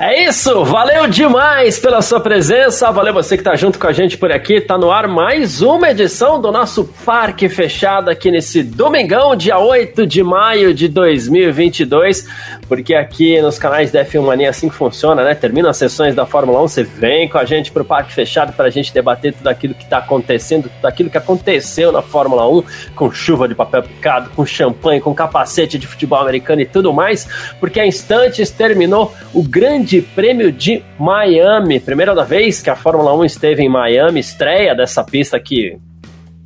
[0.00, 4.16] É isso, valeu demais pela sua presença, valeu você que tá junto com a gente
[4.16, 9.34] por aqui, tá no ar mais uma edição do nosso Parque Fechado aqui nesse domingão,
[9.34, 12.28] dia 8 de maio de 2022,
[12.68, 15.34] porque aqui nos canais da F1 Mania é assim que funciona, né?
[15.34, 18.70] Termina as sessões da Fórmula 1, você vem com a gente pro Parque Fechado pra
[18.70, 22.62] gente debater tudo aquilo que tá acontecendo, tudo aquilo que aconteceu na Fórmula 1,
[22.94, 27.26] com chuva de papel picado, com champanhe, com capacete de futebol americano e tudo mais,
[27.58, 31.80] porque há instantes terminou o grande Grande Prêmio de Miami.
[31.80, 35.78] Primeira vez que a Fórmula 1 esteve em Miami, estreia dessa pista que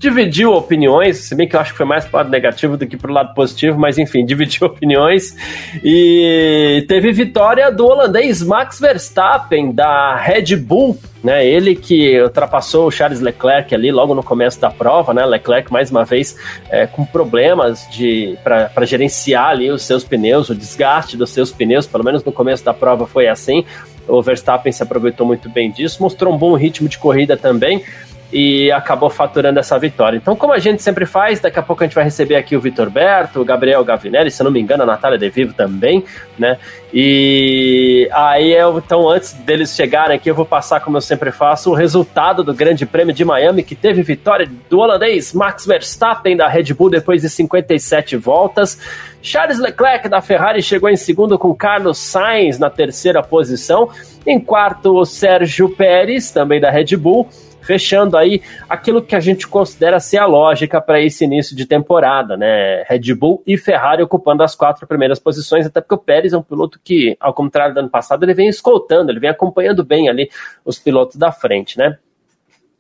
[0.03, 2.85] dividiu opiniões, se bem que eu acho que foi mais para o lado negativo do
[2.85, 5.37] que para o lado positivo, mas enfim, dividiu opiniões.
[5.83, 11.47] E teve vitória do holandês Max Verstappen, da Red Bull, né?
[11.47, 15.25] Ele que ultrapassou o Charles Leclerc ali logo no começo da prova, né?
[15.25, 16.37] Leclerc mais uma vez
[16.69, 21.87] é, com problemas de para gerenciar ali os seus pneus, o desgaste dos seus pneus,
[21.87, 23.65] pelo menos no começo da prova foi assim.
[24.09, 27.85] O Verstappen se aproveitou muito bem disso, mostrou um bom ritmo de corrida também
[28.33, 30.17] e acabou faturando essa vitória.
[30.17, 32.61] Então, como a gente sempre faz, daqui a pouco a gente vai receber aqui o
[32.61, 36.03] Vitor Berto, o Gabriel Gavinelli, se não me engano, a Natália De Vivo também,
[36.39, 36.57] né?
[36.95, 41.71] E aí, eu, então, antes deles chegarem aqui, eu vou passar, como eu sempre faço,
[41.71, 46.49] o resultado do Grande Prêmio de Miami, que teve vitória do holandês Max Verstappen da
[46.49, 48.79] Red Bull depois de 57 voltas.
[49.21, 53.91] Charles Leclerc da Ferrari chegou em segundo com Carlos Sainz na terceira posição.
[54.27, 57.29] Em quarto, o Sérgio Pérez, também da Red Bull
[57.63, 62.37] fechando aí aquilo que a gente considera ser a lógica para esse início de temporada,
[62.37, 62.83] né?
[62.83, 66.43] Red Bull e Ferrari ocupando as quatro primeiras posições, até porque o Pérez é um
[66.43, 70.31] piloto que, ao contrário do ano passado, ele vem escoltando, ele vem acompanhando bem ali
[70.65, 71.97] os pilotos da frente, né?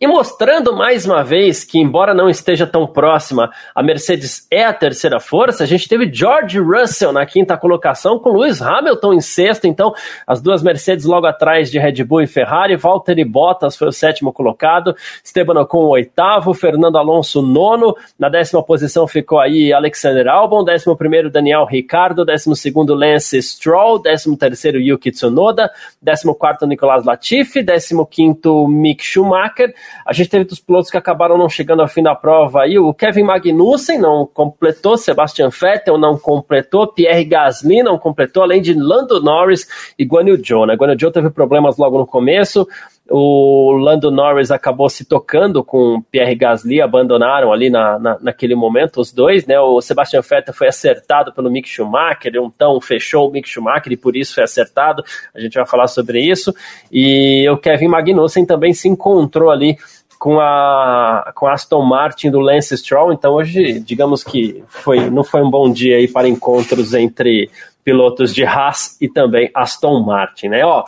[0.02, 4.72] E mostrando mais uma vez que, embora não esteja tão próxima, a Mercedes é a
[4.72, 9.64] terceira força, a gente teve George Russell na quinta colocação, com Lewis Hamilton em sexto,
[9.68, 9.94] então
[10.26, 14.32] as duas Mercedes logo atrás de Red Bull e Ferrari, Valtteri Bottas foi o sétimo
[14.32, 14.92] colocado,
[15.22, 20.96] Esteban Ocon o oitavo, Fernando Alonso nono, na décima posição ficou aí Alexander Albon, décimo
[20.96, 25.70] primeiro Daniel Ricardo, décimo segundo Lance Stroll, décimo terceiro Yuki Tsunoda,
[26.02, 29.72] décimo quarto Nicolas Latifi, décimo quinto Mick Schumacher,
[30.06, 32.78] a gente teve dos pilotos que acabaram não chegando ao fim da prova aí.
[32.78, 38.74] O Kevin Magnussen não completou, Sebastian Vettel não completou, Pierre Gasly não completou, além de
[38.74, 39.66] Lando Norris
[39.98, 40.66] e Guan Yu Zhou.
[40.66, 40.76] Né?
[40.76, 42.66] Guan Yu Zhou teve problemas logo no começo,
[43.14, 49.02] o Lando Norris acabou se tocando com Pierre Gasly, abandonaram ali na, na, naquele momento
[49.02, 49.60] os dois, né?
[49.60, 54.16] O Sebastian Vettel foi acertado pelo Mick Schumacher, então fechou o Mick Schumacher e por
[54.16, 55.04] isso foi acertado.
[55.34, 56.54] A gente vai falar sobre isso.
[56.90, 59.76] E o Kevin Magnussen também se encontrou ali
[60.18, 65.24] com a, com a Aston Martin do Lance Stroll, então hoje, digamos que foi, não
[65.24, 67.50] foi um bom dia aí para encontros entre
[67.84, 70.64] pilotos de Haas e também Aston Martin, né?
[70.64, 70.84] Ó,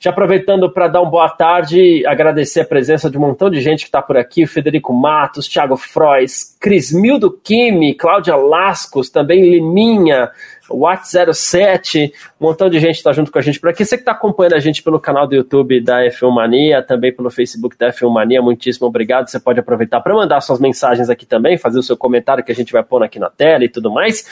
[0.00, 3.80] já aproveitando para dar uma boa tarde, agradecer a presença de um montão de gente
[3.80, 10.30] que está por aqui, Federico Matos, Thiago Frois, Crismildo Kimi, Cláudia Lascos, também Liminha,
[10.70, 13.84] Watt 07, um montão de gente está junto com a gente por aqui.
[13.84, 17.30] Você que está acompanhando a gente pelo canal do YouTube da F1 Mania, também pelo
[17.30, 19.28] Facebook da F1 Mania, muitíssimo obrigado.
[19.28, 22.54] Você pode aproveitar para mandar suas mensagens aqui também, fazer o seu comentário que a
[22.54, 24.24] gente vai pôr aqui na tela e tudo mais.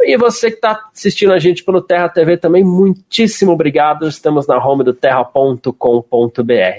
[0.00, 4.08] E você que está assistindo a gente pelo Terra TV também, muitíssimo obrigado.
[4.08, 5.72] Estamos na home do terra.com.br.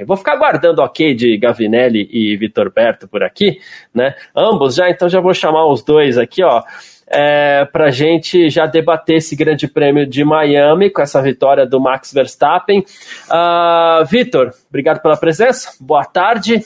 [0.06, 3.60] Vou ficar aguardando ok de Gavinelli e Vitor Berto por aqui,
[3.94, 4.16] né?
[4.36, 6.62] Ambos já, então já vou chamar os dois aqui, ó
[7.08, 11.80] é, para a gente já debater esse grande prêmio de Miami com essa vitória do
[11.80, 12.84] Max Verstappen.
[13.30, 16.66] Uh, Vitor, obrigado pela presença, boa tarde.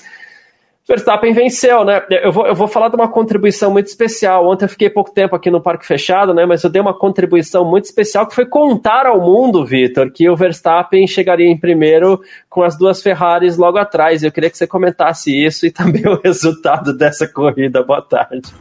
[0.90, 2.02] Verstappen venceu, né?
[2.10, 4.50] Eu vou, eu vou falar de uma contribuição muito especial.
[4.50, 6.48] Ontem eu fiquei pouco tempo aqui no Parque Fechado, né?
[6.48, 10.36] Mas eu dei uma contribuição muito especial que foi contar ao mundo, Vitor, que o
[10.36, 12.20] Verstappen chegaria em primeiro
[12.50, 14.24] com as duas Ferraris logo atrás.
[14.24, 17.84] Eu queria que você comentasse isso e também o resultado dessa corrida.
[17.84, 18.52] Boa tarde.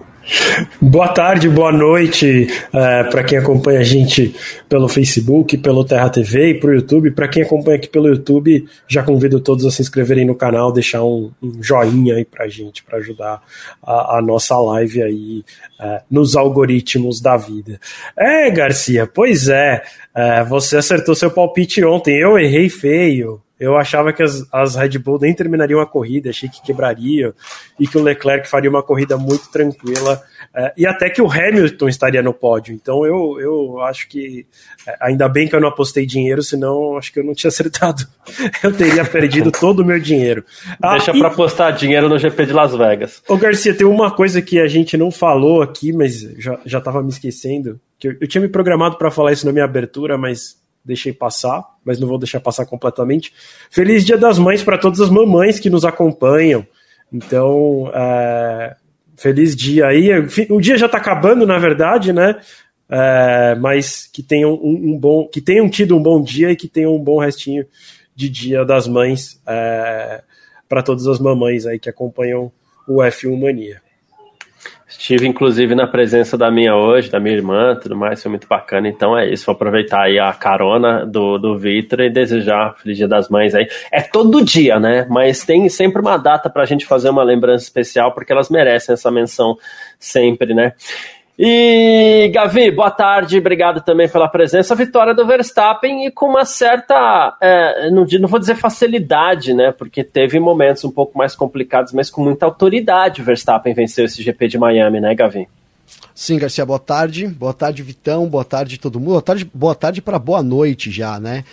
[0.81, 4.35] Boa tarde, boa noite é, para quem acompanha a gente
[4.69, 7.11] pelo Facebook, pelo Terra TV e pro YouTube.
[7.13, 11.03] Para quem acompanha aqui pelo YouTube, já convido todos a se inscreverem no canal, deixar
[11.03, 13.41] um, um joinha aí pra gente, para ajudar
[13.83, 15.45] a, a, nossa live aí
[15.81, 17.81] é, nos algoritmos da vida.
[18.17, 19.83] É, Garcia, pois é,
[20.15, 23.41] é, você acertou seu palpite ontem, eu errei feio.
[23.59, 27.33] Eu achava que as, as Red Bull nem terminariam a corrida, achei que quebrariam
[27.79, 30.23] e que o Leclerc faria uma corrida muito tranquila
[30.55, 32.75] é, e até que o Hamilton estaria no pódio.
[32.75, 34.47] Então eu, eu acho que
[34.87, 38.07] é, ainda bem que eu não apostei dinheiro, senão acho que eu não tinha acertado.
[38.63, 40.45] Eu teria perdido todo o meu dinheiro.
[40.81, 41.19] Ah, Deixa e...
[41.19, 43.23] para apostar dinheiro no GP de Las Vegas.
[43.29, 47.03] Ô Garcia, tem uma coisa que a gente não falou aqui, mas já, já tava
[47.03, 47.81] me esquecendo.
[47.99, 50.57] Que eu, eu tinha me programado para falar isso na minha abertura, mas
[50.89, 53.33] deixei passar, mas não vou deixar passar completamente.
[53.71, 56.67] Feliz Dia das Mães para todas as mamães que nos acompanham.
[57.13, 58.75] Então, é,
[59.17, 60.09] feliz dia aí.
[60.51, 62.41] O dia já está acabando, na verdade, né?
[62.91, 66.67] É, mas que tenham um, um, bom, que tenham tido um bom dia e que
[66.67, 67.67] tenham um bom restinho
[68.17, 70.23] de Dia das Mães é,
[70.67, 72.51] para todas as mamães aí que acompanham
[72.87, 73.83] o F1 Mania.
[74.99, 78.89] Estive, inclusive, na presença da minha hoje, da minha irmã, tudo mais, foi muito bacana.
[78.89, 83.07] Então é isso, vou aproveitar aí a carona do, do Vitor e desejar Feliz Dia
[83.07, 83.69] das Mães aí.
[83.93, 85.07] É todo dia, né?
[85.09, 88.93] Mas tem sempre uma data para a gente fazer uma lembrança especial, porque elas merecem
[88.93, 89.57] essa menção
[90.01, 90.73] sempre, né?
[91.41, 94.75] E Gavi, boa tarde, obrigado também pela presença.
[94.75, 99.71] Vitória do Verstappen e com uma certa, é, não, não, vou dizer facilidade, né?
[99.71, 104.21] Porque teve momentos um pouco mais complicados, mas com muita autoridade o Verstappen venceu esse
[104.21, 105.47] GP de Miami, né, Gavi?
[106.15, 107.29] Sim, Garcia, boa tarde.
[107.29, 108.29] Boa tarde, Vitão.
[108.29, 109.11] Boa tarde, todo mundo.
[109.11, 111.45] Boa tarde, boa tarde para boa noite já, né?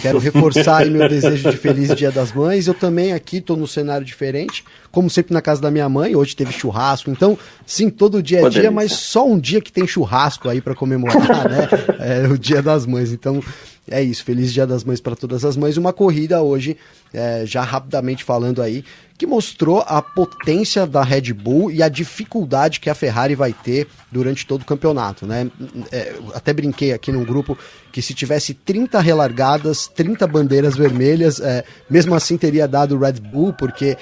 [0.00, 2.66] Quero reforçar meu desejo de feliz Dia das Mães.
[2.66, 6.16] Eu também aqui estou no cenário diferente, como sempre na casa da minha mãe.
[6.16, 9.86] Hoje teve churrasco, então sim, todo dia é dia, mas só um dia que tem
[9.86, 11.68] churrasco aí para comemorar, né?
[11.98, 13.12] É o Dia das Mães.
[13.12, 13.42] Então
[13.90, 14.24] é isso.
[14.24, 15.76] Feliz Dia das Mães para todas as mães.
[15.76, 16.76] Uma corrida hoje,
[17.12, 18.84] é, já rapidamente falando aí,
[19.16, 23.86] que mostrou a potência da Red Bull e a dificuldade que a Ferrari vai ter
[24.10, 25.50] durante todo o campeonato, né?
[25.92, 27.56] É, até brinquei aqui num grupo
[27.92, 33.52] que se tivesse 30 relargadas, 30 bandeiras vermelhas, é, mesmo assim teria dado Red Bull,
[33.52, 33.96] porque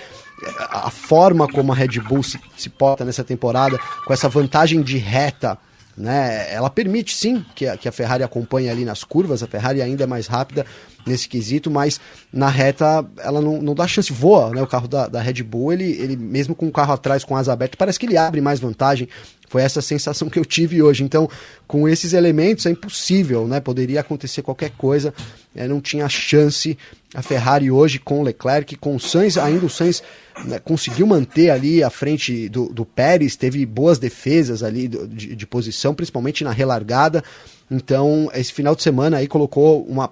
[0.59, 4.97] a forma como a Red Bull se, se porta nessa temporada, com essa vantagem de
[4.97, 5.59] reta
[5.96, 6.52] né?
[6.52, 10.04] Ela permite sim que a, que a Ferrari acompanhe ali nas curvas, a Ferrari ainda
[10.04, 10.64] é mais rápida
[11.06, 12.00] nesse quesito, mas
[12.32, 14.62] na reta ela não, não dá chance, voa, né?
[14.62, 17.52] O carro da, da Red Bull, ele, ele mesmo com o carro atrás com asa
[17.52, 19.08] aberta, parece que ele abre mais vantagem.
[19.52, 21.04] Foi essa sensação que eu tive hoje.
[21.04, 21.28] Então,
[21.66, 23.60] com esses elementos é impossível, né?
[23.60, 25.12] Poderia acontecer qualquer coisa.
[25.54, 26.78] É, não tinha chance
[27.14, 30.02] a Ferrari hoje com o Leclerc, com o Sainz, ainda o Sainz
[30.46, 35.46] né, conseguiu manter ali a frente do, do Pérez, teve boas defesas ali de, de
[35.46, 37.22] posição, principalmente na relargada.
[37.70, 40.10] Então, esse final de semana aí colocou uma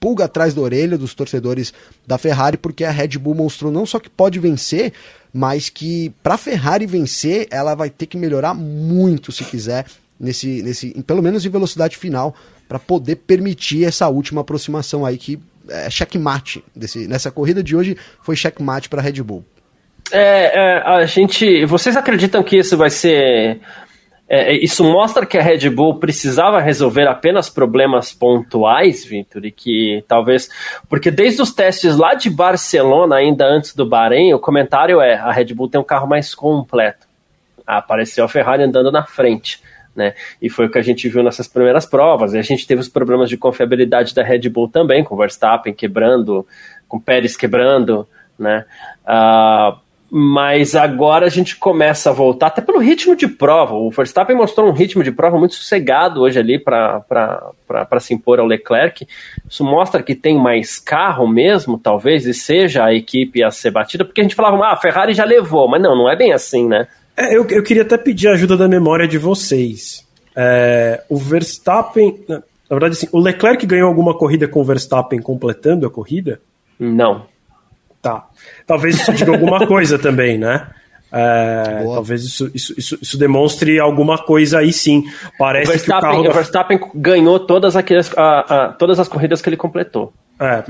[0.00, 1.74] pulga atrás da orelha dos torcedores
[2.06, 4.94] da Ferrari, porque a Red Bull mostrou não só que pode vencer,
[5.32, 9.86] mas que para a Ferrari vencer, ela vai ter que melhorar muito se quiser
[10.18, 12.34] nesse, nesse, pelo menos em velocidade final,
[12.68, 15.38] para poder permitir essa última aproximação aí que
[15.68, 19.44] é checkmate desse, nessa corrida de hoje foi checkmate para a Red Bull.
[20.12, 23.60] É, é, a gente, vocês acreditam que isso vai ser
[24.32, 29.50] é, é, isso mostra que a Red Bull precisava resolver apenas problemas pontuais, Vitor, e
[29.50, 30.48] que talvez.
[30.88, 35.32] Porque desde os testes lá de Barcelona, ainda antes do Bahrein, o comentário é: a
[35.32, 37.08] Red Bull tem um carro mais completo.
[37.66, 39.60] Apareceu a Ferrari andando na frente.
[39.96, 40.14] Né?
[40.40, 42.32] E foi o que a gente viu nessas primeiras provas.
[42.32, 46.46] E a gente teve os problemas de confiabilidade da Red Bull também, com Verstappen quebrando,
[46.86, 48.06] com Pérez quebrando,
[48.38, 48.64] né?
[49.04, 49.76] Uh,
[50.10, 53.74] mas agora a gente começa a voltar, até pelo ritmo de prova.
[53.74, 58.46] O Verstappen mostrou um ritmo de prova muito sossegado hoje ali para se impor ao
[58.46, 59.06] Leclerc.
[59.48, 64.04] Isso mostra que tem mais carro mesmo, talvez, e seja a equipe a ser batida,
[64.04, 66.66] porque a gente falava, ah, a Ferrari já levou, mas não, não é bem assim,
[66.66, 66.88] né?
[67.16, 70.06] É, eu, eu queria até pedir a ajuda da memória de vocês.
[70.34, 72.18] É, o Verstappen.
[72.28, 76.40] Na verdade, assim, o Leclerc ganhou alguma corrida com o Verstappen completando a corrida?
[76.78, 77.26] Não.
[78.02, 78.26] Tá.
[78.66, 80.68] Talvez isso diga alguma coisa também, né?
[81.12, 85.04] É, talvez isso, isso, isso, isso, demonstre alguma coisa aí sim.
[85.38, 86.20] Parece o que o carro.
[86.20, 90.12] O Verstappen ganhou todas, aquelas, a, a, todas as corridas que ele completou.
[90.38, 90.64] É,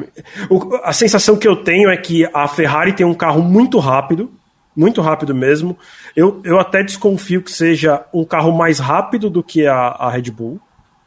[0.48, 4.32] o, a sensação que eu tenho é que a Ferrari tem um carro muito rápido,
[4.74, 5.78] muito rápido mesmo.
[6.16, 10.30] Eu, eu até desconfio que seja um carro mais rápido do que a, a Red
[10.30, 10.58] Bull,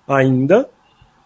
[0.07, 0.69] ainda,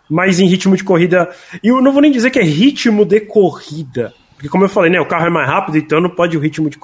[0.10, 1.30] mas em ritmo de corrida.
[1.62, 4.92] E eu não vou nem dizer que é ritmo de corrida porque, como eu falei,
[4.92, 6.78] né, o carro é mais rápido, então não pode o ritmo de.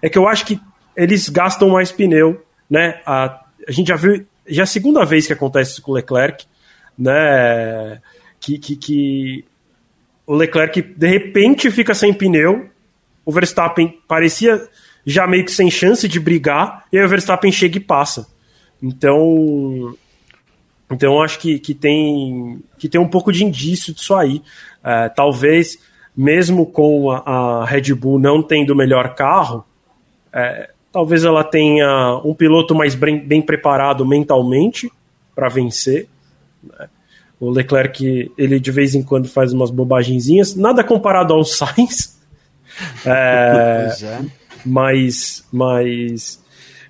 [0.00, 0.60] É que eu acho que
[0.96, 2.40] eles gastam mais pneu,
[2.70, 3.00] né?
[3.04, 4.24] A, a gente já viu.
[4.46, 6.46] Já é a segunda vez que acontece isso com o Leclerc,
[6.96, 8.00] né?
[8.38, 9.44] Que, que, que
[10.24, 12.70] o Leclerc de repente fica sem pneu,
[13.24, 14.68] o Verstappen parecia
[15.04, 18.28] já meio que sem chance de brigar, e aí o Verstappen chega e passa.
[18.80, 19.96] Então,
[20.88, 24.40] então acho que, que, tem, que tem um pouco de indício disso aí.
[24.84, 29.64] É, talvez mesmo com a, a Red Bull não tendo o melhor carro,
[30.32, 34.90] é, talvez ela tenha um piloto mais bem, bem preparado mentalmente
[35.34, 36.08] para vencer.
[36.62, 36.88] Né?
[37.38, 42.20] O Leclerc, ele de vez em quando faz umas bobagenzinhas, nada comparado ao Sainz.
[43.04, 44.20] É, é.
[44.64, 46.40] Mas, mas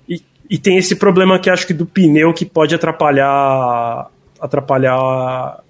[0.07, 4.09] e, e, tem esse problema que acho que do pneu que pode atrapalhar
[4.39, 5.63] atrapalhar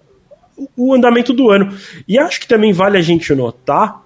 [0.75, 1.75] o andamento do ano.
[2.07, 4.01] E acho que também vale a gente notar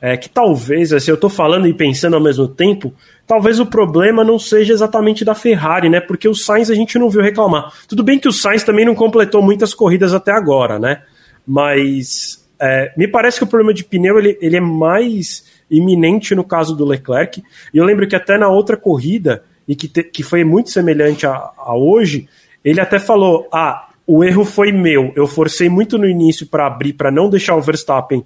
[0.00, 2.92] é, que talvez, assim, eu estou falando e pensando ao mesmo tempo,
[3.26, 6.00] talvez o problema não seja exatamente da Ferrari, né?
[6.00, 7.72] Porque o Sainz a gente não viu reclamar.
[7.88, 11.02] Tudo bem que o Sainz também não completou muitas corridas até agora, né?
[11.46, 16.44] Mas é, me parece que o problema de pneu ele, ele é mais iminente no
[16.44, 17.42] caso do Leclerc.
[17.72, 21.26] E eu lembro que até na outra corrida, e que, te, que foi muito semelhante
[21.26, 22.28] a, a hoje,
[22.64, 25.12] ele até falou: ah, o erro foi meu.
[25.16, 28.24] Eu forcei muito no início para abrir, para não deixar o Verstappen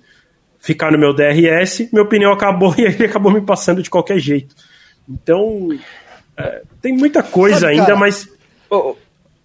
[0.58, 4.54] ficar no meu DRS, meu pneu acabou e ele acabou me passando de qualquer jeito.
[5.08, 5.68] Então,
[6.36, 8.28] é, tem muita coisa Sabe, ainda, cara, mas.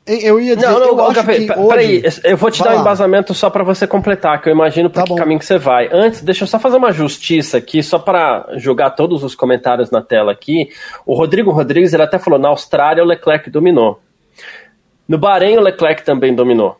[0.06, 1.70] eu ia dizer, não, não, eu acho Gabi, que hoje...
[1.70, 4.90] peraí, eu vou te Vai dar um embasamento só para você completar, que eu imagino
[4.90, 5.16] para tá que bom.
[5.16, 5.90] caminho que você vai.
[5.92, 10.02] Antes, deixa eu só fazer uma justiça aqui, só para jogar todos os comentários na
[10.02, 10.70] tela aqui.
[11.06, 14.00] O Rodrigo Rodrigues, ele até falou, na Austrália o Leclerc dominou.
[15.08, 16.78] No Bahrein o Leclerc também dominou.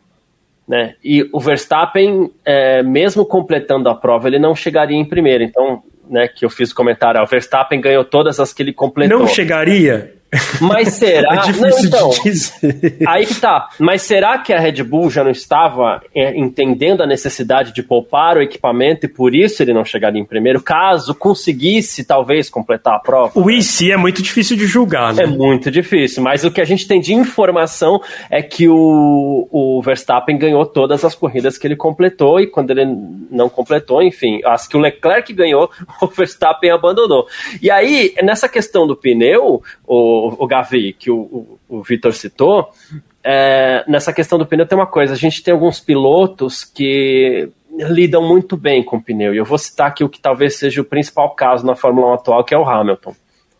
[0.68, 0.94] Né?
[1.02, 5.44] E o Verstappen, é, mesmo completando a prova, ele não chegaria em primeiro.
[5.44, 9.18] Então, né, que eu fiz o comentário, o Verstappen ganhou todas as que ele completou.
[9.18, 10.15] Não chegaria?
[10.60, 11.34] Mas será?
[11.34, 12.96] É difícil não, então, de dizer.
[13.06, 13.68] Aí que tá.
[13.78, 18.36] Mas será que a Red Bull já não estava é, entendendo a necessidade de poupar
[18.36, 22.98] o equipamento e por isso ele não chegaria em primeiro, caso conseguisse talvez completar a
[22.98, 23.32] prova?
[23.38, 25.24] O IC é muito difícil de julgar, né?
[25.24, 29.82] É muito difícil, mas o que a gente tem de informação é que o, o
[29.82, 32.86] Verstappen ganhou todas as corridas que ele completou e quando ele
[33.30, 37.26] não completou, enfim, as que o Leclerc ganhou, o Verstappen abandonou.
[37.62, 42.70] E aí, nessa questão do pneu, o o, Gavi, que o, o, o Vitor citou,
[43.22, 48.26] é, nessa questão do pneu tem uma coisa, a gente tem alguns pilotos que lidam
[48.26, 50.84] muito bem com o pneu, e eu vou citar aqui o que talvez seja o
[50.84, 53.14] principal caso na Fórmula 1 atual, que é o Hamilton.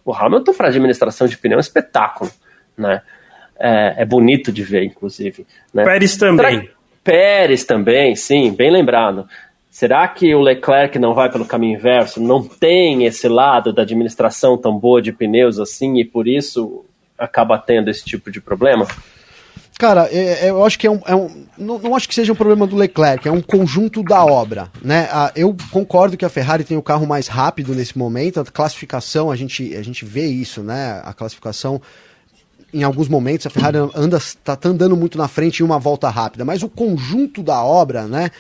[0.04, 2.30] O Hamilton para administração de pneu é um espetáculo,
[2.76, 3.02] né?
[3.58, 5.46] É, é bonito de ver, inclusive.
[5.74, 5.84] Né?
[5.84, 6.70] Pérez também.
[7.02, 9.26] Pérez também, sim, bem lembrado.
[9.76, 12.18] Será que o Leclerc não vai pelo caminho inverso?
[12.18, 16.82] Não tem esse lado da administração tão boa de pneus assim e por isso
[17.18, 18.86] acaba tendo esse tipo de problema?
[19.78, 21.02] Cara, é, é, eu acho que é um.
[21.06, 21.28] É um
[21.58, 24.70] não, não, acho que seja um problema do Leclerc, é um conjunto da obra.
[24.80, 25.10] Né?
[25.12, 28.40] Ah, eu concordo que a Ferrari tem o carro mais rápido nesse momento.
[28.40, 31.02] A classificação, a gente, a gente vê isso, né?
[31.04, 31.82] A classificação
[32.72, 36.08] em alguns momentos a Ferrari anda tá, tá, andando muito na frente em uma volta
[36.08, 38.30] rápida, mas o conjunto da obra, né,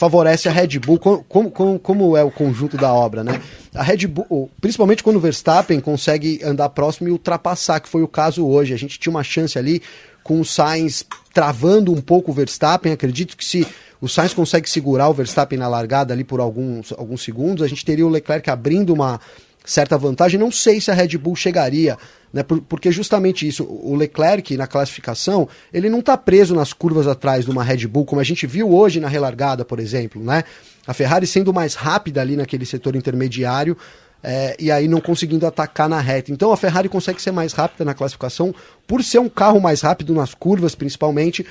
[0.00, 3.38] favorece a Red Bull, como, como, como é o conjunto da obra, né?
[3.74, 8.08] A Red Bull, principalmente quando o Verstappen consegue andar próximo e ultrapassar, que foi o
[8.08, 8.72] caso hoje.
[8.72, 9.82] A gente tinha uma chance ali
[10.24, 11.04] com o Sainz
[11.34, 12.92] travando um pouco o Verstappen.
[12.92, 13.66] Acredito que se
[14.00, 17.84] o Sainz consegue segurar o Verstappen na largada ali por alguns, alguns segundos, a gente
[17.84, 19.20] teria o Leclerc abrindo uma
[19.64, 20.38] certa vantagem.
[20.38, 21.96] Não sei se a Red Bull chegaria
[22.32, 22.42] né?
[22.42, 27.50] porque justamente isso, o Leclerc na classificação, ele não está preso nas curvas atrás de
[27.50, 30.44] uma Red Bull, como a gente viu hoje na relargada, por exemplo, né?
[30.86, 33.76] A Ferrari sendo mais rápida ali naquele setor intermediário,
[34.22, 36.30] é, e aí não conseguindo atacar na reta.
[36.30, 38.54] Então a Ferrari consegue ser mais rápida na classificação
[38.86, 41.44] por ser um carro mais rápido nas curvas, principalmente.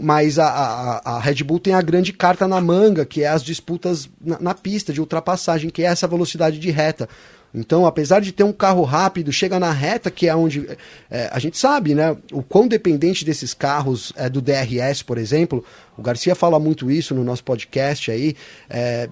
[0.00, 3.44] Mas a, a, a Red Bull tem a grande carta na manga, que é as
[3.44, 7.08] disputas na, na pista de ultrapassagem, que é essa velocidade de reta.
[7.54, 10.68] Então, apesar de ter um carro rápido, chega na reta, que é onde
[11.08, 12.16] é, a gente sabe, né?
[12.32, 15.64] O quão dependente desses carros é, do DRS, por exemplo.
[15.96, 18.34] O Garcia fala muito isso no nosso podcast aí.
[18.68, 19.08] É,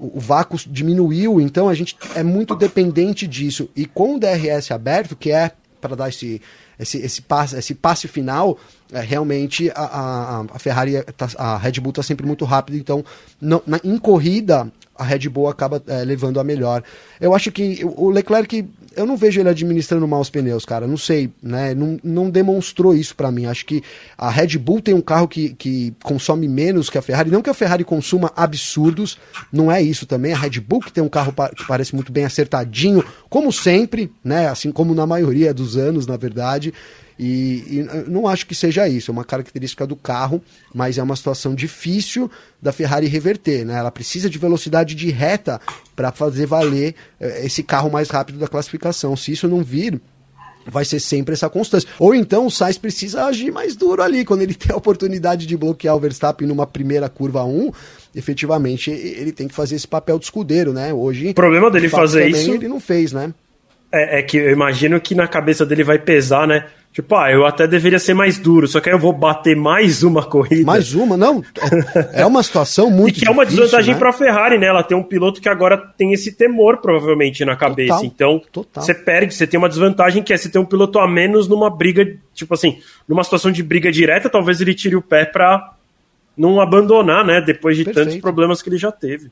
[0.00, 3.70] o vácuo diminuiu, então a gente é muito dependente disso.
[3.76, 6.42] E com o DRS aberto, que é para dar esse,
[6.78, 8.58] esse, esse, passe, esse passe final,
[8.92, 13.04] é, realmente a, a, a Ferrari, tá, a Red Bull está sempre muito rápido, então
[13.40, 16.82] na, em corrida a Red Bull acaba é, levando a melhor.
[17.20, 20.86] Eu acho que o Leclerc, eu não vejo ele administrando mal os pneus, cara.
[20.86, 21.72] Não sei, né?
[21.74, 23.46] Não, não demonstrou isso para mim.
[23.46, 23.82] Acho que
[24.16, 27.30] a Red Bull tem um carro que, que consome menos que a Ferrari.
[27.30, 29.18] Não que a Ferrari consuma absurdos,
[29.52, 30.32] não é isso também.
[30.32, 34.48] A Red Bull que tem um carro que parece muito bem acertadinho, como sempre, né?
[34.48, 36.74] Assim como na maioria dos anos, na verdade.
[37.18, 40.40] E, e não acho que seja isso, é uma característica do carro,
[40.72, 42.30] mas é uma situação difícil
[42.62, 43.74] da Ferrari reverter, né?
[43.76, 45.60] Ela precisa de velocidade de reta
[45.96, 49.16] para fazer valer eh, esse carro mais rápido da classificação.
[49.16, 50.00] Se isso não vir,
[50.70, 51.88] vai ser sempre essa constância.
[51.98, 55.56] Ou então o Sainz precisa agir mais duro ali, quando ele tem a oportunidade de
[55.56, 57.72] bloquear o Verstappen numa primeira curva 1,
[58.14, 60.92] efetivamente ele tem que fazer esse papel de escudeiro, né?
[60.92, 61.30] Hoje.
[61.30, 62.52] O problema dele fazer isso.
[62.52, 63.32] Ele não fez, né?
[63.90, 66.66] É, é, que eu imagino que na cabeça dele vai pesar, né?
[66.98, 70.02] Tipo, ah, eu até deveria ser mais duro, só que aí eu vou bater mais
[70.02, 70.64] uma corrida.
[70.64, 71.44] Mais uma, não.
[72.12, 73.18] É uma situação muito.
[73.18, 74.00] e que é uma desvantagem né?
[74.00, 74.66] para a Ferrari, né?
[74.66, 77.94] Ela tem um piloto que agora tem esse temor, provavelmente, na cabeça.
[77.94, 78.82] Total, então, total.
[78.82, 81.70] você perde, você tem uma desvantagem que é você ter um piloto a menos numa
[81.70, 85.74] briga, tipo assim, numa situação de briga direta, talvez ele tire o pé para
[86.36, 87.40] não abandonar, né?
[87.40, 88.06] Depois de Perfeito.
[88.06, 89.30] tantos problemas que ele já teve.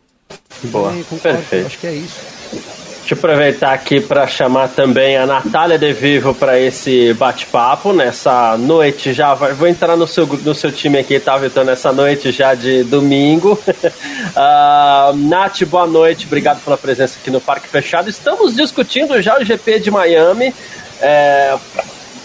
[0.67, 1.67] Boa, perfeito.
[1.67, 2.86] Acho que é isso.
[3.07, 8.57] Deixa eu aproveitar aqui para chamar também a Natália De Vivo para esse bate-papo nessa
[8.59, 9.33] noite já.
[9.33, 11.65] Vou entrar no seu, no seu time aqui, tá, Vitor?
[11.65, 13.53] Nessa noite já de domingo.
[13.53, 16.27] uh, Nath, boa noite.
[16.27, 18.11] Obrigado pela presença aqui no Parque Fechado.
[18.11, 20.53] Estamos discutindo já o GP de Miami.
[21.01, 21.57] É,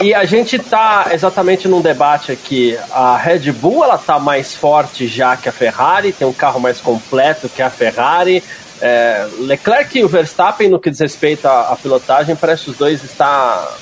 [0.02, 2.76] e a gente está exatamente num debate aqui.
[2.92, 6.82] A Red Bull ela tá mais forte já que a Ferrari, tem um carro mais
[6.82, 8.44] completo que a Ferrari.
[8.82, 13.04] É, Leclerc e o Verstappen, no que diz respeito à, à pilotagem, parece os dois
[13.04, 13.78] estar,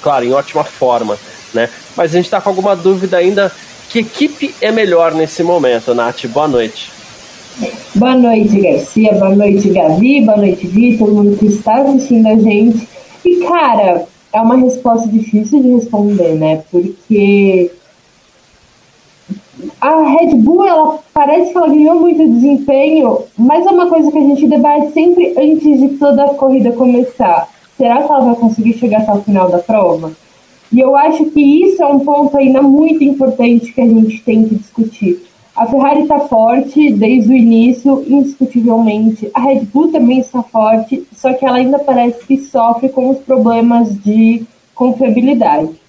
[0.00, 1.18] claro, em ótima forma,
[1.52, 1.68] né?
[1.96, 3.52] Mas a gente está com alguma dúvida ainda.
[3.88, 6.24] Que equipe é melhor nesse momento, Nath?
[6.26, 6.90] Boa noite.
[7.94, 9.12] Boa noite, Garcia.
[9.14, 10.22] Boa noite, Gavi.
[10.24, 11.08] Boa noite, Vitor.
[11.08, 12.88] Todo mundo que está assistindo a gente.
[13.24, 16.62] E, cara, é uma resposta difícil de responder, né?
[16.70, 17.70] Porque
[19.82, 24.18] a Red Bull, ela parece que ela ganhou muito desempenho, mas é uma coisa que
[24.18, 27.48] a gente debate sempre antes de toda a corrida começar.
[27.76, 30.12] Será que ela vai conseguir chegar até o final da prova?
[30.72, 34.44] E eu acho que isso é um ponto ainda muito importante que a gente tem
[34.44, 35.20] que discutir.
[35.56, 39.28] A Ferrari está forte desde o início, indiscutivelmente.
[39.34, 43.18] A Red Bull também está forte, só que ela ainda parece que sofre com os
[43.18, 44.44] problemas de
[44.76, 45.81] confiabilidade.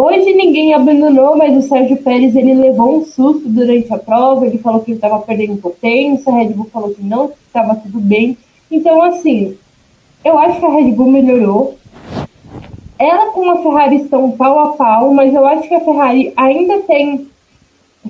[0.00, 4.46] Hoje ninguém abandonou, mas o Sérgio Pérez ele levou um susto durante a prova.
[4.46, 7.98] Ele falou que ele estava perdendo potência, a Red Bull falou que não estava tudo
[7.98, 8.38] bem.
[8.70, 9.56] Então, assim,
[10.24, 11.74] eu acho que a Red Bull melhorou.
[12.96, 16.78] Ela com a Ferrari estão pau a pau, mas eu acho que a Ferrari ainda
[16.82, 17.26] tem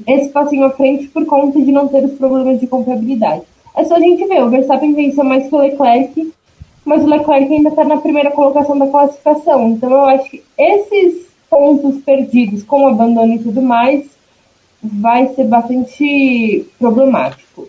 [0.07, 3.44] esse passinho à frente por conta de não ter os problemas de confiabilidade.
[3.74, 6.35] É só a gente ver, o Verstappen venceu mais que o Leclerc,
[6.85, 9.70] mas o Leclerc ainda está na primeira colocação da classificação.
[9.70, 14.07] Então eu acho que esses pontos perdidos com abandono e tudo mais,
[14.83, 17.69] vai ser bastante problemático.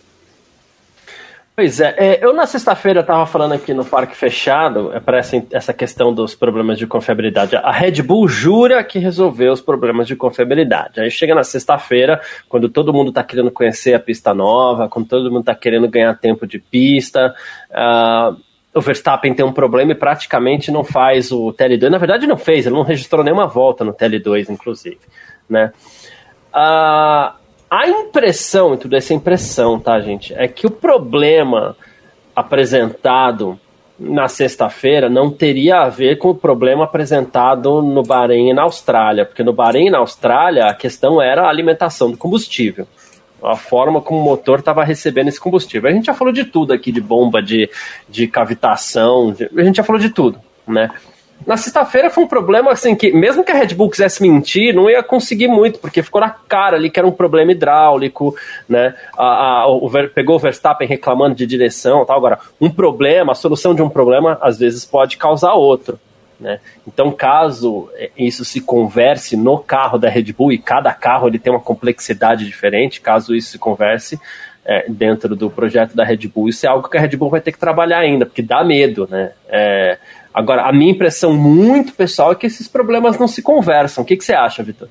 [1.59, 5.43] Pois é, é eu na sexta-feira estava falando aqui no Parque Fechado é, para essa,
[5.51, 7.57] essa questão dos problemas de confiabilidade.
[7.57, 11.01] A Red Bull jura que resolveu os problemas de confiabilidade.
[11.01, 15.29] Aí chega na sexta-feira, quando todo mundo está querendo conhecer a pista nova, quando todo
[15.29, 17.35] mundo está querendo ganhar tempo de pista,
[17.71, 18.37] uh,
[18.73, 21.89] o Verstappen tem um problema e praticamente não faz o TL2.
[21.89, 24.99] Na verdade, não fez, ele não registrou nenhuma volta no TL2, inclusive.
[25.49, 25.71] Né?
[26.53, 27.33] Uh,
[27.69, 31.75] a impressão, e tudo essa impressão, tá, gente, é que o problema
[32.35, 33.59] apresentado
[33.99, 39.25] na sexta-feira não teria a ver com o problema apresentado no Bahrein e na Austrália,
[39.25, 42.87] porque no Bahrein e na Austrália a questão era a alimentação do combustível
[43.43, 45.89] a forma como o motor estava recebendo esse combustível.
[45.89, 47.69] A gente já falou de tudo aqui, de bomba, de,
[48.07, 50.89] de cavitação, de, a gente já falou de tudo, né?
[51.47, 54.89] Na sexta-feira foi um problema assim que, mesmo que a Red Bull quisesse mentir, não
[54.89, 58.35] ia conseguir muito, porque ficou na cara ali que era um problema hidráulico,
[58.67, 58.93] né?
[59.17, 62.17] A, a, o, pegou o Verstappen reclamando de direção tal.
[62.17, 65.97] Agora, um problema, a solução de um problema, às vezes pode causar outro.
[66.39, 66.59] Né?
[66.87, 71.51] Então, caso isso se converse no carro da Red Bull, e cada carro ele tem
[71.51, 74.19] uma complexidade diferente, caso isso se converse
[74.65, 77.41] é, dentro do projeto da Red Bull, isso é algo que a Red Bull vai
[77.41, 79.07] ter que trabalhar ainda, porque dá medo.
[79.09, 79.31] Né?
[79.47, 79.97] É,
[80.33, 84.03] agora, a minha impressão muito pessoal é que esses problemas não se conversam.
[84.03, 84.87] O que, que você acha, Vitor?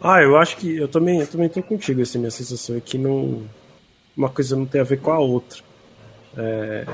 [0.00, 2.98] Ah, eu acho que eu também, eu também tô contigo, assim, minha sensação é que
[2.98, 3.44] não,
[4.16, 5.60] uma coisa não tem a ver com a outra.
[6.36, 6.86] É,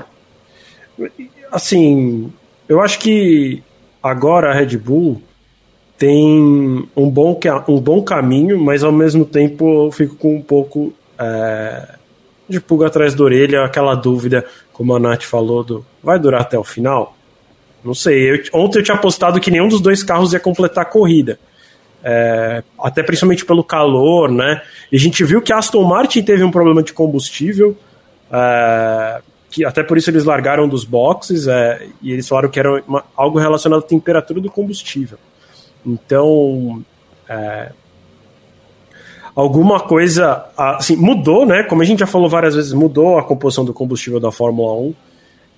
[1.51, 2.31] assim,
[2.69, 3.63] eu acho que
[4.01, 5.21] agora a Red Bull
[5.97, 10.93] tem um bom, um bom caminho, mas ao mesmo tempo eu fico com um pouco
[11.17, 11.95] é,
[12.47, 16.57] de pulga atrás da orelha, aquela dúvida, como a Nath falou, do vai durar até
[16.57, 17.17] o final?
[17.83, 18.31] Não sei.
[18.31, 21.39] Eu, ontem eu tinha apostado que nenhum dos dois carros ia completar a corrida.
[22.01, 24.61] É, até principalmente pelo calor, né?
[24.91, 27.75] E a gente viu que a Aston Martin teve um problema de combustível.
[28.31, 32.81] É, que até por isso eles largaram dos boxes é, e eles falaram que era
[32.87, 35.17] uma, algo relacionado à temperatura do combustível.
[35.85, 36.83] Então,
[37.27, 37.71] é,
[39.35, 41.63] alguma coisa assim, mudou, né?
[41.63, 44.95] Como a gente já falou várias vezes, mudou a composição do combustível da Fórmula 1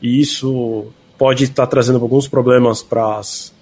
[0.02, 3.54] e isso pode estar trazendo alguns problemas para as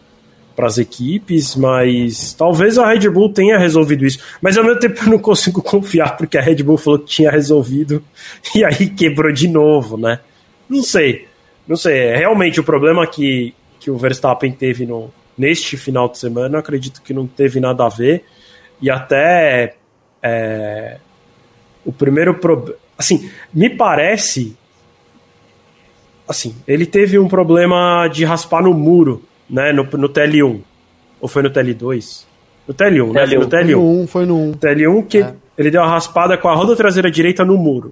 [0.60, 4.19] para as equipes, mas talvez a Red Bull tenha resolvido isso.
[4.41, 7.32] Mas ao mesmo tempo eu não consigo confiar, porque a Red Bull falou que tinha
[7.32, 8.04] resolvido
[8.54, 10.19] e aí quebrou de novo, né?
[10.67, 11.30] Não sei.
[11.65, 11.98] Não sei.
[12.00, 17.02] É realmente o problema que, que o Verstappen teve no, neste final de semana, acredito
[17.02, 18.26] que não teve nada a ver.
[18.82, 19.76] E até
[20.22, 20.98] é,
[21.86, 22.78] o primeiro problema.
[22.98, 24.58] Assim, me parece.
[26.28, 30.62] Assim, ele teve um problema de raspar no muro né, no, no TL1.
[31.20, 32.26] Ou foi no TL2?
[32.68, 33.14] No TL1, TL1.
[33.14, 33.28] né?
[33.28, 33.50] Foi no TL1.
[33.50, 34.52] Foi no 1, foi no 1.
[34.54, 35.34] TL1 que é.
[35.58, 37.92] ele deu uma raspada com a roda traseira direita no muro.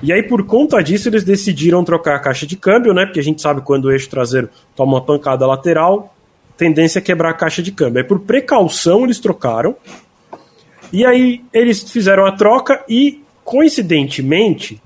[0.00, 3.04] E aí, por conta disso, eles decidiram trocar a caixa de câmbio, né?
[3.04, 6.14] Porque a gente sabe quando o eixo traseiro toma uma pancada lateral,
[6.56, 8.00] tendência é quebrar a caixa de câmbio.
[8.00, 9.74] Aí, por precaução, eles trocaram.
[10.92, 14.80] E aí, eles fizeram a troca e, coincidentemente,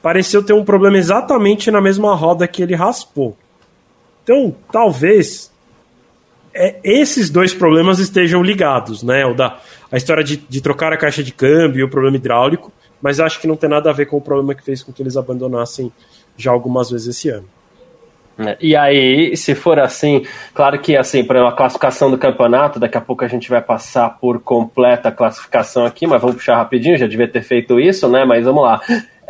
[0.00, 3.36] pareceu ter um problema exatamente na mesma roda que ele raspou.
[4.22, 5.50] Então, talvez
[6.54, 9.24] é, esses dois problemas estejam ligados, né?
[9.26, 9.58] O da,
[9.90, 13.40] a história de, de trocar a caixa de câmbio e o problema hidráulico, mas acho
[13.40, 15.92] que não tem nada a ver com o problema que fez com que eles abandonassem
[16.36, 17.48] já algumas vezes esse ano.
[18.38, 22.96] É, e aí, se for assim, claro que assim, para a classificação do campeonato, daqui
[22.96, 27.06] a pouco a gente vai passar por completa classificação aqui, mas vamos puxar rapidinho, já
[27.06, 28.24] devia ter feito isso, né?
[28.24, 28.80] Mas vamos lá.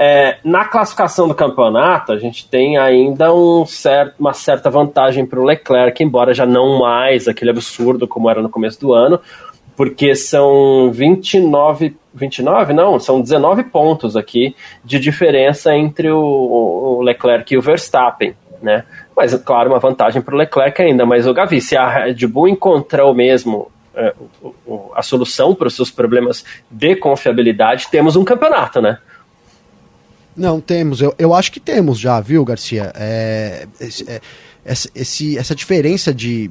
[0.04, 5.38] É, na classificação do campeonato, a gente tem ainda um certo, uma certa vantagem para
[5.38, 9.20] o Leclerc, embora já não mais aquele absurdo como era no começo do ano,
[9.76, 17.54] porque são 29, 29 não, são 19 pontos aqui de diferença entre o, o Leclerc
[17.54, 18.82] e o Verstappen, né?
[19.16, 21.06] Mas, claro, uma vantagem para o Leclerc ainda.
[21.06, 24.12] Mas, o Gavi, se a Red Bull encontrar mesmo é,
[24.96, 28.98] a solução para os seus problemas de confiabilidade, temos um campeonato, né?
[30.36, 31.00] Não, temos.
[31.00, 32.92] Eu, eu acho que temos já, viu, Garcia?
[32.94, 34.20] É, é,
[34.94, 36.50] esse, essa diferença de,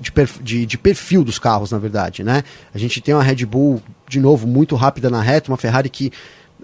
[0.00, 2.42] de, de, de, perfil dos carros, na verdade, né?
[2.72, 6.12] A gente tem uma Red Bull, de novo, muito rápida na reta, uma Ferrari que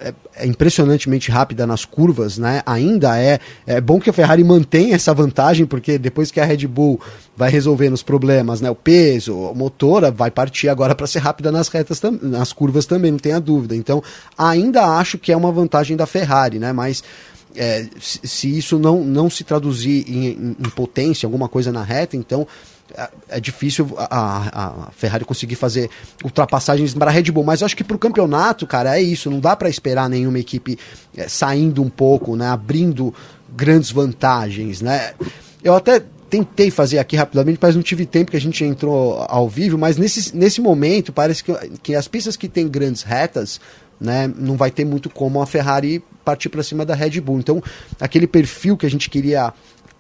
[0.00, 2.62] é, é, impressionantemente rápida nas curvas, né?
[2.66, 6.66] Ainda é, é bom que a Ferrari mantenha essa vantagem, porque depois que a Red
[6.66, 7.00] Bull
[7.36, 8.68] vai resolvendo os problemas, né?
[8.68, 13.12] O peso, o motor vai partir agora para ser rápida nas retas, nas curvas também,
[13.12, 13.76] não tenha dúvida.
[13.76, 14.02] Então,
[14.36, 16.72] ainda acho que é uma vantagem da Ferrari, né?
[16.72, 17.04] Mas
[17.54, 22.16] é, se, isso não, não se traduzir em, em, em potência, alguma coisa na reta,
[22.16, 22.46] então
[22.96, 25.88] é, é difícil a, a, Ferrari conseguir fazer
[26.22, 29.30] ultrapassagens para a Red Bull, mas acho que para o campeonato, cara, é isso.
[29.30, 30.78] Não dá para esperar nenhuma equipe
[31.16, 33.14] é, saindo um pouco, né, abrindo
[33.54, 35.14] grandes vantagens, né.
[35.62, 39.48] Eu até tentei fazer aqui rapidamente, mas não tive tempo que a gente entrou ao
[39.48, 39.78] vivo.
[39.78, 43.60] Mas nesse, nesse momento parece que, que as pistas que têm grandes retas,
[44.00, 47.38] né, não vai ter muito como a Ferrari partir para cima da Red Bull.
[47.38, 47.62] Então,
[48.00, 49.52] aquele perfil que a gente queria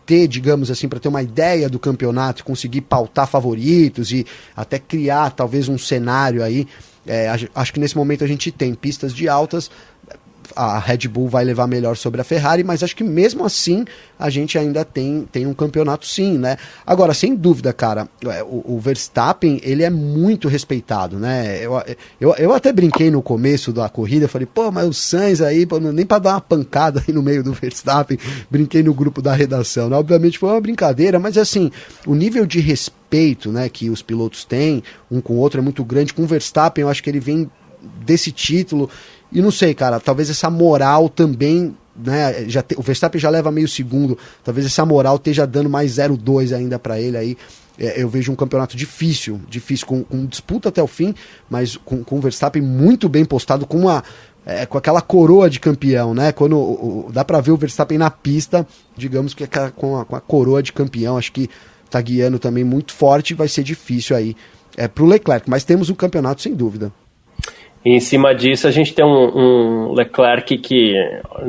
[0.06, 5.30] ter, digamos assim, para ter uma ideia do campeonato, conseguir pautar favoritos e até criar
[5.30, 6.66] talvez um cenário aí.
[7.06, 9.70] É, acho que nesse momento a gente tem pistas de altas,
[10.54, 13.84] a Red Bull vai levar melhor sobre a Ferrari, mas acho que mesmo assim
[14.18, 16.56] a gente ainda tem, tem um campeonato sim, né?
[16.86, 21.64] Agora, sem dúvida, cara, é, o, o Verstappen, ele é muito respeitado, né?
[21.64, 21.82] Eu,
[22.20, 26.06] eu, eu até brinquei no começo da corrida, falei, pô, mas o Sainz aí, nem
[26.06, 28.18] para dar uma pancada aí no meio do Verstappen,
[28.50, 29.96] brinquei no grupo da redação, né?
[29.96, 31.70] Obviamente foi uma brincadeira, mas assim,
[32.06, 35.84] o nível de respeito, né, que os pilotos têm um com o outro é muito
[35.84, 36.12] grande.
[36.12, 37.50] Com o Verstappen, eu acho que ele vem
[38.04, 38.88] desse título
[39.34, 42.48] e não sei, cara, talvez essa moral também, né?
[42.48, 46.54] Já te, o Verstappen já leva meio segundo, talvez essa moral esteja dando mais 0,2
[46.54, 47.36] ainda para ele aí.
[47.76, 51.12] É, eu vejo um campeonato difícil, difícil, com, com disputa até o fim,
[51.50, 54.04] mas com, com o Verstappen muito bem postado, com uma.
[54.46, 56.30] É, com aquela coroa de campeão, né?
[56.30, 60.04] Quando o, o, dá para ver o Verstappen na pista, digamos que é com a,
[60.04, 61.48] com a coroa de campeão, acho que
[61.90, 64.36] tá guiando também muito forte, vai ser difícil aí
[64.76, 66.92] é, pro Leclerc, mas temos o um campeonato sem dúvida.
[67.84, 70.94] Em cima disso, a gente tem um, um, Leclerc que,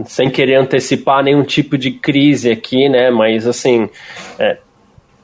[0.04, 3.10] sem querer antecipar nenhum tipo de crise aqui, né?
[3.10, 3.90] Mas assim,
[4.38, 4.58] é,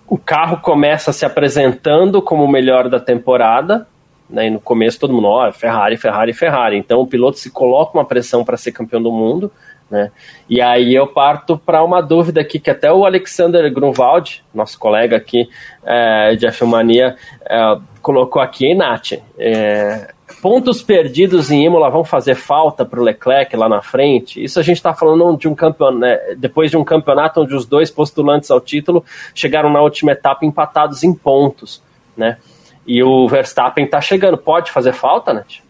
[0.08, 3.88] o carro começa se apresentando como o melhor da temporada.
[4.30, 6.78] Né, e no começo todo mundo, ó, oh, Ferrari, Ferrari, Ferrari.
[6.78, 9.52] Então o piloto se coloca uma pressão para ser campeão do mundo.
[9.90, 10.10] Né?
[10.50, 15.18] E aí eu parto para uma dúvida aqui que até o Alexander Grunwald, nosso colega
[15.18, 15.50] aqui
[15.86, 19.14] é, de F-Mania, é, colocou aqui, Nath.
[19.38, 24.44] É, pontos perdidos em Imola vão fazer falta para o Leclerc lá na frente?
[24.44, 27.66] Isso a gente está falando de um campeonato, né, depois de um campeonato onde os
[27.66, 29.04] dois postulantes ao título
[29.36, 31.82] chegaram na última etapa empatados em pontos,
[32.16, 32.38] né?
[32.86, 34.38] E o Verstappen está chegando.
[34.38, 35.62] Pode fazer falta, Nath?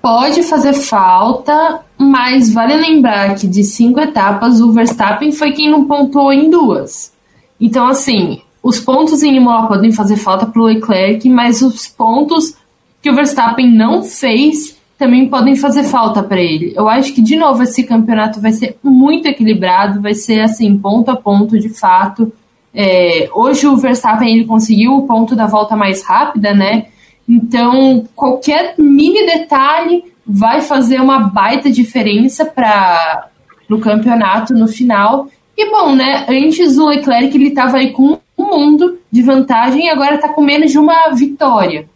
[0.00, 5.84] pode fazer falta, mas vale lembrar que de cinco etapas o Verstappen foi quem não
[5.84, 7.12] pontuou em duas.
[7.60, 12.56] Então, assim, os pontos em Imola podem fazer falta para o Leclerc, mas os pontos
[13.02, 16.74] que o Verstappen não fez também podem fazer falta para ele.
[16.76, 21.10] Eu acho que, de novo, esse campeonato vai ser muito equilibrado, vai ser assim, ponto
[21.10, 22.30] a ponto, de fato.
[22.74, 26.88] É, hoje o Verstappen ele conseguiu o ponto da volta mais rápida, né?
[27.26, 33.28] Então, qualquer mini detalhe vai fazer uma baita diferença para
[33.70, 35.28] o campeonato no final.
[35.56, 36.26] E bom, né?
[36.28, 40.42] Antes o Leclerc ele estava aí com um mundo de vantagem e agora está com
[40.42, 41.88] menos de uma vitória.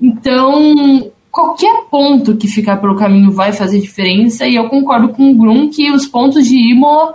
[0.00, 4.46] Então, qualquer ponto que ficar pelo caminho vai fazer diferença.
[4.46, 7.14] E eu concordo com o Grum que os pontos de Imola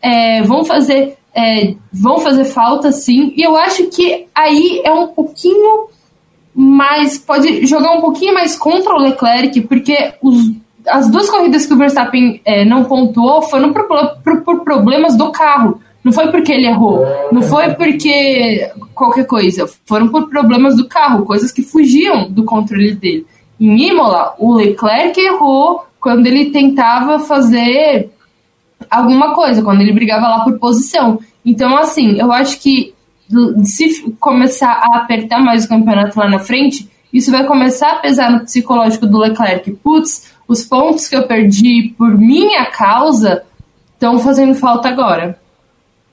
[0.00, 3.32] é, vão fazer é, vão fazer falta, sim.
[3.36, 5.88] E eu acho que aí é um pouquinho
[6.54, 10.52] mas pode jogar um pouquinho mais contra o Leclerc, porque os,
[10.86, 13.88] as duas corridas que o Verstappen é, não pontuou foram por,
[14.22, 15.80] por, por, problemas do carro.
[16.04, 21.24] Não foi porque ele errou, não foi porque qualquer coisa, foram por problemas do carro,
[21.24, 23.26] coisas que fugiam do controle dele.
[23.58, 28.10] Em Imola, o Leclerc errou quando ele tentava fazer
[28.90, 31.18] alguma coisa, quando ele brigava lá por posição.
[31.42, 32.92] Então, assim, eu acho que
[33.62, 38.30] se começar a apertar mais o campeonato lá na frente, isso vai começar a pesar
[38.30, 39.70] no psicológico do Leclerc.
[39.82, 43.44] Putz, os pontos que eu perdi por minha causa
[43.94, 45.38] estão fazendo falta agora.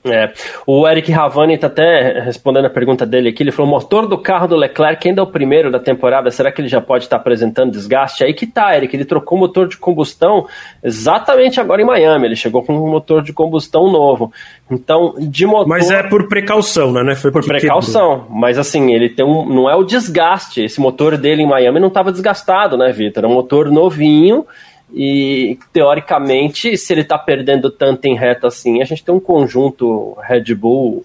[0.04, 0.32] É.
[0.66, 3.42] O Eric Ravani está até respondendo a pergunta dele aqui.
[3.44, 6.28] Ele falou: o motor do carro do Leclerc ainda é o primeiro da temporada.
[6.28, 8.24] Será que ele já pode estar tá apresentando desgaste?
[8.24, 8.96] Aí que tá, Eric.
[8.96, 10.46] Ele trocou o motor de combustão
[10.82, 12.26] exatamente agora em Miami.
[12.26, 14.32] Ele chegou com um motor de combustão novo.
[14.68, 15.68] Então, de motor.
[15.68, 17.14] Mas é por precaução, né?
[17.14, 18.20] Foi por precaução.
[18.20, 18.40] Quebrou.
[18.40, 19.46] Mas assim, ele tem um.
[19.46, 20.64] Não é o desgaste.
[20.64, 23.22] Esse motor dele em Miami não estava desgastado, né, Vitor?
[23.22, 24.44] É um motor novinho
[24.94, 30.16] e teoricamente, se ele está perdendo tanto em reta assim, a gente tem um conjunto
[30.22, 31.04] Red Bull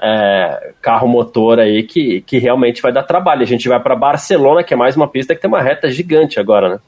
[0.00, 3.42] é, carro motor aí que, que realmente vai dar trabalho.
[3.42, 6.38] A gente vai para Barcelona, que é mais uma pista que tem uma reta gigante
[6.38, 6.78] agora, né?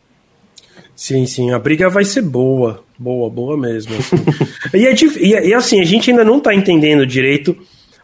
[0.94, 3.94] Sim, sim, a briga vai ser boa, boa, boa mesmo.
[3.96, 4.16] Assim.
[4.74, 7.56] e, é, e, e, assim, a gente ainda não está entendendo direito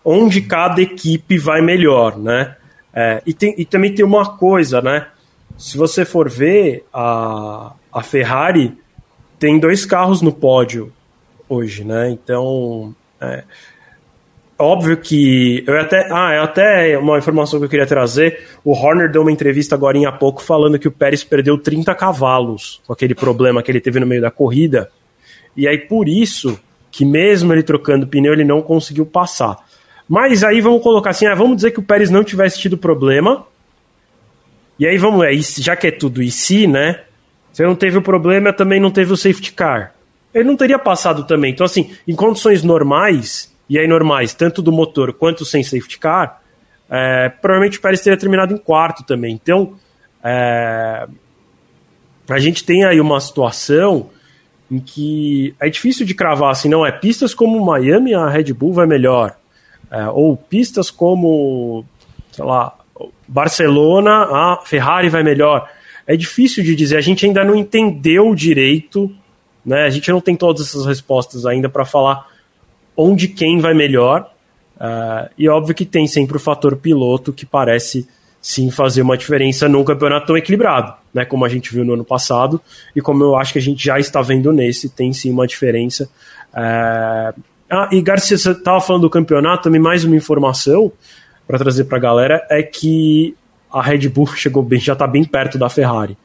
[0.04, 2.54] onde cada equipe vai melhor, né?
[2.94, 5.08] É, e, tem, e também tem uma coisa, né?
[5.58, 8.76] Se você for ver, a, a Ferrari
[9.38, 10.92] tem dois carros no pódio
[11.48, 12.10] hoje, né?
[12.10, 13.44] Então, é,
[14.58, 18.48] óbvio que eu até, ah, é até uma informação que eu queria trazer.
[18.64, 22.82] O Horner deu uma entrevista agora há pouco falando que o Pérez perdeu 30 cavalos
[22.84, 24.90] com aquele problema que ele teve no meio da corrida.
[25.56, 26.58] E aí por isso
[26.90, 29.56] que mesmo ele trocando pneu ele não conseguiu passar.
[30.08, 33.46] Mas aí vamos colocar assim, ah, vamos dizer que o Pérez não tivesse tido problema.
[34.78, 37.03] E aí vamos, é, já que é tudo e se, né?
[37.54, 39.94] Você não teve o problema, também não teve o safety car.
[40.34, 41.52] Ele não teria passado também.
[41.52, 46.42] Então, assim, em condições normais, e aí normais, tanto do motor quanto sem safety car,
[46.90, 49.32] é, provavelmente o Pérez teria terminado em quarto também.
[49.32, 49.74] Então,
[50.22, 51.06] é,
[52.28, 54.10] a gente tem aí uma situação
[54.68, 58.72] em que é difícil de cravar assim, não é pistas como Miami, a Red Bull
[58.72, 59.36] vai melhor.
[59.92, 61.84] É, ou pistas como,
[62.32, 62.74] sei lá,
[63.28, 65.70] Barcelona, a Ferrari vai melhor
[66.06, 66.96] é difícil de dizer.
[66.96, 69.10] A gente ainda não entendeu direito,
[69.64, 69.84] né?
[69.84, 72.26] A gente não tem todas essas respostas ainda para falar
[72.96, 74.30] onde quem vai melhor.
[74.76, 78.08] Uh, e óbvio que tem sempre o fator piloto que parece
[78.42, 81.24] sim fazer uma diferença num campeonato tão equilibrado, né?
[81.24, 82.60] Como a gente viu no ano passado
[82.94, 86.10] e como eu acho que a gente já está vendo nesse, tem sim uma diferença.
[86.52, 87.40] Uh,
[87.70, 90.92] ah, e Garcia, você estava falando do campeonato, também mais uma informação
[91.46, 93.34] para trazer para a galera é que
[93.74, 96.16] a Red Bull chegou bem, já tá bem perto da Ferrari.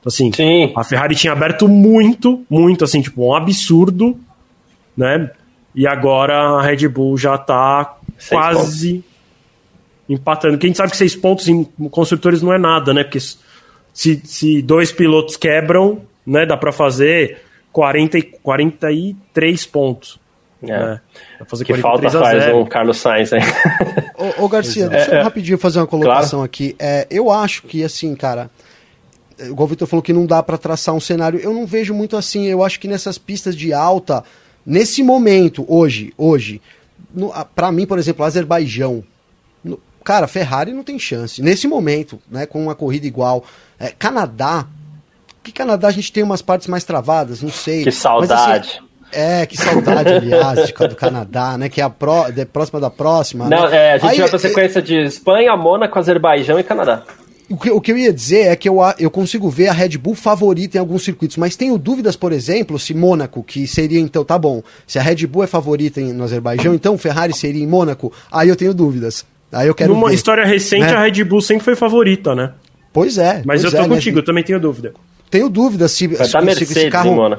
[0.00, 0.72] Então, assim, Sim.
[0.74, 4.18] a Ferrari tinha aberto muito, muito, assim, tipo, um absurdo,
[4.96, 5.30] né?
[5.72, 9.10] E agora a Red Bull já tá seis quase pontos.
[10.08, 10.58] empatando.
[10.58, 13.04] Quem sabe que seis pontos em construtores não é nada, né?
[13.04, 17.38] Porque se, se dois pilotos quebram, né, dá para fazer
[17.70, 20.18] 40, 43 pontos.
[20.62, 20.66] É.
[20.66, 21.00] Né?
[21.46, 23.42] Fazer que falta faz um Carlos Sainz aí.
[24.18, 26.44] Ô, ô Garcia, deixa eu é, é, rapidinho fazer uma colocação claro.
[26.44, 26.74] aqui.
[26.78, 28.50] É, eu acho que, assim, cara,
[29.38, 32.16] igual o Vitor falou que não dá para traçar um cenário, eu não vejo muito
[32.16, 32.46] assim.
[32.46, 34.24] Eu acho que nessas pistas de alta,
[34.64, 36.60] nesse momento, hoje, hoje,
[37.54, 39.04] para mim, por exemplo, Azerbaijão,
[39.62, 41.42] no, cara, Ferrari não tem chance.
[41.42, 43.44] Nesse momento, né, com uma corrida igual,
[43.78, 44.66] é, Canadá,
[45.42, 47.84] que Canadá a gente tem umas partes mais travadas, não sei.
[47.84, 48.32] Que saudade.
[48.34, 51.68] Mas, assim, é, que saudade, aliás, do Canadá, né?
[51.68, 53.48] Que é a próxima da próxima.
[53.48, 53.76] Não, né?
[53.76, 57.02] é, a gente Aí, vai pra sequência de Espanha, Mônaco, Azerbaijão e Canadá.
[57.48, 59.96] o que, o que eu ia dizer é que eu, eu consigo ver a Red
[59.98, 64.24] Bull favorita em alguns circuitos, mas tenho dúvidas, por exemplo, se Mônaco, que seria então,
[64.24, 67.66] tá bom, se a Red Bull é favorita em, no Azerbaijão, então Ferrari seria em
[67.66, 69.24] Mônaco, aí eu tenho dúvidas.
[69.52, 70.94] Aí eu quero Numa ver, história recente, né?
[70.94, 72.52] a Red Bull sempre foi favorita, né?
[72.92, 73.42] Pois é.
[73.44, 73.94] Mas pois eu tô é, né?
[73.94, 74.92] contigo, eu também tenho dúvida.
[75.30, 77.16] Tenho dúvidas se, Vai se, se Mercedes esse carro.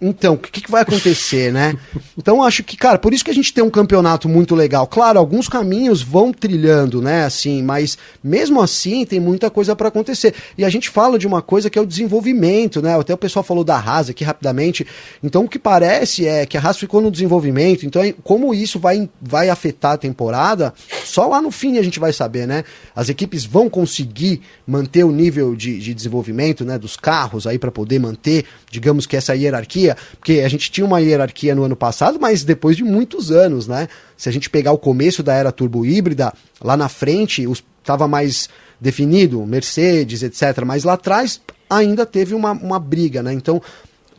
[0.00, 1.74] Então, o que, que vai acontecer, né?
[2.18, 4.86] Então, acho que, cara, por isso que a gente tem um campeonato muito legal.
[4.86, 7.24] Claro, alguns caminhos vão trilhando, né?
[7.24, 10.34] Assim, mas mesmo assim tem muita coisa para acontecer.
[10.56, 12.98] E a gente fala de uma coisa que é o desenvolvimento, né?
[12.98, 14.86] Até o pessoal falou da Haas aqui rapidamente.
[15.22, 17.86] Então, o que parece é que a Haas ficou no desenvolvimento.
[17.86, 22.12] Então, como isso vai, vai afetar a temporada, só lá no fim a gente vai
[22.12, 22.64] saber, né?
[22.94, 26.78] As equipes vão conseguir manter o nível de, de desenvolvimento, né?
[26.78, 31.00] Dos carros aí para poder manter, digamos que essa hierarquia, porque a gente tinha uma
[31.00, 33.88] hierarquia no ano passado, mas depois de muitos anos, né?
[34.16, 37.46] Se a gente pegar o começo da era turbo híbrida, lá na frente
[37.80, 38.48] estava mais
[38.80, 40.64] definido, Mercedes, etc.
[40.64, 43.32] Mas lá atrás ainda teve uma, uma briga, né?
[43.32, 43.62] Então,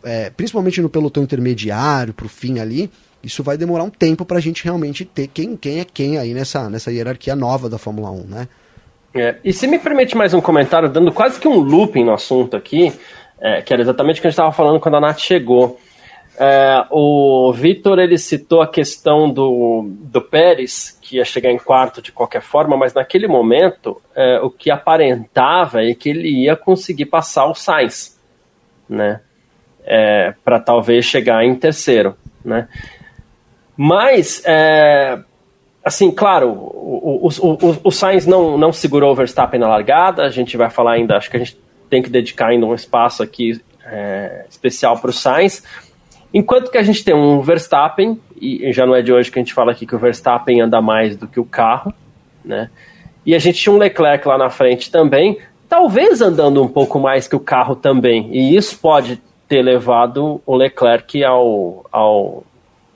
[0.04, 2.90] é, principalmente no pelotão intermediário, pro fim ali,
[3.24, 6.34] isso vai demorar um tempo para a gente realmente ter quem, quem é quem aí
[6.34, 8.48] nessa, nessa hierarquia nova da Fórmula 1, né?
[9.20, 12.56] É, e se me permite mais um comentário, dando quase que um looping no assunto
[12.56, 12.94] aqui,
[13.40, 15.80] é, que era exatamente o que a gente estava falando quando a Nath chegou.
[16.40, 22.00] É, o Vitor ele citou a questão do, do Pérez, que ia chegar em quarto
[22.00, 27.06] de qualquer forma, mas naquele momento é, o que aparentava é que ele ia conseguir
[27.06, 28.20] passar o Sainz,
[28.88, 29.22] né?
[29.84, 32.68] É, para talvez chegar em terceiro, né?
[33.76, 35.18] Mas é,
[35.88, 40.30] assim, claro, o, o, o, o Sainz não, não segurou o Verstappen na largada, a
[40.30, 41.58] gente vai falar ainda, acho que a gente
[41.90, 45.64] tem que dedicar ainda um espaço aqui é, especial para o Sainz,
[46.34, 49.42] enquanto que a gente tem um Verstappen, e já não é de hoje que a
[49.42, 51.94] gente fala aqui que o Verstappen anda mais do que o carro,
[52.44, 52.70] né?
[53.26, 57.28] E a gente tinha um Leclerc lá na frente também, talvez andando um pouco mais
[57.28, 62.44] que o carro também, e isso pode ter levado o Leclerc ao, ao,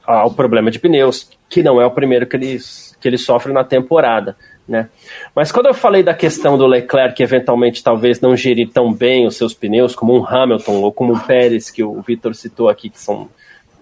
[0.05, 2.57] ao problema de pneus, que não é o primeiro que ele,
[3.01, 4.37] que ele sofre na temporada.
[4.65, 4.87] Né?
[5.35, 9.27] Mas quando eu falei da questão do Leclerc que eventualmente talvez não gerir tão bem
[9.27, 12.89] os seus pneus, como um Hamilton ou como um Pérez, que o Vitor citou aqui,
[12.89, 13.29] que são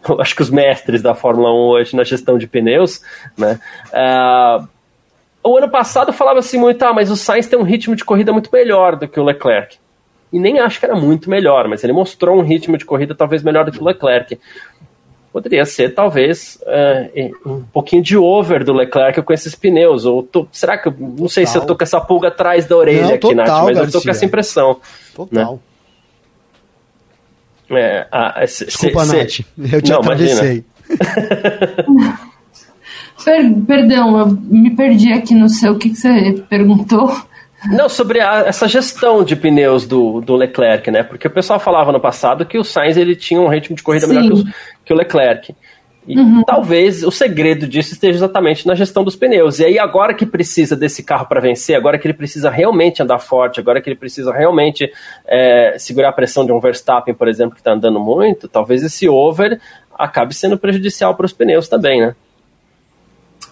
[0.19, 3.03] acho que os mestres da Fórmula 1 hoje na gestão de pneus,
[3.38, 3.60] né?
[3.93, 4.67] Uh,
[5.43, 8.49] o ano passado falava-se muito, ah, mas o Sainz tem um ritmo de corrida muito
[8.51, 9.77] melhor do que o Leclerc.
[10.34, 13.43] E nem acho que era muito melhor, mas ele mostrou um ritmo de corrida talvez
[13.43, 14.39] melhor do que o Leclerc
[15.32, 20.06] poderia ser talvez uh, um pouquinho de over do Leclerc com esses pneus.
[20.06, 22.76] Ou tô, será que eu não sei se eu tô com essa pulga atrás da
[22.76, 24.02] orelha Não, aqui, total, Nath, mas eu tô Garcia.
[24.04, 24.78] com essa impressão.
[25.15, 25.60] Total.
[27.72, 29.30] É, ah, se- Desculpa, se- Nath.
[29.30, 30.63] se- Eu te Não, atravessei.
[33.24, 35.74] Per- perdão, eu me perdi aqui no seu.
[35.74, 37.15] O que, que você perguntou?
[37.65, 41.04] Não, sobre a- essa gestão de pneus do, do Leclerc, né?
[41.04, 44.08] Porque o pessoal falava no passado que o Sainz ele tinha um ritmo de corrida
[44.08, 44.13] Sim.
[44.13, 44.54] melhor que o,
[44.86, 45.56] que o Leclerc.
[46.08, 49.60] E talvez o segredo disso esteja exatamente na gestão dos pneus.
[49.60, 53.19] E aí, agora que precisa desse carro para vencer, agora que ele precisa realmente andar
[53.19, 54.91] forte, agora que ele precisa realmente
[55.28, 59.08] é, segurar a pressão de um Verstappen, por exemplo, que está andando muito, talvez esse
[59.08, 59.60] over
[59.93, 62.15] acabe sendo prejudicial para os pneus também, né?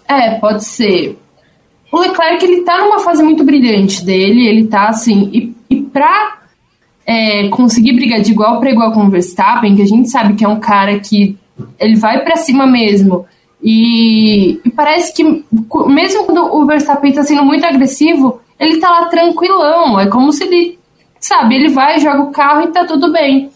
[0.07, 1.15] É, pode ser.
[1.91, 6.37] O Leclerc, ele tá numa fase muito brilhante dele, ele tá assim, e, e pra
[7.05, 10.43] é, conseguir brigar de igual para igual com o Verstappen, que a gente sabe que
[10.43, 11.37] é um cara que
[11.79, 13.25] ele vai para cima mesmo,
[13.61, 15.23] e, e parece que
[15.87, 20.43] mesmo quando o Verstappen tá sendo muito agressivo, ele tá lá tranquilão, é como se
[20.43, 20.77] ele,
[21.19, 23.49] sabe, ele vai, joga o carro e tá tudo bem.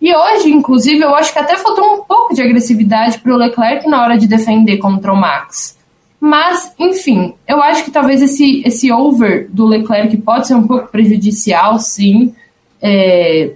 [0.00, 4.02] E hoje, inclusive, eu acho que até faltou um pouco de agressividade pro Leclerc na
[4.02, 5.78] hora de defender contra o Max.
[6.26, 10.88] Mas, enfim, eu acho que talvez esse, esse over do Leclerc pode ser um pouco
[10.88, 12.34] prejudicial, sim.
[12.80, 13.50] É,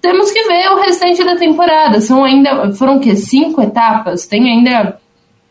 [0.00, 2.00] Temos que ver o restante da temporada.
[2.00, 2.72] São ainda.
[2.74, 3.16] Foram o quê?
[3.16, 4.24] Cinco etapas?
[4.24, 5.00] Tem ainda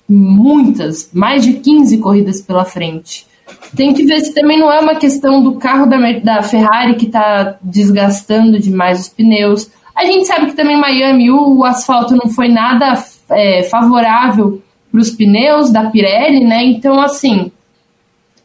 [0.08, 3.28] muitas, mais de 15 corridas pela frente.
[3.76, 7.08] Tem que ver se também não é uma questão do carro da, da Ferrari que
[7.08, 9.70] está desgastando demais os pneus.
[9.94, 12.98] A gente sabe que também Miami o asfalto não foi nada
[13.30, 14.62] é, favorável
[14.96, 16.64] para os pneus da Pirelli, né?
[16.64, 17.52] Então, assim,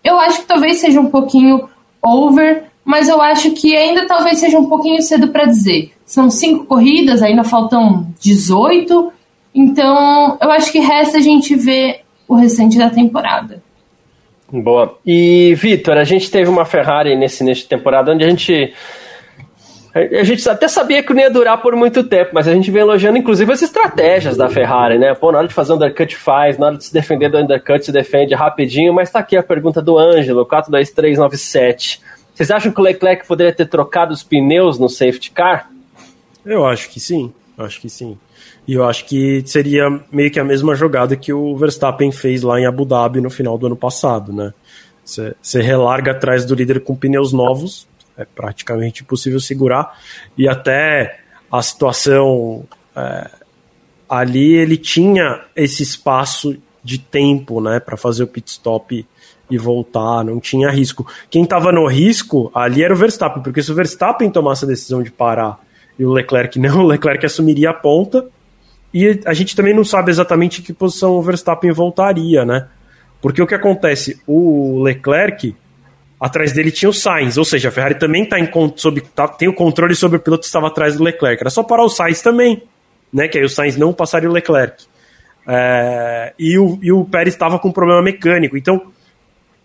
[0.02, 1.68] eu acho que talvez seja um pouquinho
[2.02, 5.92] over, mas eu acho que ainda talvez seja um pouquinho cedo para dizer.
[6.04, 9.12] São cinco corridas, ainda faltam 18,
[9.54, 13.62] então eu acho que resta a gente ver o restante da temporada.
[14.50, 14.98] Boa.
[15.06, 18.74] E, Vitor, a gente teve uma Ferrari nesse de temporada onde a gente
[19.92, 22.82] A gente até sabia que não ia durar por muito tempo, mas a gente vem
[22.82, 25.14] elogiando inclusive as estratégias da Ferrari, né?
[25.14, 27.90] Pô, na hora de fazer undercut faz, na hora de se defender do undercut se
[27.90, 32.00] defende rapidinho, mas tá aqui a pergunta do Ângelo, 42397.
[32.32, 35.68] Vocês acham que o Leclerc poderia ter trocado os pneus no safety car?
[36.46, 38.16] Eu acho que sim, acho que sim.
[38.68, 42.60] E eu acho que seria meio que a mesma jogada que o Verstappen fez lá
[42.60, 44.54] em Abu Dhabi no final do ano passado, né?
[45.04, 47.88] Você relarga atrás do líder com pneus novos,
[48.22, 49.98] é praticamente impossível segurar.
[50.36, 52.64] E até a situação
[52.94, 53.30] é,
[54.08, 59.06] ali, ele tinha esse espaço de tempo né, para fazer o pit stop
[59.50, 61.06] e voltar, não tinha risco.
[61.28, 65.02] Quem estava no risco ali era o Verstappen, porque se o Verstappen tomasse a decisão
[65.02, 65.60] de parar
[65.98, 68.26] e o Leclerc não, o Leclerc assumiria a ponta.
[68.92, 72.66] E a gente também não sabe exatamente em que posição o Verstappen voltaria, né?
[73.20, 74.20] Porque o que acontece?
[74.26, 75.54] O Leclerc,
[76.20, 79.48] atrás dele tinha o Sainz, ou seja, a Ferrari também tá em, sob, tá, tem
[79.48, 81.42] o controle sobre o piloto que estava atrás do Leclerc.
[81.42, 82.62] Era só parar o Sainz também,
[83.10, 83.26] né?
[83.26, 84.84] Que aí o Sainz não passaria o Leclerc.
[85.48, 88.56] É, e, o, e o Pérez estava com um problema mecânico.
[88.56, 88.92] Então,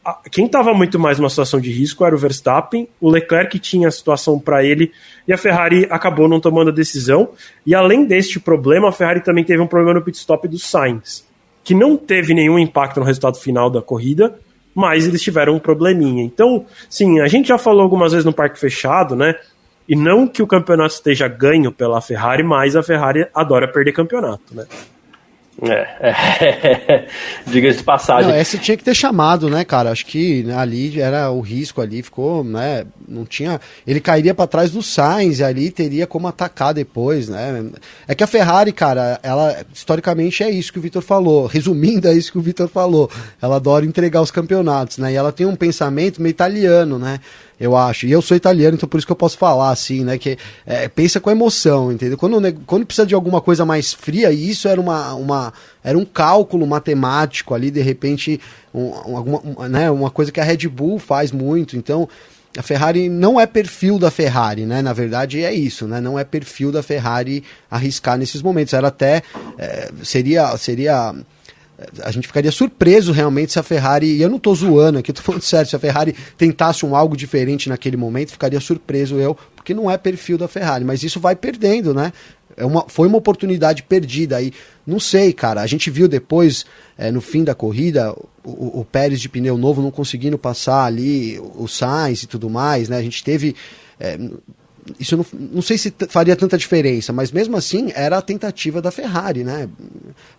[0.03, 3.89] a, quem estava muito mais numa situação de risco era o Verstappen, o Leclerc tinha
[3.89, 4.93] a situação para ele
[5.27, 7.29] e a Ferrari acabou não tomando a decisão.
[7.65, 11.27] E além deste problema, a Ferrari também teve um problema no pit stop do Sainz,
[11.63, 14.39] que não teve nenhum impacto no resultado final da corrida,
[14.75, 16.23] mas eles tiveram um probleminha.
[16.23, 19.33] Então, sim, a gente já falou algumas vezes no parque fechado, né?
[19.87, 24.53] E não que o campeonato esteja ganho pela Ferrari, mas a Ferrari adora perder campeonato,
[24.53, 24.65] né?
[25.61, 27.07] É, é.
[27.47, 28.29] diga-se de passagem.
[28.29, 29.89] Não, esse tinha que ter chamado, né, cara?
[29.89, 32.85] Acho que né, ali era o risco ali, ficou, né?
[33.07, 33.61] Não tinha.
[33.87, 37.65] Ele cairia para trás do Sainz e ali teria como atacar depois, né?
[38.05, 41.45] É que a Ferrari, cara, ela historicamente é isso que o Vitor falou.
[41.45, 43.09] Resumindo, é isso que o Vitor falou.
[43.41, 45.13] Ela adora entregar os campeonatos, né?
[45.13, 47.19] E ela tem um pensamento meio italiano, né?
[47.59, 48.05] Eu acho.
[48.05, 50.17] E eu sou italiano, então por isso que eu posso falar assim, né?
[50.17, 52.17] Que é, pensa com emoção, entendeu?
[52.17, 55.53] Quando, quando precisa de alguma coisa mais fria, e isso era uma, uma
[55.83, 58.39] era um cálculo matemático ali, de repente,
[58.73, 61.77] um, alguma, um, né, uma coisa que a Red Bull faz muito.
[61.77, 62.09] Então,
[62.57, 64.81] a Ferrari não é perfil da Ferrari, né?
[64.81, 65.99] Na verdade é isso, né?
[65.99, 68.73] Não é perfil da Ferrari arriscar nesses momentos.
[68.73, 69.23] Era até
[69.57, 71.13] é, seria seria
[72.03, 75.23] a gente ficaria surpreso realmente se a Ferrari, e eu não estou zoando aqui, estou
[75.23, 79.73] falando sério, se a Ferrari tentasse um algo diferente naquele momento, ficaria surpreso eu, porque
[79.73, 82.13] não é perfil da Ferrari, mas isso vai perdendo, né?
[82.57, 84.53] É uma, foi uma oportunidade perdida aí.
[84.87, 85.61] Não sei, cara.
[85.61, 86.65] A gente viu depois,
[86.97, 88.15] é, no fim da corrida,
[88.45, 92.87] o, o, Pérez de pneu novo não conseguindo passar ali o Sainz e tudo mais,
[92.87, 92.97] né?
[92.97, 93.55] A gente teve.
[93.99, 94.17] É,
[94.99, 98.91] isso não, não sei se faria tanta diferença, mas mesmo assim era a tentativa da
[98.91, 99.67] Ferrari, né?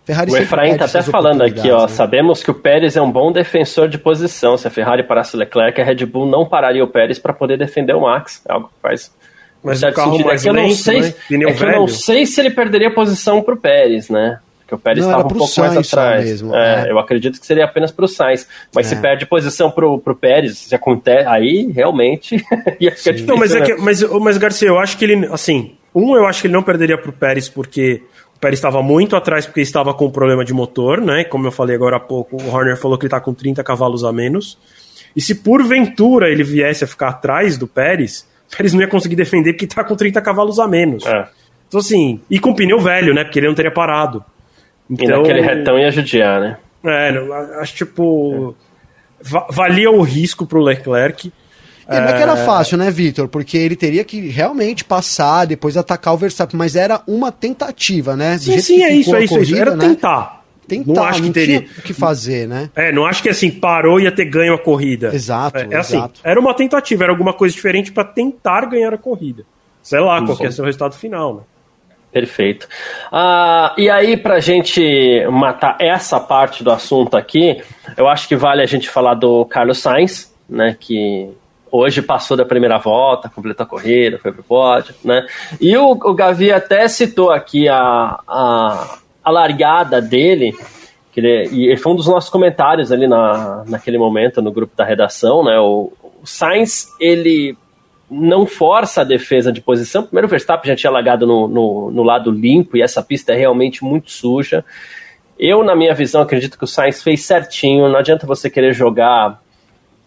[0.05, 1.87] Ferrari o Efraim está até falando aqui, ó, né?
[1.89, 4.57] sabemos que o Pérez é um bom defensor de posição.
[4.57, 7.57] Se a Ferrari parasse o Leclerc, a Red Bull não pararia o Pérez para poder
[7.57, 8.41] defender o Max.
[8.47, 9.11] É algo que faz
[9.63, 10.27] mas certo o carro sentido.
[10.27, 11.07] Mais é que eu não sei, né?
[11.07, 14.39] é que eu não sei se ele perderia posição para o Pérez, né?
[14.67, 16.25] Porque o Pérez estava um pouco Sainz mais atrás.
[16.25, 16.91] Mesmo, é, é.
[16.91, 18.45] Eu acredito que seria apenas para o Sainz.
[18.75, 18.95] Mas é.
[18.95, 22.35] se perde posição para o Pérez, se acontece, aí realmente
[22.77, 23.27] ia ficar difícil.
[23.27, 23.65] Não, mas, é né?
[23.65, 26.61] que, mas, mas, Garcia, eu acho que ele, assim, um, eu acho que ele não
[26.61, 28.03] perderia para o Pérez porque
[28.35, 31.23] o Pérez estava muito atrás porque estava com problema de motor, né?
[31.23, 34.03] Como eu falei agora há pouco, o Horner falou que ele está com 30 cavalos
[34.03, 34.57] a menos.
[35.15, 39.15] E se porventura ele viesse a ficar atrás do Pérez, o Pérez não ia conseguir
[39.15, 41.05] defender porque está com 30 cavalos a menos.
[41.05, 41.25] É.
[41.69, 43.23] Então, assim, e com pneu velho, né?
[43.23, 44.23] Porque ele não teria parado.
[44.89, 46.57] Então, e naquele retão ia judiar, né?
[46.85, 48.55] É, acho tipo.
[48.63, 48.67] É.
[49.49, 51.31] Valia o risco pro Leclerc.
[51.87, 53.27] É, não é que era fácil, né, Vitor?
[53.29, 58.35] Porque ele teria que realmente passar, depois atacar o Verstappen, mas era uma tentativa, né?
[58.35, 59.87] Do sim, sim, é isso, é isso, corrida, Era né?
[59.87, 60.43] tentar.
[60.67, 62.69] Tentar, não acho que teria o que fazer, né?
[62.75, 65.15] É, não acho que assim, parou e ia ter ganho a corrida.
[65.15, 65.57] Exato.
[65.57, 69.45] É, é assim, era uma tentativa, era alguma coisa diferente para tentar ganhar a corrida.
[69.81, 71.41] Sei lá, qual que ia ser o resultado final, né?
[72.11, 72.67] Perfeito.
[73.11, 77.61] Ah, e aí, para a gente matar essa parte do assunto aqui,
[77.95, 81.29] eu acho que vale a gente falar do Carlos Sainz, né, que
[81.71, 85.27] hoje passou da primeira volta, completou a corrida, foi pro pódio, né?
[85.59, 90.55] E o, o Gavi até citou aqui a, a, a largada dele,
[91.11, 94.85] que ele, e foi um dos nossos comentários ali na, naquele momento no grupo da
[94.85, 95.59] redação, né?
[95.59, 95.91] O,
[96.21, 97.57] o Sainz, ele
[98.09, 100.03] não força a defesa de posição.
[100.03, 103.35] Primeiro, o Verstappen já tinha largado no, no, no, lado limpo e essa pista é
[103.35, 104.63] realmente muito suja.
[105.37, 107.89] Eu, na minha visão, acredito que o Sainz fez certinho.
[107.89, 109.39] Não adianta você querer jogar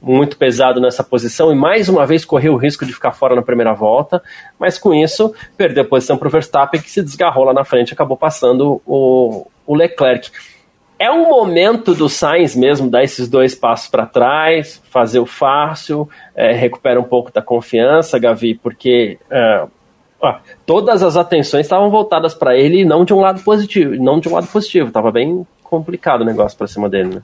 [0.03, 3.43] muito pesado nessa posição e mais uma vez correr o risco de ficar fora na
[3.43, 4.23] primeira volta,
[4.59, 7.93] mas com isso perdeu a posição para o Verstappen que se desgarrou lá na frente,
[7.93, 10.31] acabou passando o, o Leclerc.
[11.01, 16.07] É um momento do Sainz mesmo dar esses dois passos para trás, fazer o fácil,
[16.37, 19.65] é, recupera um pouco da confiança, Gavi, porque é,
[20.21, 20.37] ó,
[20.67, 24.29] todas as atenções estavam voltadas para ele e não de um lado positivo, não de
[24.29, 27.23] um lado positivo, estava bem complicado o negócio para cima dele, né?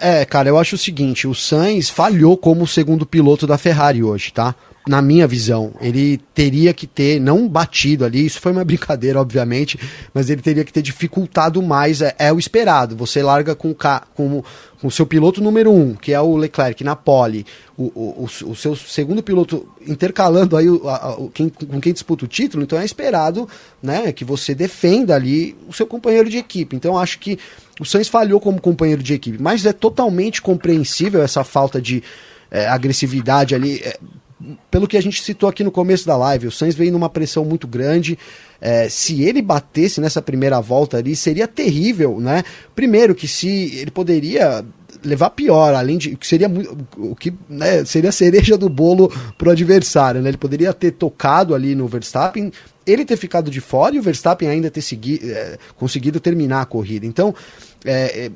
[0.00, 4.32] É, cara, eu acho o seguinte, o Sainz falhou como segundo piloto da Ferrari hoje,
[4.32, 4.54] tá?
[4.88, 5.72] na minha visão.
[5.80, 9.78] Ele teria que ter, não batido ali, isso foi uma brincadeira, obviamente,
[10.14, 12.96] mas ele teria que ter dificultado mais, é, é o esperado.
[12.96, 13.74] Você larga com,
[14.14, 14.42] com,
[14.80, 17.44] com o seu piloto número um, que é o Leclerc, na pole,
[17.76, 21.92] o, o, o, o seu segundo piloto intercalando aí o, a, o, quem, com quem
[21.92, 23.48] disputa o título, então é esperado
[23.82, 26.74] né, que você defenda ali o seu companheiro de equipe.
[26.74, 27.38] Então acho que
[27.80, 32.02] o Sainz falhou como companheiro de equipe, mas é totalmente compreensível essa falta de
[32.50, 33.80] é, agressividade ali.
[33.82, 33.98] É,
[34.70, 37.44] pelo que a gente citou aqui no começo da live, o Sainz veio numa pressão
[37.44, 38.18] muito grande.
[38.60, 42.44] É, se ele batesse nessa primeira volta ali, seria terrível, né?
[42.74, 44.64] Primeiro que se ele poderia
[45.04, 46.50] levar pior, além de que seria
[46.96, 50.30] o que né, seria a cereja do bolo pro adversário, né?
[50.30, 52.52] Ele poderia ter tocado ali no Verstappen,
[52.86, 56.66] ele ter ficado de fora e o Verstappen ainda ter segui, é, conseguido terminar a
[56.66, 57.06] corrida.
[57.06, 57.34] Então,
[57.84, 58.30] é, é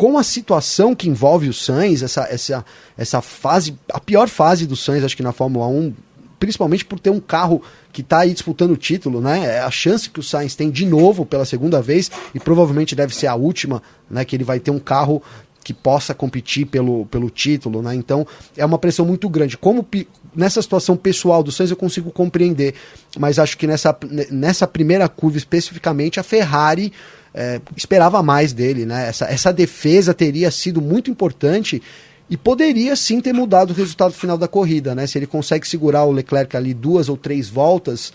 [0.00, 2.64] com a situação que envolve o Sainz, essa, essa,
[2.96, 5.92] essa fase, a pior fase do Sainz, acho que na Fórmula 1,
[6.38, 7.62] principalmente por ter um carro
[7.92, 9.44] que está aí disputando o título, né?
[9.44, 13.14] É a chance que o Sainz tem de novo pela segunda vez, e provavelmente deve
[13.14, 14.24] ser a última, né?
[14.24, 15.22] Que ele vai ter um carro
[15.62, 17.94] que possa competir pelo, pelo título, né?
[17.94, 19.58] Então é uma pressão muito grande.
[19.58, 19.86] Como
[20.34, 22.74] nessa situação pessoal do Sainz eu consigo compreender,
[23.18, 23.94] mas acho que nessa,
[24.30, 26.90] nessa primeira curva especificamente a Ferrari
[27.34, 29.08] é, esperava mais dele, né?
[29.08, 31.82] Essa, essa defesa teria sido muito importante
[32.28, 35.06] e poderia sim ter mudado o resultado final da corrida, né?
[35.06, 38.12] Se ele consegue segurar o Leclerc ali duas ou três voltas,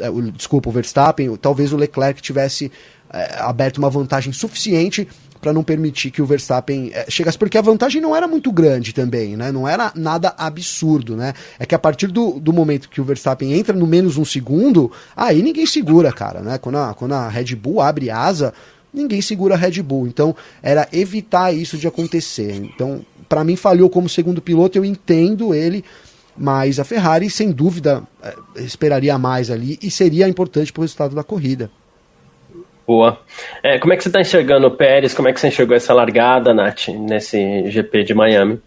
[0.00, 2.70] é, o, desculpa, o Verstappen, talvez o Leclerc tivesse
[3.12, 5.08] é, aberto uma vantagem suficiente
[5.40, 8.92] para não permitir que o Verstappen é, chegasse, porque a vantagem não era muito grande
[8.92, 9.52] também, né?
[9.52, 11.34] Não era nada absurdo, né?
[11.58, 14.90] É que a partir do, do momento que o Verstappen entra no menos um segundo,
[15.16, 16.58] aí ninguém segura, cara, né?
[16.58, 18.52] Quando a, quando a Red Bull abre asa,
[18.92, 20.06] ninguém segura a Red Bull.
[20.06, 22.54] Então, era evitar isso de acontecer.
[22.54, 25.84] Então, para mim, falhou como segundo piloto, eu entendo ele,
[26.36, 31.14] mas a Ferrari, sem dúvida, é, esperaria mais ali e seria importante para o resultado
[31.14, 31.70] da corrida.
[32.86, 33.18] Boa.
[33.62, 35.12] É, como é que você está enxergando o Pérez?
[35.12, 38.60] Como é que você enxergou essa largada, Nath, nesse GP de Miami?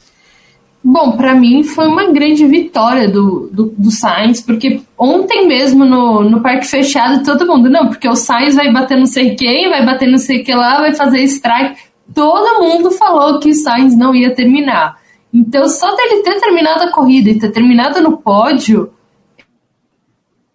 [0.84, 6.24] Bom, para mim foi uma grande vitória do, do, do, Sainz, porque ontem mesmo no,
[6.24, 9.86] no parque fechado, todo mundo, não, porque o Sainz vai bater não sei quem, vai
[9.86, 11.82] bater não sei que lá, vai fazer strike.
[12.14, 14.98] Todo mundo falou que o Sainz não ia terminar.
[15.34, 18.92] Então, só dele ter terminado a corrida e ter terminado no pódio,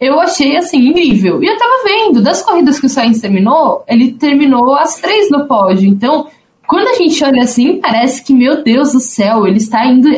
[0.00, 1.42] eu achei assim incrível.
[1.42, 5.46] E eu tava vendo, das corridas que o Sainz terminou, ele terminou as três no
[5.46, 5.88] pódio.
[5.88, 6.26] Então,
[6.66, 10.08] quando a gente olha assim, parece que, meu Deus do céu, ele está indo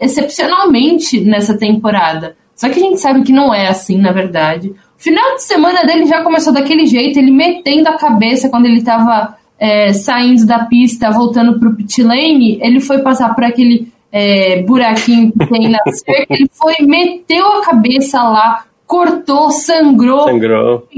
[0.00, 2.36] excepcionalmente nessa temporada.
[2.54, 4.68] Só que a gente sabe que não é assim, na verdade.
[4.68, 8.78] O final de semana dele já começou daquele jeito, ele metendo a cabeça quando ele
[8.78, 13.88] estava é, saindo da pista, voltando para o pit lane, ele foi passar por aquele
[14.12, 20.24] é, buraquinho que tem na cerca, ele foi, meteu a cabeça lá, cortou, sangrou.
[20.24, 20.88] Sangrou.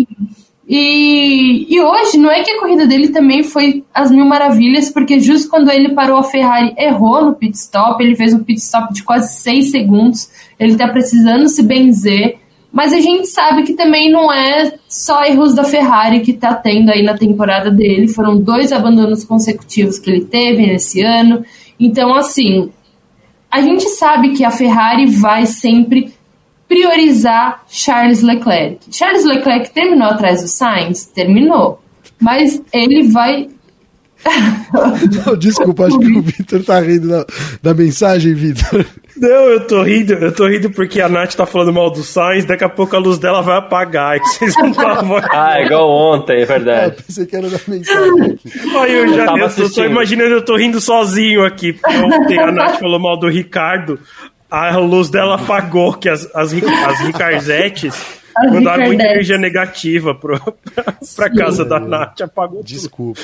[0.69, 5.21] E, e hoje não é que a corrida dele também foi as mil maravilhas, porque
[5.21, 8.93] justo quando ele parou a Ferrari errou no pit stop, ele fez um pit stop
[8.93, 10.29] de quase seis segundos,
[10.59, 12.39] ele tá precisando se benzer,
[12.73, 16.91] mas a gente sabe que também não é só erros da Ferrari que tá tendo
[16.91, 21.45] aí na temporada dele, foram dois abandonos consecutivos que ele teve nesse ano,
[21.79, 22.73] então assim,
[23.49, 26.13] a gente sabe que a Ferrari vai sempre
[26.69, 28.79] priorizar Charles Leclerc.
[28.91, 31.07] Charles Leclerc terminou atrás do Sainz?
[31.07, 31.81] Terminou.
[32.21, 33.49] Mas ele vai.
[35.27, 37.27] Não, desculpa, acho que o Vitor tá rindo da,
[37.63, 38.85] da mensagem, Vitor.
[39.17, 42.45] Não, eu tô rindo, eu tô rindo porque a Nath tá falando mal do Sainz,
[42.45, 45.89] daqui a pouco a luz dela vai apagar, é que vocês não estavam Ah, igual
[45.89, 46.97] ontem, é verdade.
[46.99, 48.53] Ah, pensei que era da mensagem aqui.
[48.77, 52.53] Aí eu já eu, eu tô imaginando, eu tô rindo sozinho aqui, porque ontem a
[52.53, 53.99] Nath falou mal do Ricardo,
[54.57, 57.95] a luz dela apagou, que as, as, as Ricarzetes
[58.45, 60.39] mandaram muita energia negativa pro,
[60.75, 63.21] pra, pra casa da Nath, apagou Desculpa.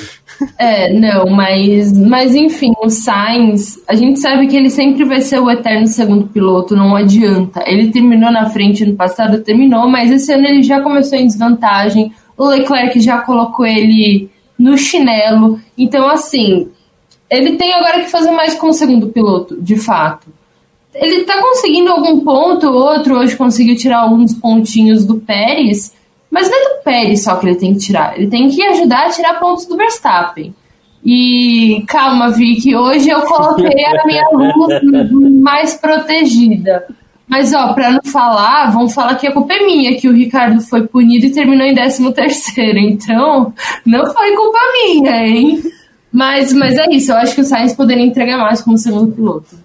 [0.58, 5.38] É, não, mas, mas enfim, o Sainz, a gente sabe que ele sempre vai ser
[5.38, 7.62] o eterno segundo piloto, não adianta.
[7.66, 12.12] Ele terminou na frente no passado, terminou, mas esse ano ele já começou em desvantagem,
[12.36, 16.68] o Leclerc já colocou ele no chinelo, então assim,
[17.28, 20.26] ele tem agora que fazer mais como segundo piloto, de fato
[20.94, 25.92] ele tá conseguindo algum ponto ou outro, hoje conseguiu tirar alguns pontinhos do Pérez,
[26.30, 29.06] mas não é do Pérez só que ele tem que tirar, ele tem que ajudar
[29.06, 30.54] a tirar pontos do Verstappen.
[31.04, 34.80] E calma, Vicky, hoje eu coloquei a minha luz
[35.42, 36.86] mais protegida.
[37.26, 40.60] Mas, ó, pra não falar, vamos falar que a culpa é minha, que o Ricardo
[40.60, 42.78] foi punido e terminou em 13 terceiro.
[42.78, 43.52] Então,
[43.86, 45.62] não foi culpa minha, hein?
[46.12, 49.56] Mas, mas é isso, eu acho que o Sainz poderia entregar mais como segundo piloto.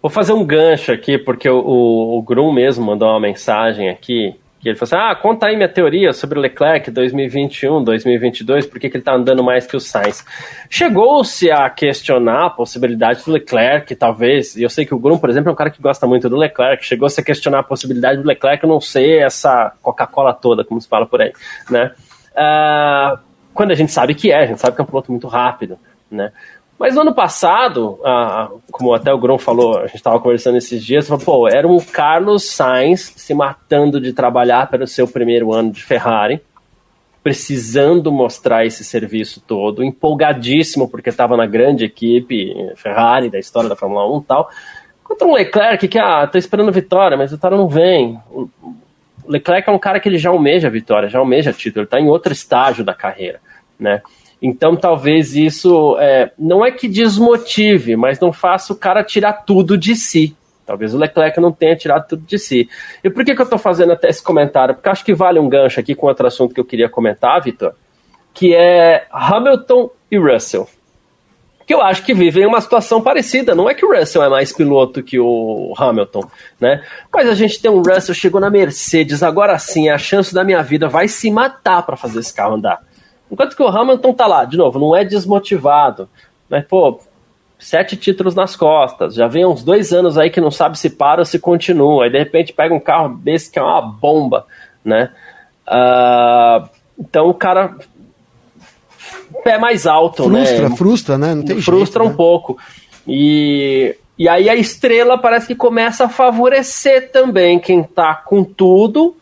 [0.00, 4.34] Vou fazer um gancho aqui, porque o, o, o Grum mesmo mandou uma mensagem aqui,
[4.60, 8.78] que ele falou assim, ah, conta aí minha teoria sobre o Leclerc 2021, 2022, por
[8.78, 10.24] que, que ele tá andando mais que o Sainz.
[10.68, 15.30] Chegou-se a questionar a possibilidade do Leclerc, talvez, e eu sei que o Grum, por
[15.30, 18.26] exemplo, é um cara que gosta muito do Leclerc, chegou-se a questionar a possibilidade do
[18.26, 21.32] Leclerc não ser essa Coca-Cola toda, como se fala por aí,
[21.70, 21.92] né?
[22.32, 23.18] Uh,
[23.54, 25.78] quando a gente sabe que é, a gente sabe que é um piloto muito rápido,
[26.10, 26.32] né?
[26.78, 30.84] Mas no ano passado, ah, como até o Grom falou, a gente estava conversando esses
[30.84, 35.72] dias, falou, pô, era um Carlos Sainz se matando de trabalhar pelo seu primeiro ano
[35.72, 36.40] de Ferrari,
[37.20, 43.74] precisando mostrar esse serviço todo, empolgadíssimo porque estava na grande equipe Ferrari da história da
[43.74, 44.48] Fórmula 1 e tal,
[45.02, 48.20] contra um Leclerc que, ah, tô esperando vitória, mas a vitória não vem.
[48.30, 48.48] O
[49.26, 51.98] Leclerc é um cara que ele já almeja a vitória, já almeja título, ele está
[51.98, 53.40] em outro estágio da carreira
[53.78, 54.02] né?
[54.40, 59.76] Então talvez isso é, não é que desmotive, mas não faça o cara tirar tudo
[59.76, 60.36] de si.
[60.64, 62.68] Talvez o Leclerc não tenha tirado tudo de si.
[63.02, 64.74] E por que, que eu estou fazendo até esse comentário?
[64.74, 67.72] Porque acho que vale um gancho aqui com outro assunto que eu queria comentar, Vitor,
[68.34, 70.68] que é Hamilton e Russell.
[71.66, 73.54] Que eu acho que vivem uma situação parecida.
[73.54, 76.28] Não é que o Russell é mais piloto que o Hamilton,
[76.60, 76.82] né?
[77.12, 80.62] Mas a gente tem um Russell, chegou na Mercedes, agora sim, a chance da minha
[80.62, 82.78] vida vai se matar para fazer esse carro andar.
[83.30, 86.08] Enquanto que o Hamilton tá lá, de novo, não é desmotivado.
[86.48, 87.00] Mas, pô,
[87.58, 91.20] sete títulos nas costas, já vem uns dois anos aí que não sabe se para
[91.20, 94.46] ou se continua, aí de repente pega um carro desse que é uma bomba,
[94.84, 95.10] né?
[95.66, 96.68] Uh,
[96.98, 97.76] então o cara
[99.42, 100.76] pé mais alto, frustra, né?
[100.76, 101.34] Frustra, né?
[101.34, 102.16] Não tem frustra jeito, um né?
[102.16, 102.58] pouco.
[103.06, 109.16] E, e aí a estrela parece que começa a favorecer também quem tá com tudo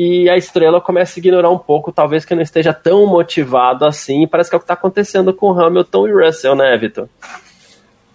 [0.00, 4.28] e a estrela começa a ignorar um pouco, talvez que não esteja tão motivado assim.
[4.28, 7.08] Parece que é o que está acontecendo com Hamilton e Russell, né, Vitor?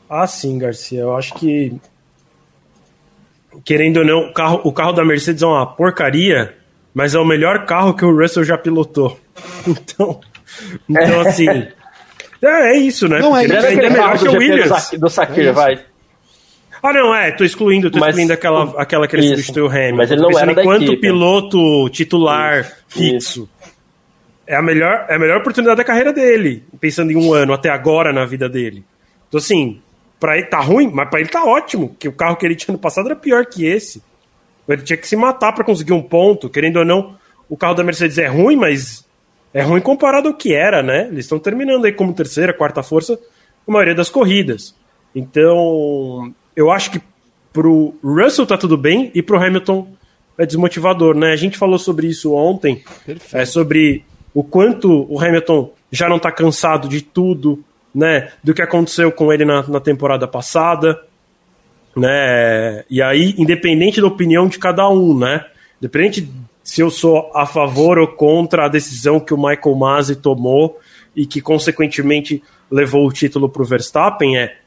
[0.09, 1.01] Ah, sim, Garcia.
[1.01, 1.75] Eu acho que
[3.65, 6.55] querendo ou não, o carro, o carro da Mercedes é uma porcaria,
[6.93, 9.19] mas é o melhor carro que o Russell já pilotou.
[9.67, 10.21] Então,
[10.87, 11.49] então assim.
[12.41, 13.19] É, é isso, né?
[13.19, 14.91] Não, Porque é, ele é, é melhor que o Williams.
[14.97, 15.79] Do Sakir, é vai.
[16.83, 19.69] Ah, não, é, tô excluindo, tô mas, excluindo aquela, aquela que ele isso, substituiu o
[19.69, 19.95] Hamilton.
[19.95, 21.01] Mas ele não era enquanto equipe.
[21.01, 23.15] piloto titular isso, fixo.
[23.15, 23.49] Isso.
[24.45, 27.69] É a, melhor, é a melhor oportunidade da carreira dele, pensando em um ano até
[27.69, 28.83] agora na vida dele.
[29.29, 29.81] Então, assim,
[30.19, 32.73] pra ele tá ruim, mas pra ele tá ótimo, que o carro que ele tinha
[32.73, 34.03] no passado era pior que esse.
[34.67, 37.15] Ele tinha que se matar para conseguir um ponto, querendo ou não,
[37.47, 39.07] o carro da Mercedes é ruim, mas
[39.53, 41.07] é ruim comparado ao que era, né?
[41.09, 43.17] Eles estão terminando aí como terceira, quarta força
[43.65, 44.75] a maioria das corridas.
[45.15, 47.01] Então, eu acho que
[47.51, 49.87] pro Russell tá tudo bem e pro Hamilton
[50.37, 51.31] é desmotivador, né?
[51.31, 52.83] A gente falou sobre isso ontem,
[53.31, 58.31] é, sobre o quanto o Hamilton já não tá cansado de tudo, né?
[58.43, 60.99] Do que aconteceu com ele na, na temporada passada,
[61.95, 62.83] né?
[62.89, 65.45] E aí, independente da opinião de cada um, né?
[65.79, 66.27] Independente
[66.63, 70.79] se eu sou a favor ou contra a decisão que o Michael Masi tomou
[71.15, 72.41] e que consequentemente
[72.71, 74.57] levou o título para o Verstappen, é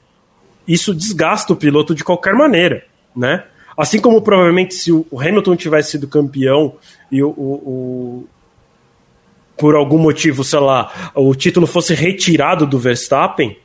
[0.67, 3.45] isso desgasta o piloto de qualquer maneira, né?
[3.77, 6.77] Assim como provavelmente se o Hamilton tivesse sido campeão
[7.13, 8.29] e o, o, o
[9.57, 13.57] por algum motivo, sei lá, o título fosse retirado do Verstappen,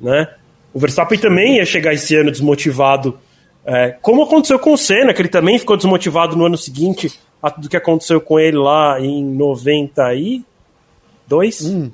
[0.00, 0.28] né?
[0.72, 3.18] O Verstappen também ia chegar esse ano desmotivado,
[3.64, 7.50] é, como aconteceu com o Senna, que ele também ficou desmotivado no ano seguinte a
[7.50, 11.62] tudo que aconteceu com ele lá em 92?
[11.62, 11.90] Um.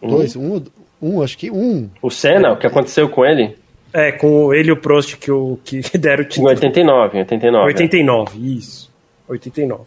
[0.00, 0.60] Dois, um,
[1.00, 1.88] um, acho que um.
[2.00, 3.56] O Senna, o que aconteceu com ele?
[3.92, 6.48] É, com ele e o Prost que, o, que deram o título.
[6.48, 7.64] Em 89, 89.
[7.66, 8.40] 89, é.
[8.40, 8.92] isso.
[9.28, 9.82] 89.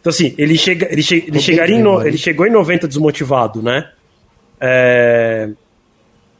[0.00, 3.62] Então, assim, ele, chega, ele, che, ele, chegaria em no, ele chegou em 90 desmotivado,
[3.62, 3.90] né?
[4.60, 5.50] É,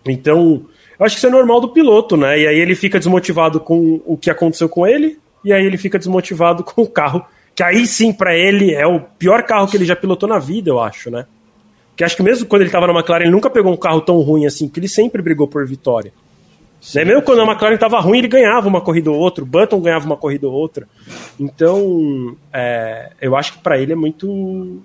[0.07, 0.67] então,
[0.99, 2.39] eu acho que isso é normal do piloto, né?
[2.41, 5.99] E aí ele fica desmotivado com o que aconteceu com ele, e aí ele fica
[5.99, 9.85] desmotivado com o carro, que aí sim, para ele, é o pior carro que ele
[9.85, 11.27] já pilotou na vida, eu acho, né?
[11.97, 14.19] Que acho que mesmo quando ele tava na McLaren, ele nunca pegou um carro tão
[14.21, 16.13] ruim assim, porque ele sempre brigou por vitória.
[16.81, 19.81] Sim, Mesmo quando a McLaren estava ruim, ele ganhava uma corrida ou outra, o Button
[19.81, 20.89] ganhava uma corrida ou outra.
[21.39, 24.83] Então, é, eu acho que para ele é muito.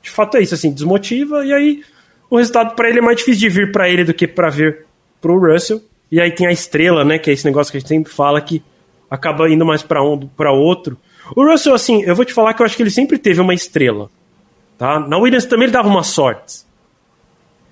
[0.00, 1.82] De fato é isso, assim, desmotiva, e aí
[2.30, 4.86] o resultado para ele é mais difícil de vir para ele do que para vir
[5.20, 5.82] para o Russell.
[6.10, 8.40] E aí tem a estrela, né, que é esse negócio que a gente sempre fala
[8.40, 8.62] que
[9.10, 10.96] acaba indo mais para um para outro.
[11.34, 13.52] O Russell, assim, eu vou te falar que eu acho que ele sempre teve uma
[13.52, 14.08] estrela.
[14.78, 15.00] Tá?
[15.00, 16.67] Na Williams também ele dava uma sorte.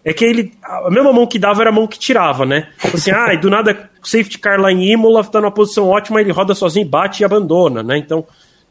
[0.06, 0.52] É que ele.
[0.62, 2.68] A mesma mão que dava era a mão que tirava, né?
[2.80, 6.20] Tipo assim, ah, e do nada, safety car lá em Imola tá numa posição ótima,
[6.20, 7.98] ele roda sozinho, bate e abandona, né?
[7.98, 8.24] Então,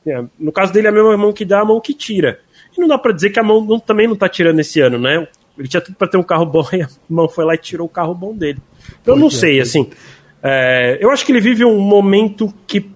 [0.08, 2.40] é, no caso dele, é a mesma mão que dá, a mão que tira.
[2.76, 4.98] E não dá para dizer que a mão não, também não tá tirando esse ano,
[4.98, 5.28] né?
[5.58, 7.86] Ele tinha tudo para ter um carro bom e a mão foi lá e tirou
[7.86, 8.60] o carro bom dele.
[9.02, 9.90] Então, eu não sei, assim.
[10.42, 12.90] É, eu acho que ele vive um momento que,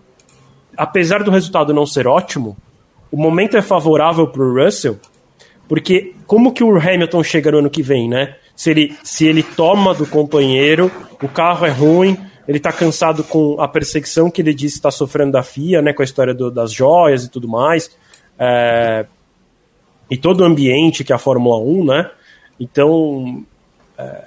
[0.77, 2.55] apesar do resultado não ser ótimo,
[3.11, 4.97] o momento é favorável pro Russell
[5.69, 8.35] porque como que o Hamilton chega no ano que vem, né?
[8.55, 10.91] Se ele, se ele toma do companheiro,
[11.21, 12.17] o carro é ruim,
[12.47, 15.93] ele está cansado com a perseguição que ele disse está sofrendo da FIA, né?
[15.93, 17.95] Com a história do, das joias e tudo mais.
[18.39, 19.05] É,
[20.09, 22.09] e todo o ambiente que é a Fórmula 1, né?
[22.59, 23.45] Então,
[23.95, 24.23] é,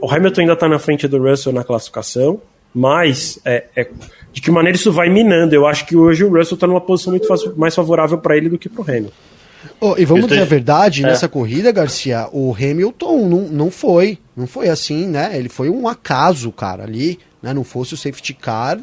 [0.00, 2.40] o Hamilton ainda está na frente do Russell na classificação,
[2.74, 3.90] mas é, é,
[4.32, 5.54] de que maneira isso vai minando?
[5.54, 7.28] Eu acho que hoje o Russell está numa posição muito
[7.58, 9.35] mais favorável para ele do que para o Hamilton.
[9.80, 11.06] Oh, e vamos dizer a verdade, é.
[11.06, 14.18] nessa corrida, Garcia, o Hamilton não, não foi.
[14.36, 15.32] Não foi assim, né?
[15.34, 17.18] Ele foi um acaso, cara, ali.
[17.42, 17.54] Né?
[17.54, 18.78] Não fosse o safety car.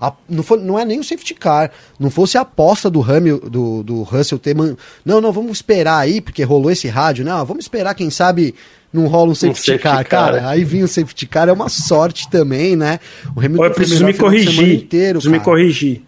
[0.00, 1.70] A, não, foi, não é nem o safety car.
[1.98, 4.54] Não fosse a aposta do, Hamil, do, do Russell ter.
[4.54, 4.76] Man...
[5.04, 7.24] Não, não, vamos esperar aí, porque rolou esse rádio.
[7.24, 8.54] Não, vamos esperar, quem sabe
[8.92, 10.36] não rola um safety, um safety car, cara.
[10.38, 10.48] cara.
[10.50, 13.00] Aí vinha o safety car, é uma sorte também, né?
[13.34, 14.82] O Hamilton eu preciso me corrigir.
[14.82, 15.38] Inteiro, preciso cara.
[15.38, 16.02] me corrigir.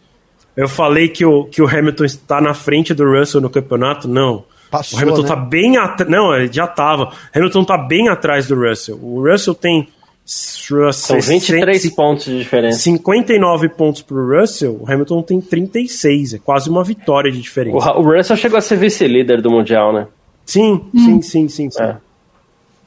[0.57, 4.07] Eu falei que o, que o Hamilton está na frente do Russell no campeonato?
[4.07, 4.45] Não.
[4.71, 5.29] Passou, o Hamilton né?
[5.29, 6.11] tá bem atrás.
[6.11, 7.05] Não, ele já tava.
[7.05, 8.99] O Hamilton tá bem atrás do Russell.
[9.03, 9.89] O Russell tem.
[10.25, 12.79] São 23 pontos de diferença.
[12.79, 16.35] 59 pontos pro Russell, o Hamilton tem 36.
[16.35, 17.93] É quase uma vitória de diferença.
[17.93, 20.07] O, o Russell chegou a ser vice-líder do Mundial, né?
[20.47, 21.21] Sim, hum.
[21.21, 21.83] sim, sim, sim, sim.
[21.83, 21.97] É.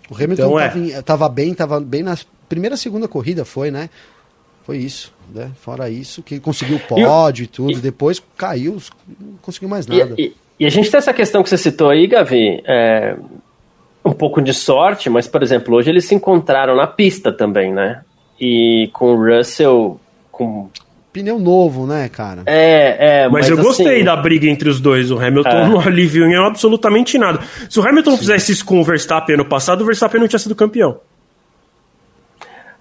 [0.10, 1.02] O Hamilton então, tava, é.
[1.02, 2.18] tava bem, tava bem na
[2.50, 3.90] primeira, segunda corrida, foi, né?
[4.66, 5.14] Foi isso.
[5.34, 5.52] Né?
[5.62, 8.78] Fora isso, que conseguiu pódio e, e tudo, e, depois caiu,
[9.20, 10.16] não conseguiu mais nada.
[10.18, 13.16] E, e, a gente tem essa questão que você citou aí, Gavi, é,
[14.04, 18.02] um pouco de sorte, mas, por exemplo, hoje eles se encontraram na pista também, né?
[18.40, 20.00] E com o Russell
[20.32, 20.70] com
[21.18, 22.44] pneu novo, né, cara?
[22.46, 23.30] É, é.
[23.30, 25.10] Mas, mas eu gostei assim, da briga entre os dois.
[25.10, 25.66] O Hamilton é.
[25.68, 27.40] não aliviou em absolutamente nada.
[27.70, 28.18] Se o Hamilton Sim.
[28.18, 31.00] fizesse isso com o Verstappen ano passado, o Verstappen não tinha sido campeão.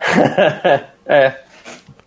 [1.06, 1.34] é.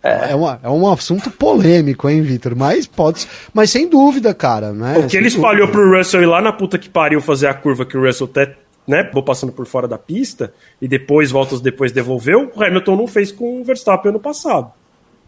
[0.02, 0.32] É.
[0.32, 2.56] É, uma, é um assunto polêmico, hein, Vitor?
[2.56, 3.28] Mas pode.
[3.52, 4.98] Mas sem dúvida, cara, né?
[4.98, 5.72] O que ele espalhou dúvida.
[5.72, 8.56] pro Russell ir lá na puta que pariu fazer a curva que o Russell até,
[8.86, 13.06] né, vou passando por fora da pista e depois, voltas depois devolveu, o Hamilton não
[13.06, 14.72] fez com o Verstappen ano passado.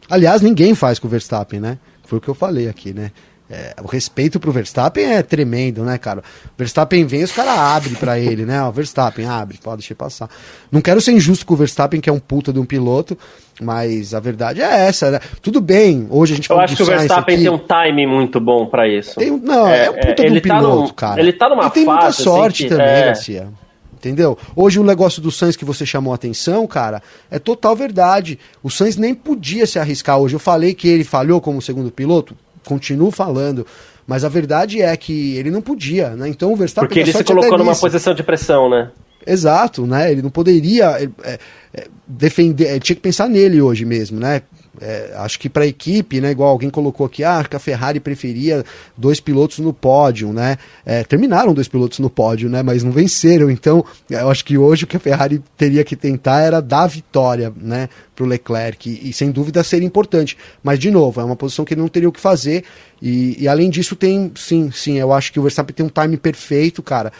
[0.08, 1.78] Aliás, ninguém faz com o Verstappen, né?
[2.04, 3.12] Foi o que eu falei aqui, né?
[3.55, 6.20] É, o respeito pro Verstappen é tremendo, né, cara?
[6.20, 8.62] O Verstappen vem, os caras abrem para ele, né?
[8.64, 10.30] O Verstappen abre, pode deixar passar.
[10.70, 13.16] Não quero ser injusto com o Verstappen, que é um puta de um piloto,
[13.61, 15.20] mas a verdade é essa, né?
[15.42, 17.44] Tudo bem, hoje a gente Eu acho que o Verstappen aqui.
[17.44, 19.16] tem um time muito bom para isso.
[19.16, 21.20] Tem, não, é, é um puta é, de um tá piloto, no, cara.
[21.20, 23.05] Ele tá numa ele tem fase, muita assim, sorte assim, também, é...
[23.05, 23.48] Garcia.
[23.92, 24.36] Entendeu?
[24.57, 27.00] Hoje o negócio do Sainz que você chamou a atenção, cara,
[27.30, 28.38] é total verdade.
[28.62, 30.34] O Sainz nem podia se arriscar hoje.
[30.34, 32.34] Eu falei que ele falhou como segundo piloto,
[32.64, 33.66] continuo falando.
[34.06, 36.28] Mas a verdade é que ele não podia, né?
[36.28, 36.88] Então o Verstappen.
[36.88, 38.90] Porque ele se colocou numa posição de pressão, né?
[39.26, 40.10] Exato, né?
[40.10, 41.38] Ele não poderia é,
[41.72, 44.42] é, defender, ele tinha que pensar nele hoje mesmo, né?
[44.80, 48.00] É, acho que para a equipe, né, igual alguém colocou aqui, ah, que a Ferrari
[48.00, 48.64] preferia
[48.96, 50.56] dois pilotos no pódio, né?
[50.84, 52.62] É, terminaram dois pilotos no pódio, né?
[52.62, 53.50] Mas não venceram.
[53.50, 57.52] Então, eu acho que hoje o que a Ferrari teria que tentar era dar vitória,
[57.54, 60.38] né, para o Leclerc e, e, sem dúvida seria importante.
[60.62, 62.64] Mas de novo, é uma posição que ele não teria o que fazer.
[63.00, 66.16] E, e além disso, tem, sim, sim, eu acho que o Verstappen tem um time
[66.16, 67.12] perfeito, cara.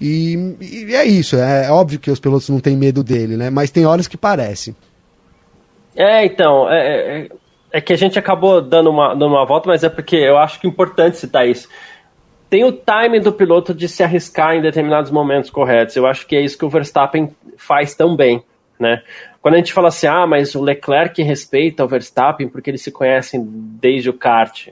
[0.00, 3.50] E, e, é isso, é, é óbvio que os pilotos não têm medo dele, né?
[3.50, 4.74] Mas tem horas que parece.
[5.96, 7.28] É, então, é, é,
[7.72, 10.60] é, que a gente acabou dando uma, dando uma volta, mas é porque eu acho
[10.60, 11.68] que é importante citar isso.
[12.50, 15.96] Tem o time do piloto de se arriscar em determinados momentos corretos.
[15.96, 18.42] Eu acho que é isso que o Verstappen faz tão bem,
[18.78, 19.02] né?
[19.40, 22.90] Quando a gente fala assim, ah, mas o Leclerc respeita o Verstappen porque eles se
[22.90, 24.68] conhecem desde o kart.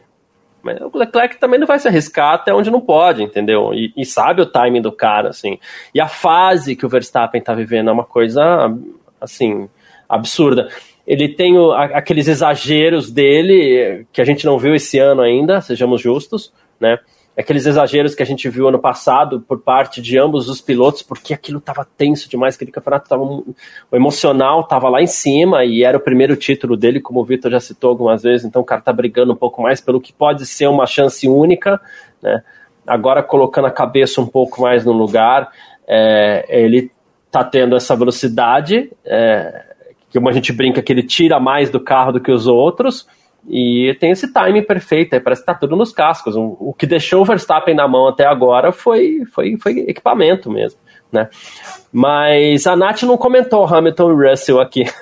[0.62, 3.74] Mas o Leclerc também não vai se arriscar até onde não pode, entendeu?
[3.74, 5.58] E, e sabe o timing do cara, assim.
[5.92, 8.72] E a fase que o Verstappen tá vivendo é uma coisa,
[9.20, 9.68] assim,
[10.08, 10.68] absurda.
[11.12, 16.00] Ele tem o, aqueles exageros dele que a gente não viu esse ano ainda, sejamos
[16.00, 16.50] justos,
[16.80, 16.98] né?
[17.36, 21.34] Aqueles exageros que a gente viu ano passado por parte de ambos os pilotos, porque
[21.34, 23.54] aquilo estava tenso demais, aquele campeonato tava, o
[23.92, 27.60] emocional estava lá em cima e era o primeiro título dele, como o Vitor já
[27.60, 30.66] citou algumas vezes, então o cara tá brigando um pouco mais pelo que pode ser
[30.66, 31.78] uma chance única,
[32.22, 32.42] né?
[32.86, 35.52] Agora colocando a cabeça um pouco mais no lugar,
[35.86, 36.90] é, ele
[37.30, 39.71] tá tendo essa velocidade, é,
[40.12, 43.06] que a gente brinca que ele tira mais do carro do que os outros,
[43.48, 46.36] e tem esse timing perfeito, aí parece que tá tudo nos cascos.
[46.36, 50.78] O, o que deixou o Verstappen na mão até agora foi, foi, foi equipamento mesmo.
[51.10, 51.28] né?
[51.92, 54.84] Mas a Nath não comentou Hamilton e Russell aqui.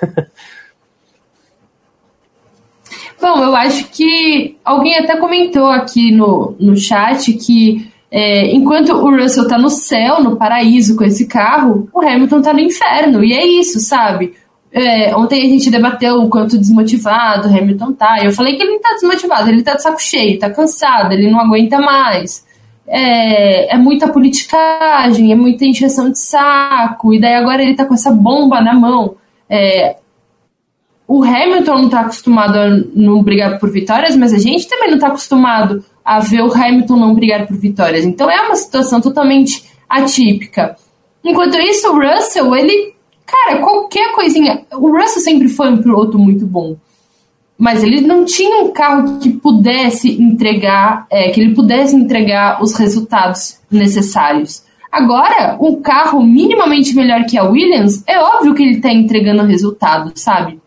[3.21, 9.15] Bom, eu acho que alguém até comentou aqui no, no chat que é, enquanto o
[9.15, 13.23] Russell tá no céu, no paraíso com esse carro, o Hamilton tá no inferno.
[13.23, 14.33] E é isso, sabe?
[14.73, 18.23] É, ontem a gente debateu o quanto desmotivado o Hamilton tá.
[18.23, 21.29] Eu falei que ele não tá desmotivado, ele tá de saco cheio, tá cansado, ele
[21.29, 22.45] não aguenta mais.
[22.87, 27.93] É, é muita politicagem, é muita injeção de saco, e daí agora ele tá com
[27.93, 29.15] essa bomba na mão.
[29.49, 29.97] É,
[31.07, 34.95] o Hamilton não está acostumado a não brigar por vitórias, mas a gente também não
[34.95, 38.05] está acostumado a ver o Hamilton não brigar por vitórias.
[38.05, 40.77] Então é uma situação totalmente atípica.
[41.21, 42.93] Enquanto isso, o Russell, ele,
[43.31, 44.65] cara, qualquer coisinha.
[44.73, 46.75] O Russell sempre foi um piloto muito bom.
[47.57, 52.73] Mas ele não tinha um carro que pudesse entregar, é, que ele pudesse entregar os
[52.73, 54.63] resultados necessários.
[54.91, 60.11] Agora, um carro minimamente melhor que a Williams, é óbvio que ele está entregando resultado,
[60.15, 60.59] sabe?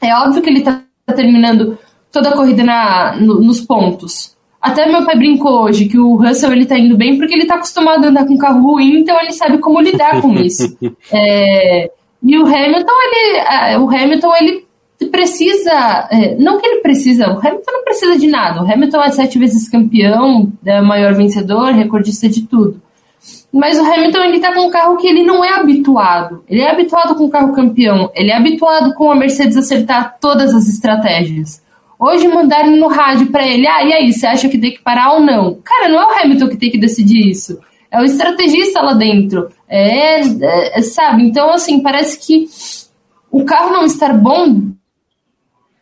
[0.00, 0.82] É óbvio que ele está
[1.14, 1.78] terminando
[2.10, 4.36] toda a corrida na, no, nos pontos.
[4.62, 7.56] Até meu pai brincou hoje que o Russell ele tá indo bem porque ele está
[7.56, 10.76] acostumado a andar com carro ruim, então ele sabe como lidar com isso.
[11.12, 11.90] É,
[12.22, 14.64] e o Hamilton, ele, é, o Hamilton, ele
[15.10, 18.62] precisa, é, não que ele precisa, o Hamilton não precisa de nada.
[18.62, 22.80] O Hamilton é sete vezes campeão, é maior vencedor, recordista de tudo.
[23.52, 26.42] Mas o Hamilton ele tá com um carro que ele não é habituado.
[26.48, 28.10] Ele é habituado com o carro campeão.
[28.14, 31.61] Ele é habituado com a Mercedes acertar todas as estratégias.
[32.02, 35.12] Hoje mandaram no rádio para ele: ah, e aí, você acha que tem que parar
[35.12, 35.60] ou não?
[35.62, 37.60] Cara, não é o Hamilton que tem que decidir isso.
[37.92, 39.50] É o estrategista lá dentro.
[39.68, 41.22] É, é, é sabe?
[41.22, 42.48] Então, assim, parece que
[43.30, 44.72] o carro não estar bom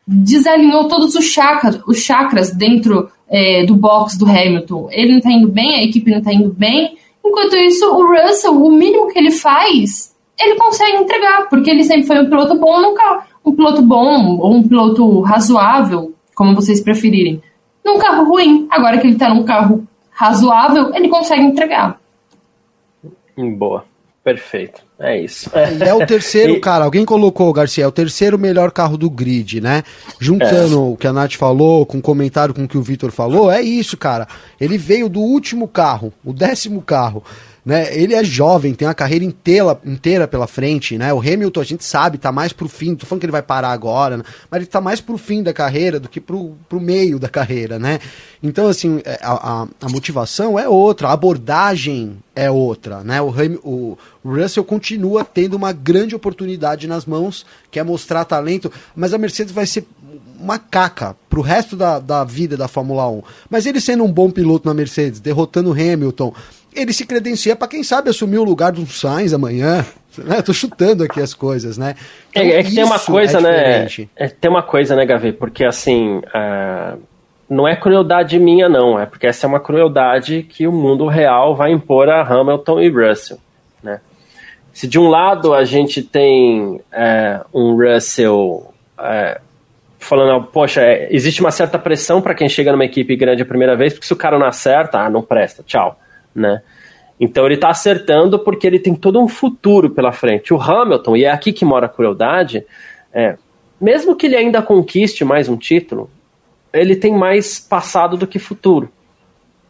[0.07, 4.91] desalinhou todos os chakras, os chakras dentro é, do box do Hamilton.
[4.93, 6.99] Ele não tá indo bem, a equipe não tá indo bem.
[7.25, 12.07] Enquanto isso, o Russell, o mínimo que ele faz, ele consegue entregar, porque ele sempre
[12.07, 17.43] foi um piloto bom, nunca um piloto bom ou um piloto razoável, como vocês preferirem,
[17.85, 18.67] num carro ruim.
[18.71, 21.99] Agora que ele tá num carro razoável, ele consegue entregar.
[23.37, 23.85] Boa,
[24.23, 24.83] perfeito.
[24.99, 25.51] É isso.
[25.55, 26.61] É, é o terceiro, e...
[26.61, 26.85] cara.
[26.85, 29.83] Alguém colocou, Garcia, é o terceiro melhor carro do grid, né?
[30.21, 30.93] Juntando é.
[30.93, 33.63] o que a Nath falou, com o comentário com o que o Vitor falou, é
[33.63, 34.29] isso, cara.
[34.61, 37.25] Ele veio do último carro, o décimo carro.
[37.65, 37.95] Né?
[37.97, 41.13] Ele é jovem, tem uma carreira inteira, inteira pela frente, né?
[41.13, 43.71] O Hamilton, a gente sabe, tá mais pro fim, tô falando que ele vai parar
[43.71, 44.25] agora, né?
[44.51, 47.79] mas ele tá mais pro fim da carreira do que pro, pro meio da carreira,
[47.79, 47.99] né?
[48.43, 53.21] Então, assim, é, a, a, a motivação é outra, a abordagem é outra, né?
[53.21, 53.31] O,
[53.63, 59.13] o, o Russell continua tendo uma grande oportunidade nas mãos, que é mostrar talento, mas
[59.13, 59.87] a Mercedes vai ser
[60.41, 63.23] uma caca pro resto da, da vida da Fórmula 1.
[63.49, 66.33] Mas ele sendo um bom piloto na Mercedes, derrotando o Hamilton,
[66.75, 69.85] ele se credencia para quem sabe assumir o lugar do Sainz amanhã.
[70.19, 70.43] Né?
[70.43, 71.95] Tô chutando aqui as coisas, né?
[72.31, 73.87] Então, é, é, que tem uma coisa, é né?
[74.17, 75.33] É, tem uma coisa, né, Gavi?
[75.33, 76.99] Porque assim, uh,
[77.49, 78.99] não é crueldade minha, não.
[78.99, 82.89] É porque essa é uma crueldade que o mundo real vai impor a Hamilton e
[82.89, 83.39] Russell,
[83.83, 84.01] né?
[84.73, 89.41] Se de um lado a gente tem é, um Russell é,
[89.99, 93.77] falando, poxa, é, existe uma certa pressão para quem chega numa equipe grande a primeira
[93.77, 95.99] vez, porque se o cara não acerta, ah, não presta, tchau
[96.35, 96.63] né?
[97.19, 100.55] Então ele está acertando porque ele tem todo um futuro pela frente.
[100.55, 102.65] O Hamilton, e é aqui que mora a crueldade,
[103.13, 103.37] é,
[103.81, 106.11] mesmo que ele ainda conquiste mais um título,
[106.73, 108.91] ele tem mais passado do que futuro.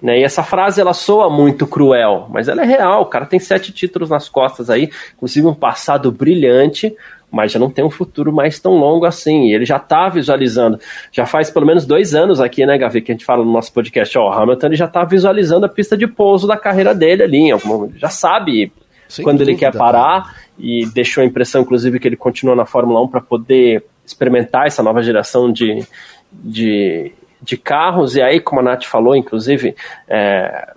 [0.03, 0.21] Né?
[0.21, 3.03] E essa frase ela soa muito cruel, mas ela é real.
[3.03, 6.95] O cara tem sete títulos nas costas aí, inclusive um passado brilhante,
[7.31, 9.49] mas já não tem um futuro mais tão longo assim.
[9.49, 10.79] E ele já está visualizando,
[11.13, 13.73] já faz pelo menos dois anos aqui, né, Gavi, que a gente fala no nosso
[13.73, 17.23] podcast, ó, o Hamilton ele já está visualizando a pista de pouso da carreira dele
[17.23, 17.49] ali,
[17.97, 18.73] já sabe
[19.09, 22.67] Sem quando dúvida, ele quer parar e deixou a impressão, inclusive, que ele continua na
[22.67, 25.85] Fórmula 1 para poder experimentar essa nova geração de,
[26.33, 28.17] de, de carros.
[28.17, 29.75] E aí, como a Nath falou, inclusive,
[30.09, 30.73] é,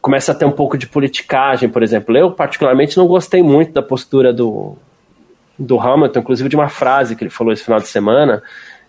[0.00, 2.16] começa a ter um pouco de politicagem, por exemplo.
[2.16, 4.76] Eu, particularmente, não gostei muito da postura do,
[5.58, 8.42] do Hamilton, inclusive de uma frase que ele falou esse final de semana,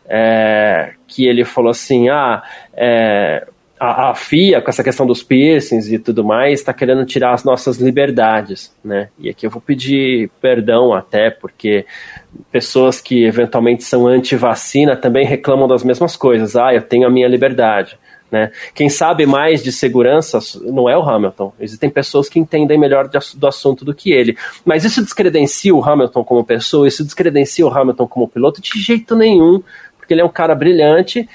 [0.08, 2.44] é, que ele falou assim, ah,
[2.74, 3.48] é,
[3.84, 7.44] a, a, FIA, com essa questão dos piercings e tudo mais, está querendo tirar as
[7.44, 9.10] nossas liberdades, né?
[9.20, 11.86] E aqui eu vou pedir perdão até, porque
[12.50, 16.56] pessoas que eventualmente são anti-vacina também reclamam das mesmas coisas.
[16.56, 18.00] Ah, eu tenho a minha liberdade.
[18.32, 18.52] Né?
[18.74, 21.54] Quem sabe mais de segurança não é o Hamilton.
[21.60, 24.36] Existem pessoas que entendem melhor do assunto do que ele.
[24.66, 29.16] Mas isso descredencia o Hamilton como pessoa, isso descredencia o Hamilton como piloto de jeito
[29.16, 29.62] nenhum,
[29.98, 31.28] porque ele é um cara brilhante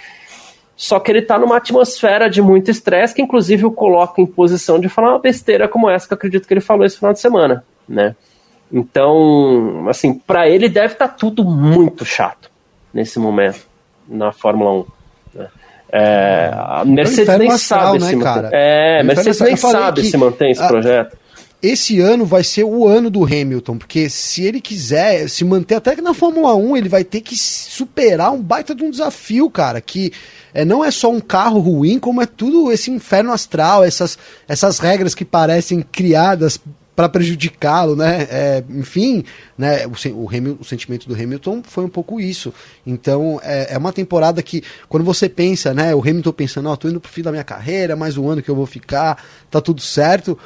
[0.79, 4.79] só que ele está numa atmosfera de muito estresse, que inclusive o coloca em posição
[4.79, 7.19] de falar uma besteira como essa que eu acredito que ele falou esse final de
[7.19, 8.15] semana, né?
[8.73, 12.49] Então, assim, para ele deve estar tá tudo muito chato
[12.95, 13.67] nesse momento
[14.09, 14.87] na Fórmula 1.
[15.35, 15.49] Né?
[15.91, 18.51] É, a Mercedes nem astral, sabe né, se mantém.
[18.53, 21.17] É, Mercedes nem sabe se mantém esse a, projeto.
[21.61, 25.97] Esse ano vai ser o ano do Hamilton, porque se ele quiser se manter até
[25.97, 29.81] que na Fórmula 1, ele vai ter que superar um baita de um desafio, cara,
[29.81, 30.13] que
[30.55, 34.79] é, não é só um carro ruim, como é tudo esse inferno astral, essas, essas
[34.79, 36.61] regras que parecem criadas
[36.95, 38.27] para prejudicá-lo, né?
[38.31, 39.25] É, enfim,
[39.57, 39.85] né?
[39.87, 42.53] O, o, Hamilton, o, sentimento do Hamilton foi um pouco isso.
[42.87, 45.95] Então é, é, uma temporada que quando você pensa, né?
[45.95, 48.43] O Hamilton pensando, ó, oh, tô indo pro fim da minha carreira, mais um ano
[48.43, 50.37] que eu vou ficar, tá tudo certo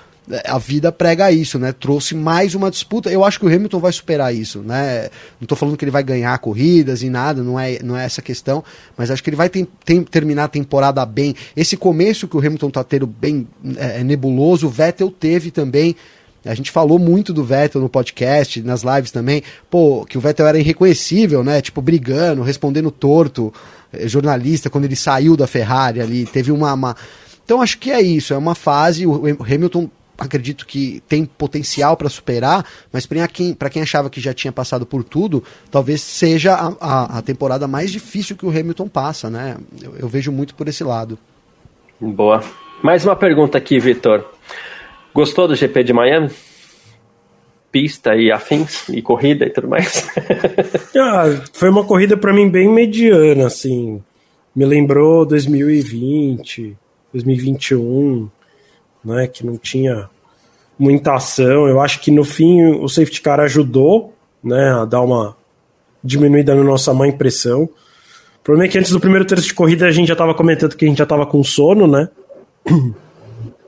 [0.46, 1.72] a vida prega isso, né?
[1.72, 3.10] Trouxe mais uma disputa.
[3.10, 5.10] Eu acho que o Hamilton vai superar isso, né?
[5.40, 8.22] Não estou falando que ele vai ganhar corridas e nada, não é, não é essa
[8.22, 8.62] questão,
[8.96, 11.34] mas acho que ele vai tem, tem, terminar a temporada bem.
[11.56, 15.96] Esse começo que o Hamilton tá tendo bem é, é, nebuloso, o Vettel teve também.
[16.44, 20.46] A gente falou muito do Vettel no podcast, nas lives também, pô, que o Vettel
[20.46, 21.60] era irreconhecível, né?
[21.60, 23.52] Tipo, brigando, respondendo torto,
[23.92, 26.96] eh, jornalista, quando ele saiu da Ferrari ali, teve uma, uma...
[27.44, 29.88] Então acho que é isso, é uma fase, o Hamilton
[30.18, 34.84] acredito que tem potencial para superar, mas para quem, quem achava que já tinha passado
[34.86, 39.56] por tudo, talvez seja a, a, a temporada mais difícil que o Hamilton passa, né?
[39.82, 41.18] Eu, eu, vejo muito por esse lado.
[42.00, 42.42] Boa.
[42.82, 44.24] Mais uma pergunta aqui, Vitor.
[45.14, 46.30] Gostou do GP de Miami?
[47.70, 50.06] Pista e afins, e corrida e tudo mais?
[50.96, 54.02] ah, foi uma corrida para mim bem mediana, assim.
[54.54, 56.76] Me lembrou 2020,
[57.12, 58.28] 2021
[59.04, 60.08] né, que não tinha
[60.78, 61.68] muita ação.
[61.68, 65.36] Eu acho que no fim o safety car ajudou né, a dar uma
[66.02, 67.62] diminuída na nossa má impressão.
[67.62, 70.76] O problema é que antes do primeiro terço de corrida a gente já estava comentando
[70.76, 72.08] que a gente já estava com sono, né?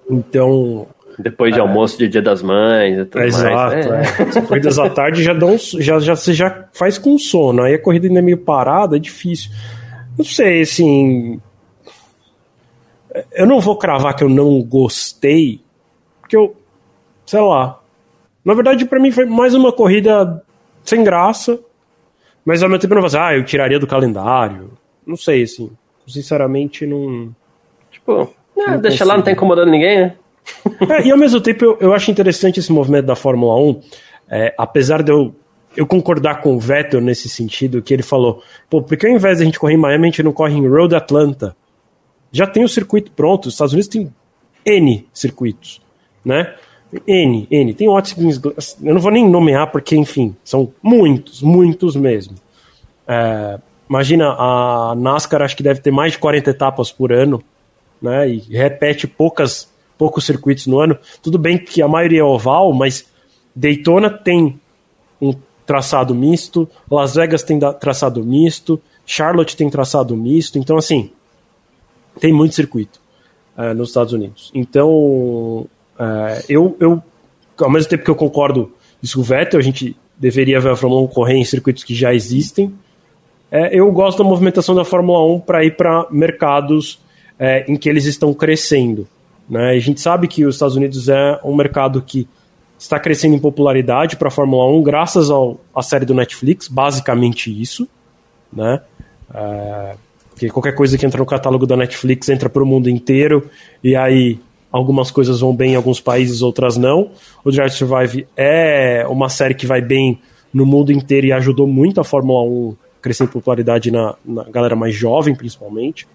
[0.07, 0.87] Então.
[1.19, 3.39] Depois de é, almoço de Dia das Mães e tudo é, mais.
[3.39, 3.89] Exato.
[3.89, 4.03] Né?
[4.19, 4.23] É.
[4.23, 5.57] As corridas à tarde já dão.
[5.57, 7.63] Já, já, você já faz com sono.
[7.63, 9.51] Aí a corrida ainda é meio parada, é difícil.
[10.19, 11.41] Não sei, assim
[13.33, 15.61] eu não vou cravar que eu não gostei,
[16.21, 16.55] porque eu,
[17.25, 17.81] sei lá.
[18.45, 20.43] Na verdade, para mim foi mais uma corrida
[20.83, 21.59] sem graça,
[22.45, 24.73] mas ao mesmo tempo eu não vou dizer, ah, eu tiraria do calendário.
[25.07, 25.71] Não sei, assim.
[26.07, 27.35] Sinceramente, não.
[27.91, 30.15] Tipo, é, não deixa lá, não tá incomodando ninguém, né?
[30.91, 33.81] é, e ao mesmo tempo eu, eu acho interessante esse movimento da Fórmula 1,
[34.29, 35.35] é, apesar de eu,
[35.75, 39.45] eu concordar com o Vettel nesse sentido, que ele falou, pô, porque ao invés de
[39.45, 41.57] a gente correr em Miami, a gente não corre em Road Atlanta?
[42.35, 43.47] Já tem o circuito pronto.
[43.47, 44.13] Os Estados Unidos tem
[44.67, 45.81] N circuitos,
[46.25, 46.53] né?
[47.07, 47.75] N, N.
[47.75, 48.41] Tem ótimos.
[48.83, 52.35] Eu não vou nem nomear porque, enfim, são muitos, muitos mesmo.
[53.07, 53.59] É,
[53.89, 57.41] imagina, a NASCAR acho que deve ter mais de 40 etapas por ano,
[58.03, 58.29] né?
[58.29, 60.99] E repete poucas, poucos circuitos no ano.
[61.23, 63.07] Tudo bem que a maioria é oval, mas
[63.55, 64.59] Daytona tem
[65.23, 65.33] um
[65.65, 71.11] traçado misto, Las Vegas tem traçado misto, Charlotte tem traçado misto, então assim,
[72.21, 73.01] tem muito circuito
[73.57, 74.51] uh, nos Estados Unidos.
[74.55, 75.69] Então, uh,
[76.49, 77.03] eu, eu,
[77.59, 80.77] ao mesmo tempo que eu concordo isso com o Vettel, a gente deveria ver a
[80.77, 82.73] Fórmula 1 correr em circuitos que já existem.
[83.51, 86.99] É, eu gosto da movimentação da Fórmula 1 para ir para mercados
[87.39, 89.07] é, em que eles estão crescendo.
[89.49, 89.71] Né?
[89.71, 92.27] A gente sabe que os Estados Unidos é um mercado que
[92.79, 95.29] está crescendo em popularidade para a Fórmula 1 graças
[95.75, 97.89] à série do Netflix, basicamente isso.
[98.53, 98.81] Né?
[99.33, 99.95] É,
[100.35, 103.49] porque qualquer coisa que entra no catálogo da Netflix entra para o mundo inteiro,
[103.83, 107.13] e aí algumas coisas vão bem em alguns países, outras não.
[107.45, 110.21] O Drive to Survive é uma série que vai bem
[110.53, 114.75] no mundo inteiro e ajudou muito a Fórmula 1 crescer em popularidade na, na galera
[114.75, 116.09] mais jovem, principalmente.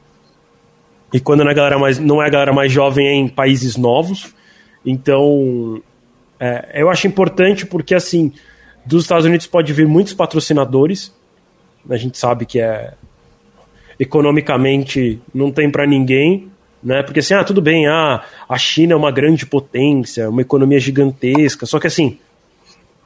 [1.14, 3.78] E quando não é, galera mais, não é a galera mais jovem, é em países
[3.78, 4.36] novos.
[4.86, 5.82] Então,
[6.40, 8.34] é, eu acho importante porque, assim,
[8.86, 11.14] dos Estados Unidos pode vir muitos patrocinadores.
[11.90, 12.94] A gente sabe que é
[14.00, 16.50] economicamente não tem para ninguém,
[16.82, 17.04] né?
[17.04, 21.66] Porque assim, ah, tudo bem, ah, a China é uma grande potência, uma economia gigantesca,
[21.66, 22.18] só que assim,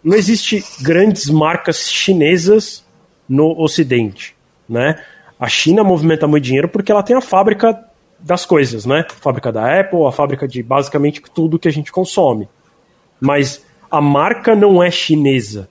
[0.04, 2.86] não existe grandes marcas chinesas
[3.28, 4.36] no Ocidente,
[4.70, 5.02] né?
[5.40, 7.84] A China movimenta muito dinheiro porque ela tem a fábrica
[8.20, 9.06] das coisas, né?
[9.10, 12.48] A fábrica da Apple, a fábrica de basicamente tudo que a gente consome.
[13.20, 15.68] Mas a marca não é chinesa,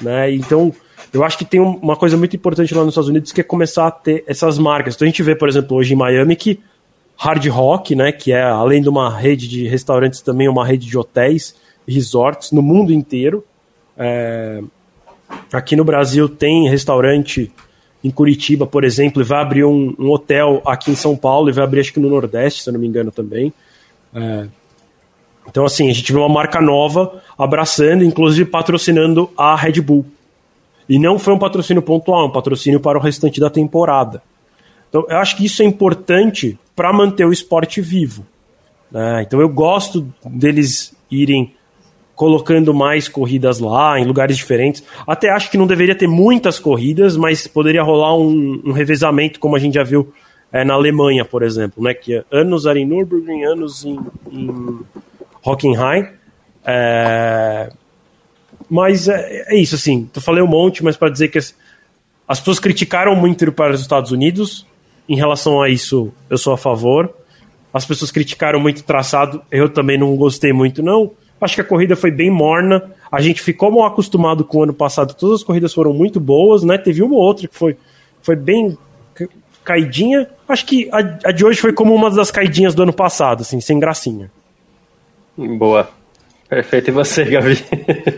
[0.00, 0.30] né?
[0.32, 0.72] Então,
[1.14, 3.86] eu acho que tem uma coisa muito importante lá nos Estados Unidos que é começar
[3.86, 4.96] a ter essas marcas.
[4.96, 6.60] Então a gente vê, por exemplo, hoje em Miami que
[7.16, 10.98] Hard Rock, né, que é além de uma rede de restaurantes também uma rede de
[10.98, 11.54] hotéis
[11.86, 13.44] resorts no mundo inteiro.
[13.96, 14.60] É...
[15.52, 17.50] Aqui no Brasil tem restaurante
[18.02, 21.52] em Curitiba, por exemplo, e vai abrir um, um, hotel aqui em São Paulo e
[21.52, 23.52] vai abrir acho que no Nordeste, se eu não me engano também.
[24.12, 24.46] É,
[25.48, 30.04] então, assim, a gente vê uma marca nova abraçando, inclusive patrocinando a Red Bull.
[30.88, 34.22] E não foi um patrocínio pontual, um patrocínio para o restante da temporada.
[34.88, 38.24] Então, eu acho que isso é importante para manter o esporte vivo.
[38.90, 39.22] Né?
[39.22, 41.52] Então, eu gosto deles irem
[42.14, 44.84] colocando mais corridas lá, em lugares diferentes.
[45.06, 49.56] Até acho que não deveria ter muitas corridas, mas poderia rolar um, um revezamento, como
[49.56, 50.12] a gente já viu
[50.52, 51.92] é, na Alemanha, por exemplo, né?
[51.92, 53.98] Que é anos era em Nürburgring, anos em,
[54.30, 54.80] em
[55.44, 56.06] Hockenheim.
[56.64, 57.72] É...
[58.68, 60.08] Mas é, é, isso, assim.
[60.14, 61.54] Eu falei um monte, mas para dizer que as,
[62.26, 64.66] as pessoas criticaram muito ir para os Estados Unidos.
[65.08, 67.12] Em relação a isso, eu sou a favor.
[67.72, 71.10] As pessoas criticaram muito o traçado, eu também não gostei muito, não.
[71.40, 72.90] Acho que a corrida foi bem morna.
[73.10, 75.12] A gente ficou mal acostumado com o ano passado.
[75.14, 76.78] Todas as corridas foram muito boas, né?
[76.78, 77.76] Teve uma ou outra que foi,
[78.22, 78.78] foi bem
[79.64, 80.28] caidinha.
[80.48, 80.98] Acho que a,
[81.28, 84.30] a de hoje foi como uma das caidinhas do ano passado, assim, sem gracinha.
[85.36, 85.88] Boa.
[86.54, 86.88] Perfeito.
[86.88, 87.64] E você, Gabi?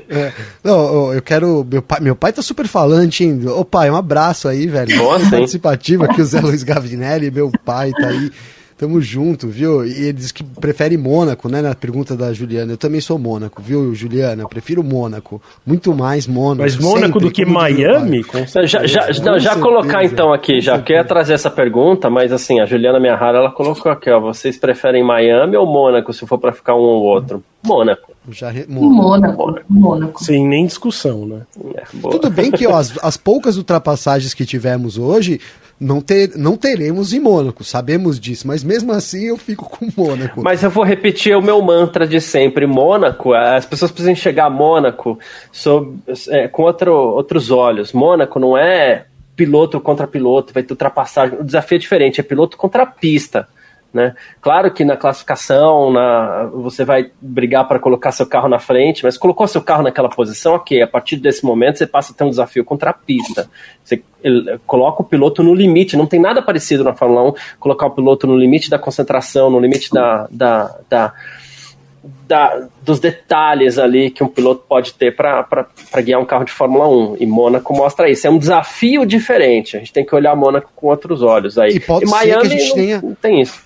[0.08, 0.32] É,
[0.62, 1.66] não, eu quero.
[1.70, 3.40] Meu pai, meu pai tá super falante, hein?
[3.48, 4.94] Ô pai, um abraço aí, velho.
[4.98, 8.30] Boa, Participativo aqui, o Zé Luiz Gavinelli, meu pai tá aí.
[8.76, 9.86] Tamo junto, viu?
[9.86, 11.62] E ele diz que prefere Mônaco, né?
[11.62, 12.74] Na pergunta da Juliana.
[12.74, 14.42] Eu também sou Mônaco, viu, Juliana?
[14.42, 15.40] Eu prefiro Mônaco.
[15.64, 16.60] Muito mais Mônaco.
[16.60, 18.22] Mas Mônaco do que Miami?
[18.66, 20.76] Já, já, não, já colocar então aqui, já.
[20.76, 24.20] Porque eu ia trazer essa pergunta, mas assim, a Juliana Miahara, ela colocou aqui, ó.
[24.20, 27.42] Vocês preferem Miami ou Mônaco, se for para ficar um ou outro?
[27.64, 28.15] Mônaco.
[28.30, 28.66] Já re...
[28.68, 29.60] Mônaco.
[29.68, 30.24] Mônaco.
[30.24, 31.40] Sem nem discussão, né?
[31.74, 35.40] É, Tudo bem que ó, as, as poucas ultrapassagens que tivemos hoje
[35.78, 40.42] não, ter, não teremos em Mônaco, sabemos disso, mas mesmo assim eu fico com Mônaco.
[40.42, 44.50] Mas eu vou repetir o meu mantra de sempre: Mônaco, as pessoas precisam chegar a
[44.50, 45.18] Mônaco
[45.52, 45.98] sob,
[46.28, 47.92] é, com outro, outros olhos.
[47.92, 49.06] Mônaco não é
[49.36, 51.38] piloto contra piloto, vai ter ultrapassagem.
[51.38, 53.46] O desafio é diferente, é piloto contra pista.
[53.96, 54.14] Né?
[54.42, 59.16] Claro que na classificação na, você vai brigar para colocar seu carro na frente, mas
[59.16, 62.28] colocou seu carro naquela posição, ok, a partir desse momento você passa a ter um
[62.28, 63.48] desafio contra a pista.
[63.82, 64.02] Você
[64.66, 68.26] coloca o piloto no limite, não tem nada parecido na Fórmula 1 colocar o piloto
[68.26, 71.14] no limite da concentração, no limite da, da, da,
[72.28, 75.66] da dos detalhes ali que um piloto pode ter para
[76.02, 77.16] guiar um carro de Fórmula 1.
[77.18, 78.26] E Mônaco mostra isso.
[78.26, 79.76] É um desafio diferente.
[79.76, 81.76] A gente tem que olhar Mônaco com outros olhos aí.
[81.76, 83.02] E pode e Miami que a gente não, tenha...
[83.02, 83.65] não tem isso.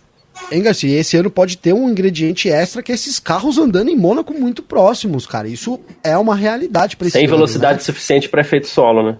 [0.50, 0.98] Hein, Garcia?
[0.98, 4.62] Esse ano pode ter um ingrediente extra que é esses carros andando em Mônaco muito
[4.62, 5.48] próximos, cara.
[5.48, 7.84] Isso é uma realidade para esse Sem ano, velocidade né?
[7.84, 9.16] suficiente para efeito solo, né?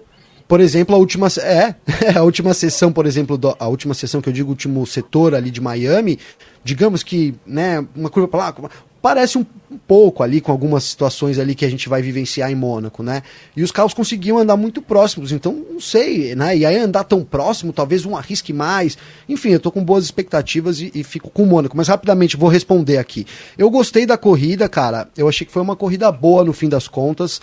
[0.51, 1.75] Por exemplo, a última é,
[2.13, 5.33] a última sessão, por exemplo, do, a última sessão que eu digo, o último setor
[5.33, 6.19] ali de Miami,
[6.61, 8.69] digamos que, né, uma curva para lá,
[9.01, 9.45] parece um
[9.87, 13.23] pouco ali com algumas situações ali que a gente vai vivenciar em Mônaco, né?
[13.55, 16.57] E os carros conseguiam andar muito próximos, então não sei, né?
[16.57, 18.97] E aí andar tão próximo, talvez um arrisque mais.
[19.29, 21.77] Enfim, eu tô com boas expectativas e, e fico com o Mônaco.
[21.77, 23.25] Mas rapidamente vou responder aqui.
[23.57, 25.07] Eu gostei da corrida, cara.
[25.15, 27.39] Eu achei que foi uma corrida boa no fim das contas.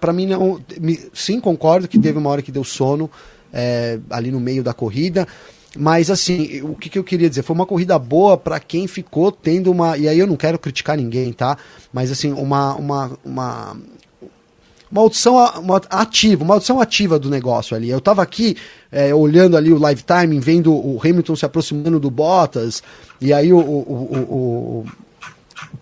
[0.00, 0.60] Para mim, não,
[1.12, 3.10] sim, concordo que teve uma hora que deu sono
[3.52, 5.26] é, ali no meio da corrida.
[5.76, 7.42] Mas assim, o que, que, eu queria dizer?
[7.42, 9.96] Foi uma corrida boa para quem ficou tendo uma.
[9.96, 11.56] E aí eu não quero criticar ninguém, tá?
[11.92, 12.74] Mas assim, uma.
[12.74, 13.76] uma, uma
[14.90, 17.88] uma audição uma ativa, uma audição ativa do negócio ali.
[17.88, 18.58] Eu tava aqui
[18.90, 22.82] é, olhando ali o live timing, vendo o Hamilton se aproximando do Bottas,
[23.18, 24.86] e aí o, o, o, o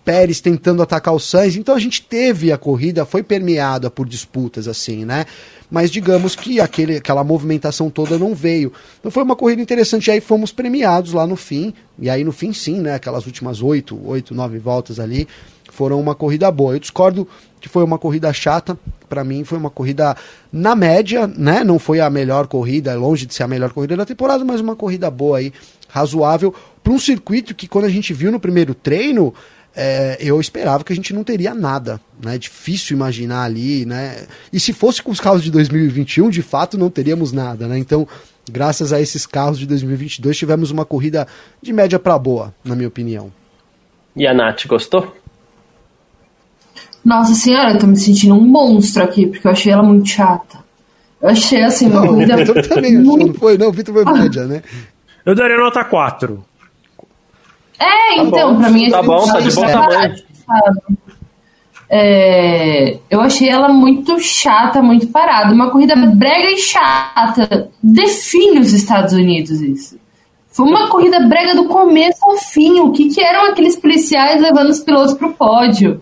[0.03, 1.55] Pérez tentando atacar o Sainz.
[1.55, 5.25] Então a gente teve a corrida, foi permeada por disputas assim, né?
[5.71, 8.73] mas digamos que aquele, aquela movimentação toda não veio.
[8.99, 12.33] Então foi uma corrida interessante, e aí fomos premiados lá no fim, e aí no
[12.33, 15.25] fim sim, né, aquelas últimas oito, oito, nove voltas ali,
[15.71, 16.73] foram uma corrida boa.
[16.73, 17.25] Eu discordo
[17.61, 18.77] que foi uma corrida chata,
[19.07, 20.15] para mim foi uma corrida
[20.51, 24.05] na média, né, não foi a melhor corrida, longe de ser a melhor corrida da
[24.05, 25.53] temporada, mas uma corrida boa aí,
[25.87, 26.53] razoável,
[26.83, 29.33] para um circuito que quando a gente viu no primeiro treino,
[29.75, 32.37] é, eu esperava que a gente não teria nada, né?
[32.37, 34.25] Difícil imaginar ali, né?
[34.51, 37.77] E se fosse com os carros de 2021, de fato não teríamos nada, né?
[37.77, 38.07] Então,
[38.49, 41.27] graças a esses carros de 2022, tivemos uma corrida
[41.61, 43.31] de média para boa, na minha opinião.
[44.15, 45.15] E a Nath, gostou?
[47.03, 50.59] Nossa senhora, eu tô me sentindo um monstro aqui, porque eu achei ela muito chata.
[51.21, 52.35] Eu achei assim, uma corrida.
[52.35, 53.57] Vitor também achou, não foi?
[53.57, 54.61] Não, o Vitor foi média, né?
[55.25, 56.43] Eu daria nota 4.
[57.81, 60.15] É, tá então, para mim é tá bom, tá de bom tamanho.
[61.89, 65.53] É, eu achei ela muito chata, muito parada.
[65.53, 67.69] Uma corrida brega e chata.
[67.81, 69.99] Define os Estados Unidos isso.
[70.51, 72.79] Foi uma corrida brega do começo ao fim.
[72.79, 76.01] O que, que eram aqueles policiais levando os pilotos pro pódio?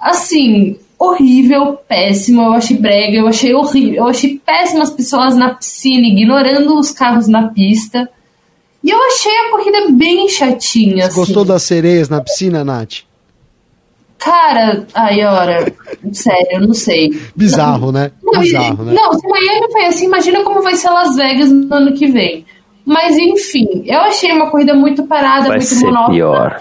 [0.00, 6.06] Assim, horrível, péssimo, eu achei brega, eu achei horrível, eu achei péssimas pessoas na piscina,
[6.06, 8.10] ignorando os carros na pista.
[8.84, 11.08] E eu achei a corrida bem chatinha.
[11.08, 13.00] Você gostou das sereias na piscina, Nath?
[14.18, 15.72] Cara, aí, ora,
[16.12, 17.10] sério, não sei.
[17.34, 18.12] Bizarro, né?
[18.22, 18.92] Não, Bizarro, né?
[18.94, 22.44] Não, se Miami foi assim, imagina como vai ser Las Vegas no ano que vem.
[22.84, 26.14] Mas enfim, eu achei uma corrida muito parada, vai muito ser monótona.
[26.14, 26.60] pior.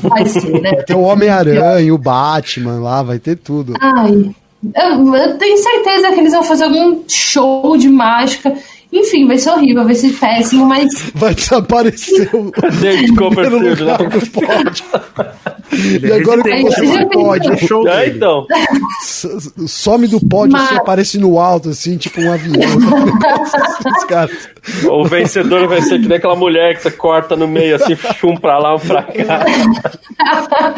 [0.00, 0.72] Vai ser, né?
[0.72, 3.74] Vai ter o Homem-Aranha, o Batman lá, vai ter tudo.
[3.80, 4.30] Ai,
[4.74, 8.54] eu, eu tenho certeza que eles vão fazer algum show de mágica.
[8.92, 10.88] Enfim, vai ser horrível, vai ser péssimo, mas.
[11.14, 12.50] Vai desaparecer o.
[12.80, 13.96] David Copperfield, né?
[14.32, 14.84] pode.
[15.72, 17.50] E agora que você você já não pode.
[17.50, 18.16] O show É, dele.
[18.16, 18.46] então.
[19.02, 22.54] S- Some do pódio, Mas- assim, aparece no alto, assim, tipo um avião.
[24.90, 28.36] O vencedor vai ser que nem aquela mulher que você corta no meio, assim, um
[28.36, 29.44] pra lá, um pra cá.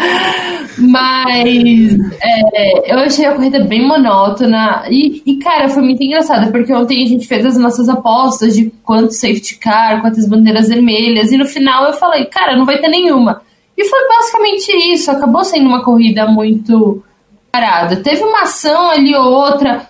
[0.78, 4.84] Mas é, eu achei a corrida bem monótona.
[4.88, 8.70] E, e, cara, foi muito engraçado, porque ontem a gente fez as nossas apostas de
[8.84, 12.88] quanto safety car, quantas bandeiras vermelhas, e no final eu falei, cara, não vai ter
[12.88, 13.42] nenhuma.
[13.76, 15.10] E foi basicamente isso.
[15.10, 17.02] Acabou sendo uma corrida muito
[17.50, 17.96] parada.
[17.96, 19.88] Teve uma ação ali ou outra.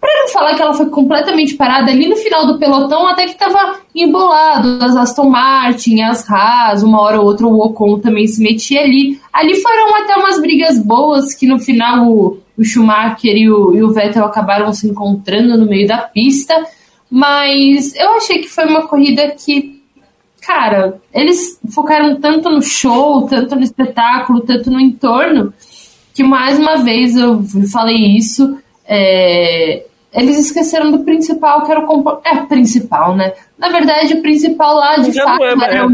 [0.00, 3.34] Pra não falar que ela foi completamente parada, ali no final do pelotão até que
[3.34, 4.78] tava embolado.
[4.84, 9.20] As Aston Martin, as Haas, uma hora ou outra o Ocon também se metia ali.
[9.32, 13.82] Ali foram até umas brigas boas que no final o, o Schumacher e o, e
[13.82, 16.54] o Vettel acabaram se encontrando no meio da pista.
[17.10, 19.71] Mas eu achei que foi uma corrida que
[20.44, 25.54] cara, eles focaram tanto no show, tanto no espetáculo, tanto no entorno,
[26.12, 28.58] que mais uma vez eu falei isso.
[28.86, 32.20] é, eles esqueceram do principal, que era o compo...
[32.24, 33.32] É, principal, né?
[33.56, 35.88] Na verdade, o principal lá, de Já fato, é, era,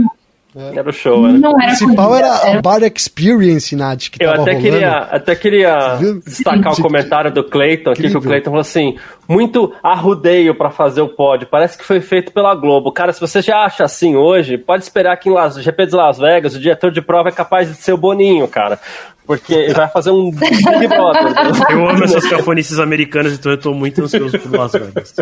[0.57, 0.79] é.
[0.79, 1.39] Era o show, né?
[1.39, 4.71] não O era principal corrida, era a Bar Experience, Nath, que Eu tava até rolando.
[4.71, 8.21] queria, até queria destacar o comentário do Cleiton aqui, que o.
[8.21, 8.97] Cleiton falou assim:
[9.29, 11.47] muito arrudeio pra fazer o pódio.
[11.51, 12.91] Parece que foi feito pela Globo.
[12.93, 16.19] Cara, se você já acha assim hoje, pode esperar que em Las, GP de Las
[16.19, 18.79] Vegas o diretor de prova é capaz de ser o Boninho, cara.
[19.27, 21.71] Porque ele vai fazer um Big Brother.
[21.71, 25.15] Eu amo essas cafonices americanas, então eu tô muito ansioso por Las Vegas.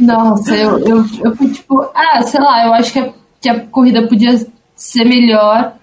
[0.00, 3.60] Nossa, eu, eu, eu fui tipo, ah, sei lá, eu acho que a, que a
[3.60, 5.74] corrida podia ser melhor.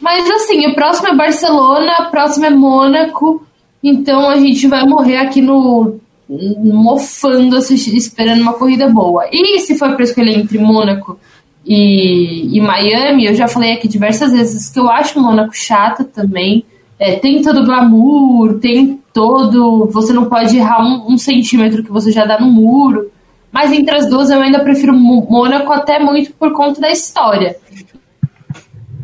[0.00, 3.46] Mas assim, o próximo é Barcelona, a próxima é Mônaco.
[3.82, 9.28] Então a gente vai morrer aqui no mofando, esperando uma corrida boa.
[9.30, 11.18] E se for para escolher entre Mônaco
[11.64, 16.64] e, e Miami, eu já falei aqui diversas vezes que eu acho Mônaco chata também.
[16.98, 19.86] É, tem todo o glamour, tem todo.
[19.92, 23.10] Você não pode errar um, um centímetro que você já dá no muro.
[23.52, 27.56] Mas entre as duas eu ainda prefiro Mônaco até muito por conta da história.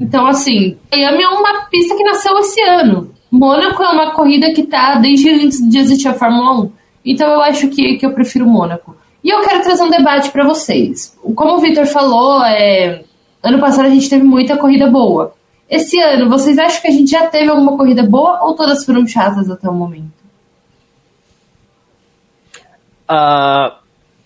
[0.00, 3.12] Então, assim, Miami é uma pista que nasceu esse ano.
[3.30, 6.72] Mônaco é uma corrida que tá desde antes de existir a Fórmula 1.
[7.04, 8.94] Então eu acho que, que eu prefiro Mônaco.
[9.24, 11.16] E eu quero trazer um debate para vocês.
[11.34, 13.04] Como o Victor falou, é,
[13.42, 15.34] ano passado a gente teve muita corrida boa.
[15.70, 19.06] Esse ano, vocês acham que a gente já teve alguma corrida boa ou todas foram
[19.06, 20.12] chatas até o momento?
[23.08, 23.78] Ah,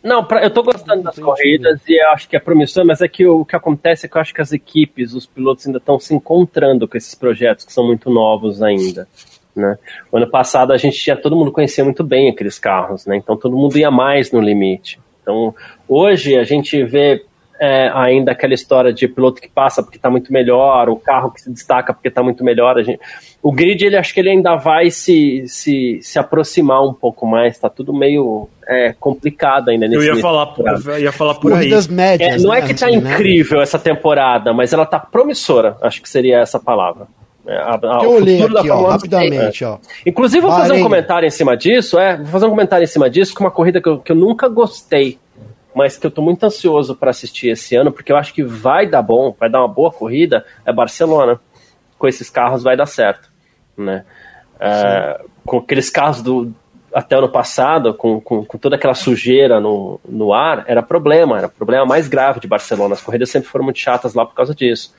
[0.07, 3.27] não, pra- eu tô gostando das corridas e acho que é promissor, mas é que
[3.27, 5.99] o, o que acontece é que eu acho que as equipes, os pilotos ainda estão
[5.99, 9.09] se encontrando com esses projetos que são muito novos ainda.
[9.55, 9.77] Né?
[10.13, 13.17] O ano passado a gente tinha, todo mundo conhecia muito bem aqueles carros, né?
[13.17, 15.01] então todo mundo ia mais no limite.
[15.23, 15.53] Então
[15.89, 17.26] hoje a gente vê
[17.61, 21.41] é, ainda aquela história de piloto que passa porque está muito melhor, o carro que
[21.41, 22.79] se destaca porque está muito melhor.
[22.79, 23.01] A gente,
[23.43, 27.55] o grid, ele acho que ele ainda vai se, se, se aproximar um pouco mais,
[27.55, 30.91] está tudo meio é, complicado ainda nesse Eu ia falar, temporada.
[30.93, 31.59] eu ia falar por aí.
[31.59, 32.43] Corridas médias.
[32.43, 33.15] É, não né, é que tá assim, né?
[33.15, 37.07] incrível essa temporada, mas ela tá promissora, acho que seria essa palavra.
[37.49, 39.79] É, a- a- Eu o olhei futuro da aqui, ó, Fórmula 1 rapidamente, ó.
[40.05, 40.83] Inclusive, vou fazer um Bahrein.
[40.83, 43.81] comentário em cima disso, é, vou fazer um comentário em cima disso, com uma corrida
[43.81, 45.17] que eu, que eu nunca gostei,
[45.77, 48.87] mas que eu tô muito ansioso para assistir esse ano, porque eu acho que vai
[48.87, 51.39] dar bom, vai dar uma boa corrida, é Barcelona.
[51.99, 53.31] Com esses carros vai dar certo,
[53.77, 54.07] né?
[54.59, 56.51] É, com aqueles carros do
[56.95, 61.49] até ano passado, com, com, com toda aquela sujeira no, no ar, era problema, era
[61.49, 62.95] problema mais grave de Barcelona.
[62.95, 64.95] As corridas sempre foram muito chatas lá por causa disso.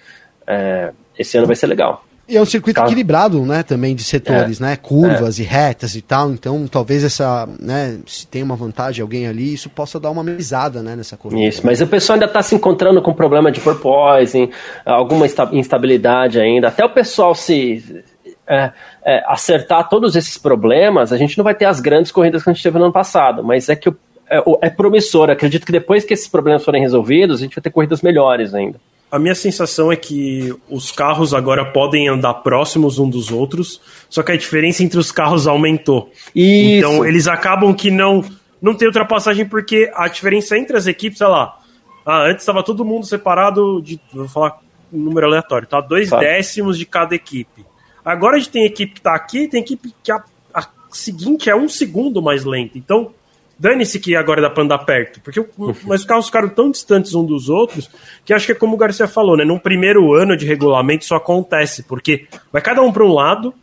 [0.45, 2.03] É, esse ano vai ser legal.
[2.29, 2.87] E é um circuito Carro.
[2.89, 4.05] equilibrado, né, também de É.
[4.05, 9.01] setores, né, curvas e retas e tal, então talvez essa, né, se tem uma vantagem
[9.01, 11.41] alguém ali, isso possa dar uma amenizada, né, nessa corrida.
[11.43, 14.49] Isso, mas o pessoal ainda está se encontrando com problema de porpoising,
[14.85, 16.67] alguma insta- instabilidade ainda.
[16.67, 18.03] Até o pessoal se
[18.49, 18.71] é,
[19.05, 22.53] é, acertar todos esses problemas, a gente não vai ter as grandes corridas que a
[22.53, 23.95] gente teve no ano passado, mas é que o-
[24.29, 25.29] é, é promissor.
[25.29, 28.79] Acredito que depois que esses problemas forem resolvidos, a gente vai ter corridas melhores ainda.
[29.09, 33.79] A minha sensação é que os carros agora podem andar próximos um dos outros,
[34.09, 36.11] só que a diferença entre os carros aumentou.
[36.35, 36.77] Isso.
[36.77, 38.23] Então eles acabam que não
[38.61, 41.59] não tem ultrapassagem porque a diferença entre as equipes, sei lá,
[42.05, 44.59] ah, antes estava todo mundo separado de, vou falar
[44.91, 45.79] um número aleatório, tá?
[45.79, 46.19] Dois tá.
[46.19, 47.65] décimos de cada equipe.
[48.03, 50.23] Agora a gente tem equipe que está aqui, tem equipe que a,
[50.53, 52.77] a seguinte é um segundo mais lenta.
[52.77, 53.11] Então
[53.59, 55.43] Dane-se que agora dá pra andar perto, porque
[55.83, 57.89] mas os carros ficaram tão distantes um dos outros
[58.23, 59.43] que acho que é como o Garcia falou, né?
[59.43, 63.53] No primeiro ano de regulamento isso acontece, porque vai cada um para um lado,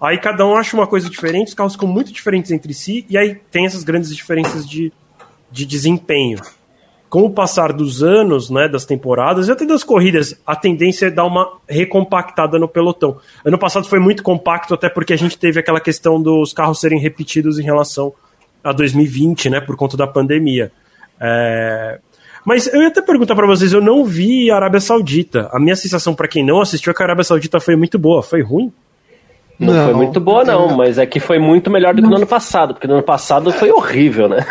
[0.00, 3.16] aí cada um acha uma coisa diferente, os carros ficam muito diferentes entre si, e
[3.16, 4.92] aí tem essas grandes diferenças de,
[5.50, 6.38] de desempenho.
[7.08, 11.10] Com o passar dos anos, né, das temporadas e até das corridas, a tendência é
[11.10, 13.18] dar uma recompactada no pelotão.
[13.44, 16.98] Ano passado foi muito compacto, até porque a gente teve aquela questão dos carros serem
[16.98, 18.14] repetidos em relação
[18.62, 20.70] a 2020, né, por conta da pandemia.
[21.20, 21.98] É...
[22.44, 25.48] Mas eu ia até perguntar para vocês, eu não vi a Arábia Saudita.
[25.52, 28.22] A minha sensação para quem não assistiu é que a Arábia Saudita foi muito boa.
[28.22, 28.72] Foi ruim?
[29.58, 32.16] Não, não, foi muito boa, não, mas é que foi muito melhor do que no
[32.16, 34.44] ano passado, porque no ano passado foi horrível, né?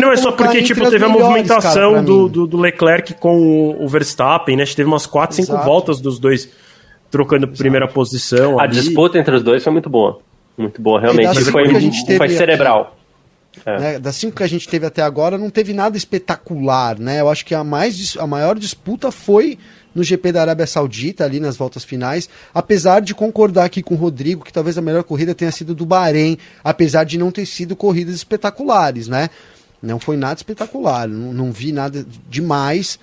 [0.00, 3.86] não, é só porque, tipo, teve a movimentação cara, do, do, do, Leclerc com o
[3.86, 4.62] Verstappen, né?
[4.62, 6.48] A gente teve umas 4, 5 voltas dos dois
[7.10, 7.58] trocando Exato.
[7.58, 8.58] primeira posição.
[8.58, 8.72] A ali.
[8.72, 10.20] disputa entre os dois foi muito boa.
[10.56, 11.44] Muito boa, realmente.
[11.44, 12.96] Foi, foi cerebral.
[13.64, 13.78] É.
[13.78, 17.20] Né, das cinco que a gente teve até agora, não teve nada espetacular, né?
[17.20, 19.58] Eu acho que a, mais, a maior disputa foi
[19.94, 23.98] no GP da Arábia Saudita, ali nas voltas finais, apesar de concordar aqui com o
[23.98, 27.74] Rodrigo que talvez a melhor corrida tenha sido do Bahrein, apesar de não ter sido
[27.74, 29.28] corridas espetaculares, né?
[29.82, 32.98] Não foi nada espetacular, não, não vi nada demais.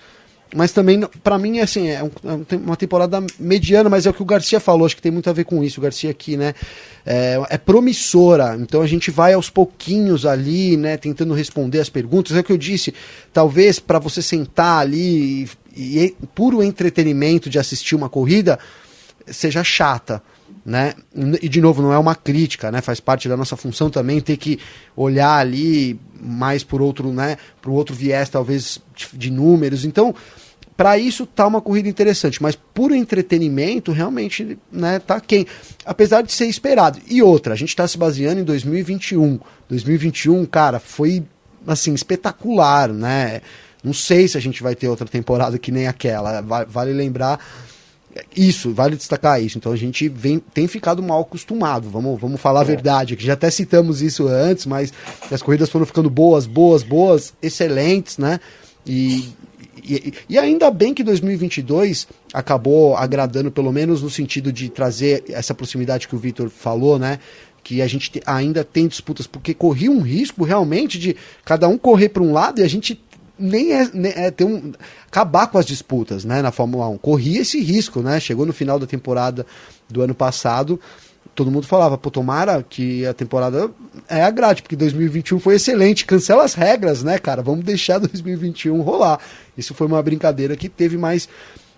[0.55, 4.25] Mas também, para mim, assim, é, é uma temporada mediana, mas é o que o
[4.25, 5.79] Garcia falou, acho que tem muito a ver com isso.
[5.79, 6.53] O Garcia aqui, né?
[7.05, 10.97] É, é promissora, então a gente vai aos pouquinhos ali, né?
[10.97, 12.35] Tentando responder as perguntas.
[12.35, 12.93] É o que eu disse,
[13.33, 18.57] talvez para você sentar ali e, e puro entretenimento de assistir uma corrida
[19.27, 20.21] seja chata
[20.67, 20.95] né?
[21.41, 22.81] E de novo, não é uma crítica, né?
[22.81, 24.59] Faz parte da nossa função também ter que
[24.97, 27.37] olhar ali mais por outro, né?
[27.61, 28.79] Por outro viés, talvez
[29.13, 29.85] de números.
[29.85, 30.13] Então,
[30.75, 34.99] para isso tá uma corrida interessante, mas por entretenimento realmente, né?
[34.99, 35.47] Tá quem,
[35.83, 36.99] apesar de ser esperado.
[37.07, 39.39] E outra, a gente está se baseando em 2021.
[39.67, 41.23] 2021, cara, foi
[41.65, 43.41] assim espetacular, né?
[43.83, 46.41] Não sei se a gente vai ter outra temporada que nem aquela.
[46.41, 47.39] Vale lembrar
[48.35, 49.57] isso, vale destacar isso.
[49.57, 52.63] Então a gente vem, tem ficado mal acostumado, vamos, vamos falar é.
[52.63, 53.15] a verdade.
[53.15, 54.93] Que já até citamos isso antes, mas
[55.31, 58.39] as corridas foram ficando boas, boas, boas, excelentes, né?
[58.85, 59.29] E,
[59.83, 65.53] e, e, ainda bem que 2022 acabou agradando, pelo menos no sentido de trazer essa
[65.53, 67.19] proximidade que o Vitor falou, né?
[67.63, 72.09] Que a gente ainda tem disputas, porque corria um risco realmente de cada um correr
[72.09, 72.99] para um lado e a gente
[73.37, 74.73] nem é, nem é ter um
[75.07, 76.97] acabar com as disputas, né, na Fórmula 1.
[76.97, 78.19] Corria esse risco, né?
[78.19, 79.45] Chegou no final da temporada
[79.89, 80.79] do ano passado,
[81.35, 83.69] todo mundo falava, pô, tomara que a temporada
[84.09, 87.41] é a grade, porque 2021 foi excelente, cancela as regras, né, cara?
[87.41, 89.19] Vamos deixar 2021 rolar.
[89.57, 91.29] Isso foi uma brincadeira que teve mais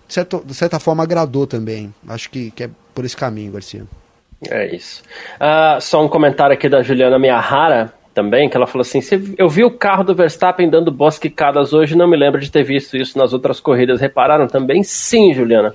[0.08, 1.94] certo, de certa forma agradou também.
[2.08, 3.84] Acho que, que é por esse caminho, Garcia.
[4.48, 5.02] É isso.
[5.36, 9.00] Uh, só um comentário aqui da Juliana Miyahara também, que ela falou assim:
[9.38, 12.96] eu vi o carro do Verstappen dando bosquicadas hoje, não me lembro de ter visto
[12.96, 14.00] isso nas outras corridas.
[14.00, 14.82] Repararam também?
[14.82, 15.72] Sim, Juliana.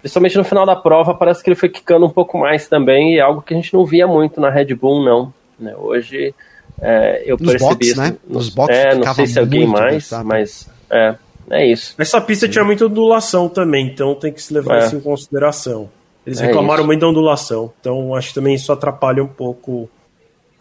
[0.00, 3.18] Principalmente no final da prova, parece que ele foi quicando um pouco mais também, e
[3.18, 5.32] é algo que a gente não via muito na Red Bull, não.
[5.58, 5.74] Né?
[5.76, 6.34] Hoje
[6.80, 8.00] é, eu nos percebi box, isso.
[8.00, 8.16] Né?
[8.28, 11.14] Nos box, é, não sei se alguém mais, mas é,
[11.50, 11.94] é isso.
[11.98, 12.52] Essa pista Sim.
[12.52, 14.86] tinha muita ondulação também, então tem que se levar é.
[14.86, 15.90] isso em consideração.
[16.24, 19.88] Eles é reclamaram muito da ondulação, então acho que também isso atrapalha um pouco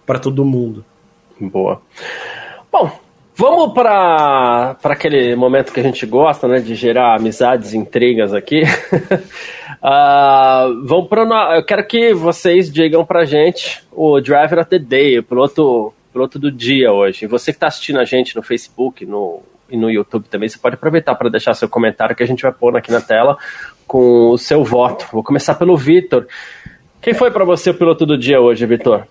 [0.05, 0.83] para todo mundo.
[1.39, 1.81] Boa.
[2.71, 2.91] Bom,
[3.35, 8.63] vamos para aquele momento que a gente gosta, né, de gerar amizades, intrigas aqui.
[9.81, 15.19] uh, vamos para eu quero que vocês digam para gente o Driver of the Day,
[15.19, 17.27] o piloto, piloto do dia hoje.
[17.27, 20.75] Você que está assistindo a gente no Facebook, no e no YouTube também, você pode
[20.75, 23.37] aproveitar para deixar seu comentário que a gente vai pôr aqui na tela
[23.85, 25.07] com o seu voto.
[25.11, 26.25] Vou começar pelo Vitor.
[27.01, 29.05] Quem foi para você o piloto do dia hoje, Vitor?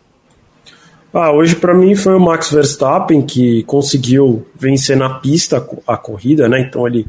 [1.18, 6.46] Ah, hoje para mim foi o Max Verstappen que conseguiu vencer na pista a corrida,
[6.46, 6.60] né?
[6.60, 7.06] Então ele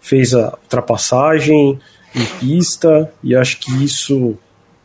[0.00, 1.76] fez a ultrapassagem
[2.14, 4.38] em pista e acho que isso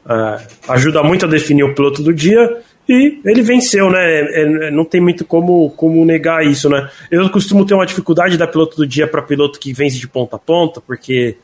[0.10, 4.00] é, ajuda muito a definir o piloto do dia e ele venceu, né?
[4.00, 6.90] É, é, não tem muito como, como negar isso, né?
[7.12, 10.38] Eu costumo ter uma dificuldade da piloto do dia para piloto que vence de ponta
[10.38, 11.38] a ponta, porque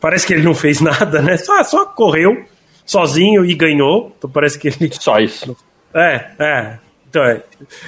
[0.00, 1.36] parece que ele não fez nada, né?
[1.36, 2.42] Só, só correu
[2.86, 4.14] sozinho e ganhou.
[4.16, 4.90] Então parece que ele.
[4.98, 5.54] Só isso.
[5.94, 6.78] É, é.
[7.08, 7.42] Então, é.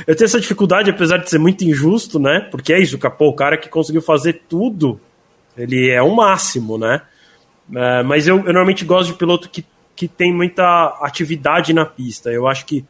[0.06, 2.40] Eu tenho essa dificuldade, apesar de ser muito injusto, né?
[2.50, 5.00] Porque é isso, capô, o cara que conseguiu fazer tudo
[5.56, 7.02] Ele é o máximo, né?
[7.74, 9.64] É, mas eu, eu, normalmente gosto de piloto que,
[9.94, 12.30] que tem muita atividade na pista.
[12.30, 12.84] Eu acho que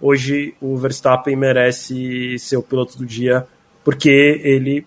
[0.00, 3.46] hoje o Verstappen merece ser o piloto do dia
[3.84, 4.86] porque ele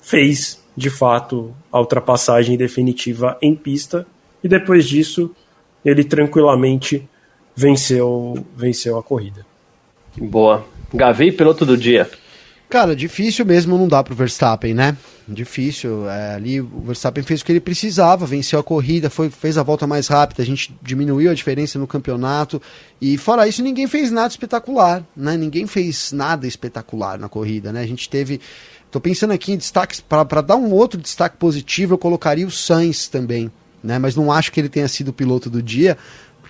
[0.00, 4.06] fez de fato a ultrapassagem definitiva em pista
[4.42, 5.34] e depois disso
[5.84, 7.08] ele tranquilamente
[7.54, 9.44] venceu venceu a corrida.
[10.16, 10.66] Boa.
[10.92, 12.10] Gavi, piloto do dia.
[12.72, 14.96] Cara, difícil mesmo não dá pro Verstappen, né?
[15.28, 16.08] Difícil.
[16.08, 19.62] É, ali o Verstappen fez o que ele precisava, venceu a corrida, foi, fez a
[19.62, 22.62] volta mais rápida, a gente diminuiu a diferença no campeonato.
[22.98, 25.36] E fora isso, ninguém fez nada espetacular, né?
[25.36, 27.82] Ninguém fez nada espetacular na corrida, né?
[27.82, 28.40] A gente teve.
[28.90, 33.06] Tô pensando aqui em destaques, para dar um outro destaque positivo, eu colocaria o Sainz
[33.06, 33.52] também,
[33.84, 33.98] né?
[33.98, 35.98] Mas não acho que ele tenha sido o piloto do dia,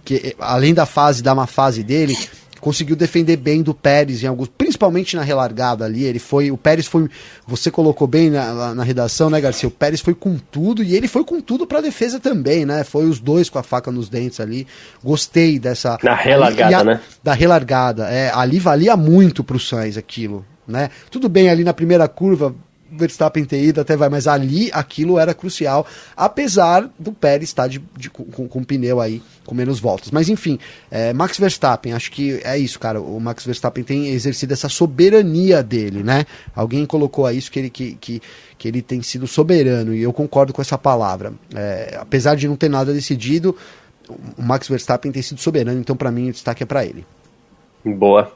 [0.05, 2.17] porque além da fase, da má fase dele
[2.61, 6.05] conseguiu defender bem do Pérez em alguns, principalmente na relargada ali.
[6.05, 7.09] Ele foi, o Pérez foi,
[7.45, 9.69] você colocou bem na, na redação, né, Garcia?
[9.69, 12.85] O Pérez foi com tudo e ele foi com tudo para defesa também, né?
[12.85, 14.65] Foi os dois com a faca nos dentes ali.
[15.03, 17.01] Gostei dessa na relargada, a, né?
[17.23, 20.89] Da relargada, é, ali valia muito pro Sainz aquilo, né?
[21.11, 22.55] Tudo bem ali na primeira curva
[22.93, 25.87] Verstappen ter ido até vai, mas ali aquilo era crucial,
[26.17, 30.11] apesar do Pérez estar de, de com, com pneu aí com menos voltas.
[30.11, 30.59] Mas enfim,
[30.91, 33.01] é, Max Verstappen, acho que é isso, cara.
[33.01, 36.27] O Max Verstappen tem exercido essa soberania dele, né?
[36.55, 38.23] Alguém colocou a isso que ele, que, que,
[38.59, 41.33] que ele tem sido soberano, e eu concordo com essa palavra.
[41.55, 43.57] É, apesar de não ter nada decidido,
[44.37, 47.05] o Max Verstappen tem sido soberano, então para mim o destaque é para ele.
[47.85, 48.33] Boa.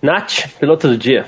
[0.00, 1.26] Nath, piloto do dia.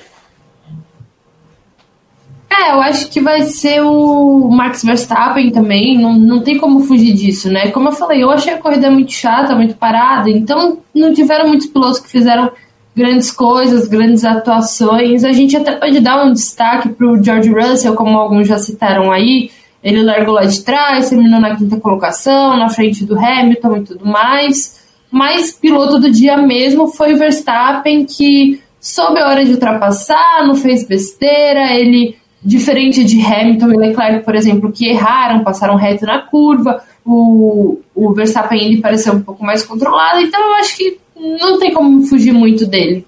[2.50, 7.12] É, eu acho que vai ser o Max Verstappen também, não, não tem como fugir
[7.12, 7.70] disso, né?
[7.70, 11.66] Como eu falei, eu achei a corrida muito chata, muito parada, então não tiveram muitos
[11.66, 12.50] pilotos que fizeram
[12.96, 15.24] grandes coisas, grandes atuações.
[15.24, 19.12] A gente até pode dar um destaque para o George Russell, como alguns já citaram
[19.12, 19.50] aí.
[19.82, 24.04] Ele largou lá de trás, terminou na quinta colocação, na frente do Hamilton e tudo
[24.04, 24.84] mais.
[25.10, 30.56] Mas piloto do dia mesmo foi o Verstappen, que soube a hora de ultrapassar, não
[30.56, 32.16] fez besteira, ele
[32.48, 38.14] Diferente de Hamilton e Leclerc, por exemplo, que erraram, passaram reto na curva, o, o
[38.14, 42.32] Verstappen ele pareceu um pouco mais controlado, então eu acho que não tem como fugir
[42.32, 43.06] muito dele.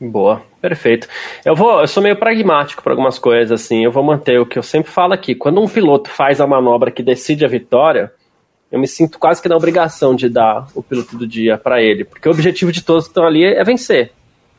[0.00, 1.06] Boa, perfeito.
[1.44, 3.84] Eu vou, eu sou meio pragmático para algumas coisas assim.
[3.84, 5.34] Eu vou manter o que eu sempre falo aqui.
[5.34, 8.10] Quando um piloto faz a manobra que decide a vitória,
[8.72, 12.06] eu me sinto quase que na obrigação de dar o piloto do dia para ele,
[12.06, 14.12] porque o objetivo de todos que estão ali é vencer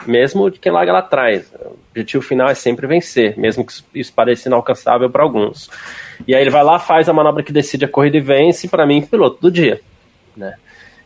[0.06, 1.52] mesmo de quem larga lá atrás.
[1.54, 5.70] O objetivo final é sempre vencer, mesmo que isso pareça inalcançável para alguns.
[6.28, 8.86] E aí ele vai lá, faz a manobra que decide a corrida e vence, para
[8.86, 9.82] mim, piloto do dia.
[10.36, 10.56] Né?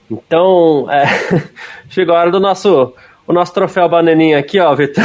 [0.09, 1.05] Então, é,
[1.89, 2.93] chegou a hora do nosso,
[3.27, 5.03] o nosso troféu bananinha aqui, ó, Vitor.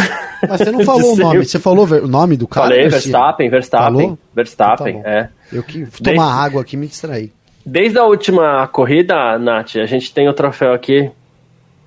[0.48, 2.68] Mas você não falou o nome, você falou o nome do cara?
[2.68, 4.18] Falei, Verstappen, Verstappen, falou?
[4.34, 5.28] Verstappen, então tá é.
[5.52, 6.46] Eu que tomar Desde...
[6.46, 7.32] água aqui me distraí.
[7.64, 11.10] Desde a última corrida, Nath, a gente tem o troféu aqui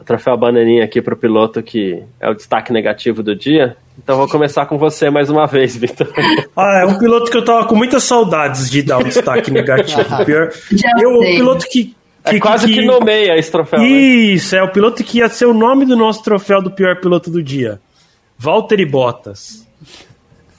[0.03, 3.77] o troféu bananinha aqui para o piloto que é o destaque negativo do dia.
[3.97, 6.07] Então vou começar com você mais uma vez, Vitor.
[6.55, 10.25] Ah, é um piloto que eu tava com muitas saudades de dar um destaque negativo.
[10.25, 10.51] Pior,
[10.99, 13.79] eu, o piloto que, que, é quase que, que, nomeia esse troféu.
[13.79, 13.87] Né?
[13.87, 14.61] Isso, né?
[14.61, 17.41] é o piloto que ia ser o nome do nosso troféu do pior piloto do
[17.41, 17.79] dia.
[18.37, 19.65] Valtteri Bottas.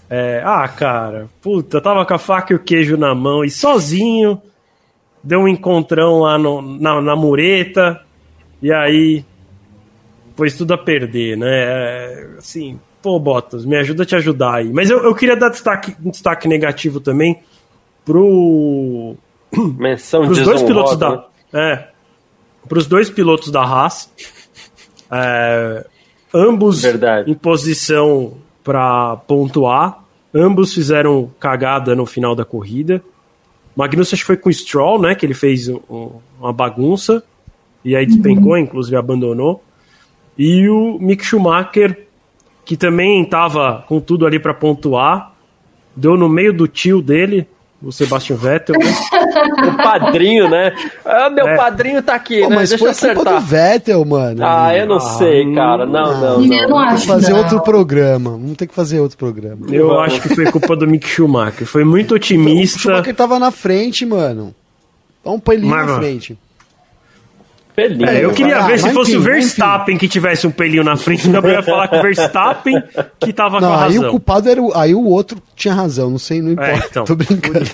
[0.09, 4.41] É, ah, cara, puta, tava com a faca e o queijo na mão e sozinho
[5.23, 8.01] deu um encontrão lá no, na, na mureta.
[8.61, 9.25] E aí
[10.37, 11.49] pôs tudo a perder, né?
[11.49, 14.73] É, assim, pô, Bottas, me ajuda a te ajudar aí.
[14.73, 17.41] Mas eu, eu queria dar destaque, um destaque negativo também
[18.05, 19.17] pro.
[19.79, 21.27] Menção pros dois pilotos da.
[21.53, 21.89] É.
[22.69, 24.11] Pros dois pilotos da Haas.
[25.11, 25.87] É,
[26.33, 27.31] ambos Verdade.
[27.31, 30.03] em posição para pontuar.
[30.35, 33.01] Ambos fizeram cagada no final da corrida.
[33.77, 35.15] Magnussen acho que foi com o Stroll, né?
[35.15, 37.23] Que ele fez um, uma bagunça.
[37.85, 38.59] E aí despencou, uhum.
[38.59, 39.63] inclusive abandonou.
[40.37, 42.07] E o Mick Schumacher,
[42.65, 45.33] que também estava com tudo ali para pontuar,
[45.95, 47.47] deu no meio do tio dele,
[47.83, 48.77] o Sebastian Vettel.
[48.79, 48.87] Né?
[49.69, 50.75] o padrinho, né?
[51.05, 51.57] Ah, meu é.
[51.57, 52.57] padrinho tá aqui, Pô, né?
[52.57, 53.17] Mas Deixa foi eu acertar.
[53.17, 54.41] culpa do Vettel, mano.
[54.43, 55.87] Ah, eu não ah, sei, cara.
[55.87, 56.55] Não, não, não.
[56.55, 56.97] Eu não acho.
[56.97, 57.39] Tem que fazer não.
[57.39, 58.31] outro programa.
[58.31, 59.67] Vamos ter que fazer outro programa.
[59.71, 61.67] Eu acho que foi culpa do Mick Schumacher.
[61.67, 62.79] Foi muito otimista.
[62.79, 64.55] O Schumacher tava na frente, mano.
[65.25, 66.39] Vamos pôr ele na frente.
[67.75, 68.09] Pelinho.
[68.09, 70.07] É, eu queria ver se fosse enfim, o Verstappen enfim.
[70.07, 72.81] que tivesse um pelinho na frente, não ia falar que o Verstappen
[73.19, 74.03] que tava não, com a razão.
[74.03, 76.73] Aí o culpado era o, aí o outro tinha razão, não sei, não é, importa.
[76.73, 77.05] É, então.
[77.05, 77.67] Tô brincando.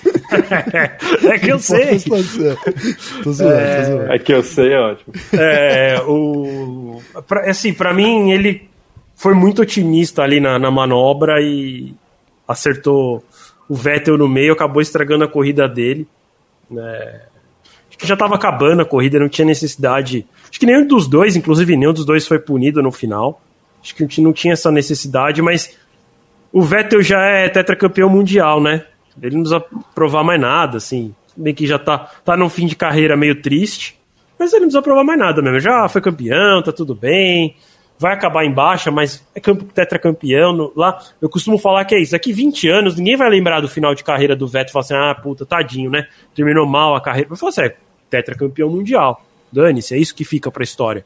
[1.30, 2.00] é que eu sei.
[2.00, 4.12] tô zoando, é, tô zoando.
[4.12, 5.14] É que eu sei, é ótimo.
[5.34, 8.68] É, o pra, assim, para mim ele
[9.14, 11.94] foi muito otimista ali na, na manobra e
[12.48, 13.22] acertou
[13.68, 16.08] o Vettel no meio acabou estragando a corrida dele.
[16.76, 17.20] É,
[18.00, 20.26] que já estava acabando a corrida, não tinha necessidade.
[20.48, 23.42] Acho que nenhum dos dois, inclusive nenhum dos dois foi punido no final.
[23.82, 25.76] Acho que não tinha essa necessidade, mas
[26.50, 28.84] o Vettel já é tetracampeão mundial, né?
[29.20, 29.64] Ele não precisa
[29.94, 31.14] provar mais nada, assim.
[31.36, 33.98] Bem que já tá, tá num fim de carreira meio triste,
[34.38, 35.60] mas ele não precisa provar mais nada mesmo.
[35.60, 37.54] Já foi campeão, tá tudo bem.
[37.98, 40.54] Vai acabar em baixa, mas é tetracampeão.
[40.54, 42.12] No, lá, eu costumo falar que é isso.
[42.12, 44.94] Daqui 20 anos, ninguém vai lembrar do final de carreira do Vettel e falar assim:
[44.94, 46.06] ah, puta, tadinho, né?
[46.34, 47.28] Terminou mal a carreira.
[47.28, 47.76] Vai falar assim: é
[48.10, 49.24] tetracampeão mundial.
[49.52, 51.04] Dane-se, é isso que fica pra história.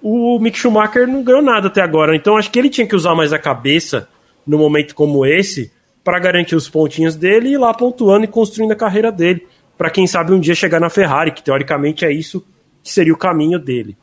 [0.00, 3.14] O Mick Schumacher não ganhou nada até agora, então acho que ele tinha que usar
[3.14, 4.08] mais a cabeça
[4.46, 5.72] num momento como esse
[6.04, 9.46] para garantir os pontinhos dele e ir lá pontuando e construindo a carreira dele.
[9.76, 12.46] Para quem sabe um dia chegar na Ferrari, que teoricamente é isso
[12.82, 13.96] que seria o caminho dele.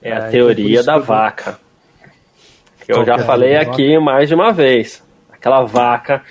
[0.00, 1.58] É a é, teoria da vaca.
[2.84, 5.02] Que eu já é falei aqui mais de uma vez.
[5.30, 6.22] Aquela vaca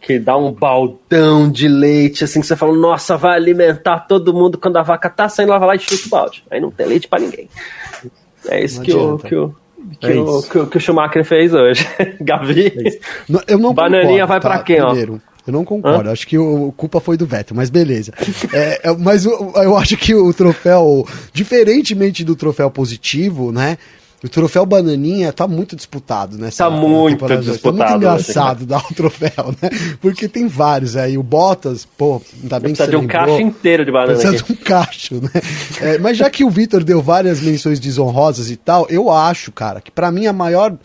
[0.00, 4.58] que dá um baldão de leite, assim, que você fala, nossa, vai alimentar todo mundo
[4.58, 6.44] quando a vaca tá saindo, ela vai lá e chuta o balde.
[6.50, 7.48] Aí não tem leite para ninguém.
[8.46, 9.54] É isso que o, que o,
[10.00, 11.86] que, é o, que, que, o Schumacher fez hoje.
[12.20, 12.72] Gavi.
[13.46, 15.20] É eu não Bananinha concordo, vai para tá, quem, primeiro.
[15.24, 15.28] ó?
[15.46, 16.12] Eu não concordo, Hã?
[16.12, 18.12] acho que a culpa foi do Vettel, mas beleza.
[18.52, 23.78] é, é mas eu, eu acho que o troféu, diferentemente do troféu positivo, né?
[24.22, 26.50] O troféu Bananinha tá muito disputado, né?
[26.50, 27.60] Tá muito disputado.
[27.60, 29.70] Tá muito engraçado dar o troféu, né?
[30.00, 31.16] Porque tem vários aí.
[31.16, 33.36] O Bottas, pô, ainda bem Precisa que você de um lembrou.
[33.36, 34.18] cacho inteiro de banana.
[34.18, 34.52] Precisa aqui.
[34.52, 35.30] de um cacho, né?
[35.80, 39.80] É, mas já que o Vitor deu várias menções desonrosas e tal, eu acho, cara,
[39.80, 40.76] que para mim a maior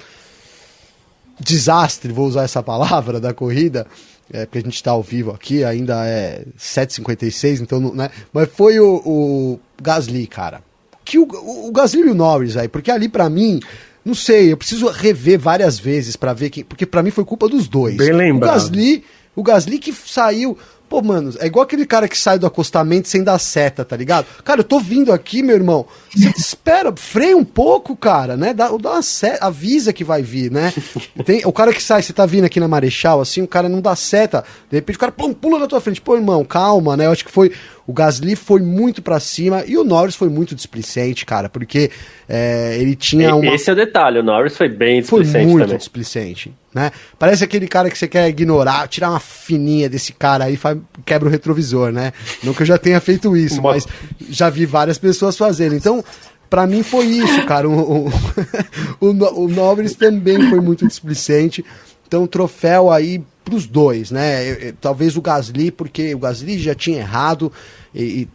[1.40, 3.88] desastre, vou usar essa palavra, da corrida,
[4.32, 8.12] é, porque a gente está ao vivo aqui, ainda é 7h56, então, né?
[8.32, 10.62] Mas foi o, o Gasly, cara
[11.04, 13.60] que o, o, o Gasly e o Norris, aí, porque ali para mim,
[14.04, 17.48] não sei, eu preciso rever várias vezes para ver que, porque para mim foi culpa
[17.48, 17.98] dos dois.
[17.98, 18.50] Bem lembrado.
[18.50, 19.04] O Gasly,
[19.36, 20.58] o Gasly que saiu,
[20.94, 24.28] Pô, mano, é igual aquele cara que sai do acostamento sem dar seta, tá ligado?
[24.44, 25.88] Cara, eu tô vindo aqui, meu irmão.
[26.16, 28.54] Você espera, freia um pouco, cara, né?
[28.54, 30.72] Dá, dá uma seta, avisa que vai vir, né?
[31.26, 33.82] Tem, o cara que sai, você tá vindo aqui na Marechal, assim, o cara não
[33.82, 34.44] dá seta.
[34.70, 36.00] De repente o cara pum, pula na tua frente.
[36.00, 37.08] Pô, irmão, calma, né?
[37.08, 37.52] Eu acho que foi.
[37.86, 41.92] O Gasly foi muito para cima e o Norris foi muito displicente, cara, porque
[42.30, 43.54] é, ele tinha uma.
[43.54, 45.32] Esse é o detalhe, o Norris foi bem displicente.
[45.32, 45.78] Foi muito também.
[45.78, 46.54] displicente.
[46.74, 46.92] Né?
[47.20, 50.58] Parece aquele cara que você quer ignorar, tirar uma fininha desse cara aí,
[51.06, 52.14] quebra o retrovisor, né?
[52.42, 53.86] Não que eu já tenha feito isso, mas
[54.30, 55.76] já vi várias pessoas fazendo.
[55.76, 56.04] Então,
[56.50, 57.70] para mim foi isso, cara.
[57.70, 58.12] O, o,
[59.02, 61.64] o, o Nobres também foi muito displicente.
[62.08, 64.74] Então, troféu aí pros dois, né?
[64.80, 67.52] Talvez o Gasly, porque o Gasly já tinha errado
[67.94, 68.28] e, e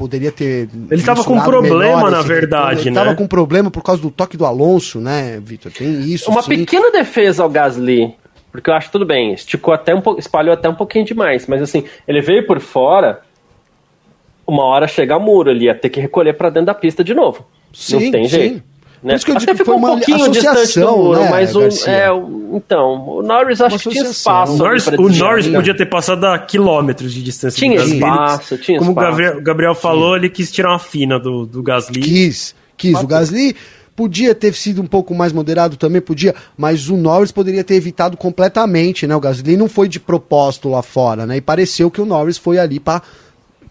[0.00, 0.68] poderia ter.
[0.90, 3.02] Ele estava com problema, na verdade, ele né?
[3.02, 5.70] Ele com problema por causa do toque do Alonso, né, Vitor?
[5.70, 6.30] Tem isso.
[6.30, 6.56] Uma sim.
[6.56, 8.14] pequena defesa ao Gasly,
[8.50, 11.60] porque eu acho tudo bem, esticou até um pouco, espalhou até um pouquinho demais, mas
[11.60, 13.20] assim, ele veio por fora,
[14.46, 17.12] uma hora chega o muro, ele ia ter que recolher para dentro da pista de
[17.12, 17.46] novo.
[17.72, 18.54] Sim, Não tem jeito.
[18.54, 18.62] Sim.
[19.02, 19.12] Né?
[19.12, 21.56] Por isso que eu Até digo que foi uma um pouquinho associação, muro, né, mas
[21.56, 22.08] o, é,
[22.52, 24.52] então, o Norris acho que tinha espaço.
[24.52, 27.58] O Norris, o Norris podia ter passado a quilômetros de distância.
[27.58, 29.08] Tinha espaço, tinha Como espaço.
[29.08, 32.00] o Gabriel, Gabriel falou, ele quis tirar uma fina do, do Gasly.
[32.00, 32.92] Quis, quis.
[32.92, 33.56] Mas, o Gasly
[33.96, 38.16] podia ter sido um pouco mais moderado também, podia, mas o Norris poderia ter evitado
[38.16, 39.16] completamente, né?
[39.16, 41.36] O Gasly não foi de propósito lá fora, né?
[41.36, 43.02] E pareceu que o Norris foi ali para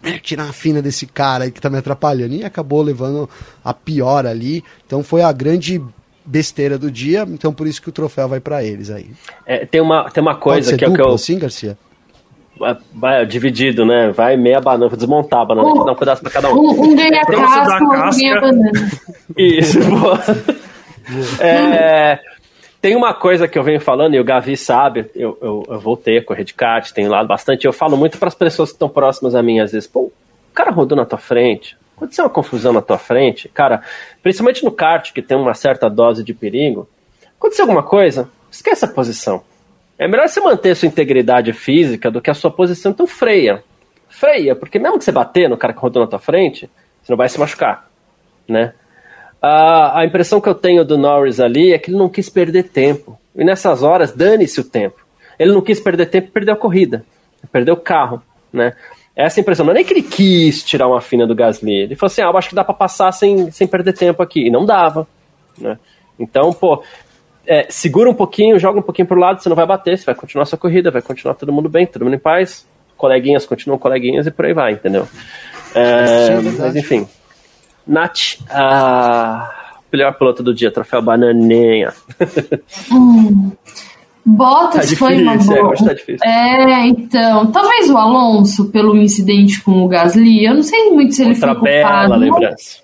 [0.02, 2.34] né, tirar a fina desse cara aí que tá me atrapalhando.
[2.34, 3.28] E acabou levando
[3.64, 4.64] a pior ali.
[4.86, 5.80] Então foi a grande
[6.24, 9.10] besteira do dia, então por isso que o troféu vai para eles aí.
[9.44, 11.18] É, tem, uma, tem uma coisa que é o que eu.
[11.18, 11.76] Sim, Garcia?
[12.58, 14.12] Vai, vai, dividido, né?
[14.14, 16.58] Vai meia banana, vou desmontar a banana um, dar um pedaço pra cada um.
[16.58, 18.70] Um, um ganha casca, um ganha banana.
[19.36, 20.20] Isso, boa.
[21.40, 22.20] é,
[22.80, 26.18] tem uma coisa que eu venho falando, e o Gavi sabe, eu, eu, eu voltei
[26.18, 28.88] a correr de kart, tenho lá bastante, eu falo muito para as pessoas que estão
[28.88, 30.12] próximas a mim, às vezes, pô, o
[30.54, 33.82] cara rodou na tua frente, aconteceu uma confusão na tua frente, cara,
[34.22, 36.88] principalmente no kart, que tem uma certa dose de perigo,
[37.38, 39.42] aconteceu alguma coisa, esquece a posição.
[39.98, 43.62] É melhor você manter a sua integridade física do que a sua posição, então freia.
[44.08, 46.70] Freia, porque mesmo que você bater no cara que rodou na tua frente,
[47.02, 47.86] você não vai se machucar,
[48.48, 48.72] né?
[49.40, 52.64] A, a impressão que eu tenho do Norris ali é que ele não quis perder
[52.64, 53.18] tempo.
[53.34, 55.00] E nessas horas, dane-se o tempo.
[55.38, 57.04] Ele não quis perder tempo e perdeu a corrida.
[57.50, 58.22] Perdeu o carro,
[58.52, 58.74] né?
[59.16, 59.64] Essa impressão.
[59.64, 61.72] Não é nem que ele quis tirar uma fina do Gasly.
[61.72, 64.46] Ele falou assim, ah, eu acho que dá para passar sem, sem perder tempo aqui.
[64.46, 65.06] E não dava,
[65.58, 65.78] né?
[66.18, 66.82] Então, pô,
[67.46, 70.14] é, segura um pouquinho, joga um pouquinho pro lado, você não vai bater, você vai
[70.14, 74.26] continuar sua corrida, vai continuar todo mundo bem, todo mundo em paz, coleguinhas continuam coleguinhas
[74.26, 75.08] e por aí vai, entendeu?
[75.74, 77.08] É, Sim, mas enfim,
[77.90, 79.50] Nath, a
[79.92, 81.92] melhor piloto do dia, troféu Bananinha.
[82.92, 83.50] hum.
[84.24, 85.74] Bottas tá foi uma boa.
[85.74, 86.18] É, tá difícil.
[86.24, 91.22] é, então, talvez o Alonso, pelo incidente com o Gasly, eu não sei muito se
[91.22, 92.02] ele Outra foi culpado.
[92.02, 92.78] bela lembrança.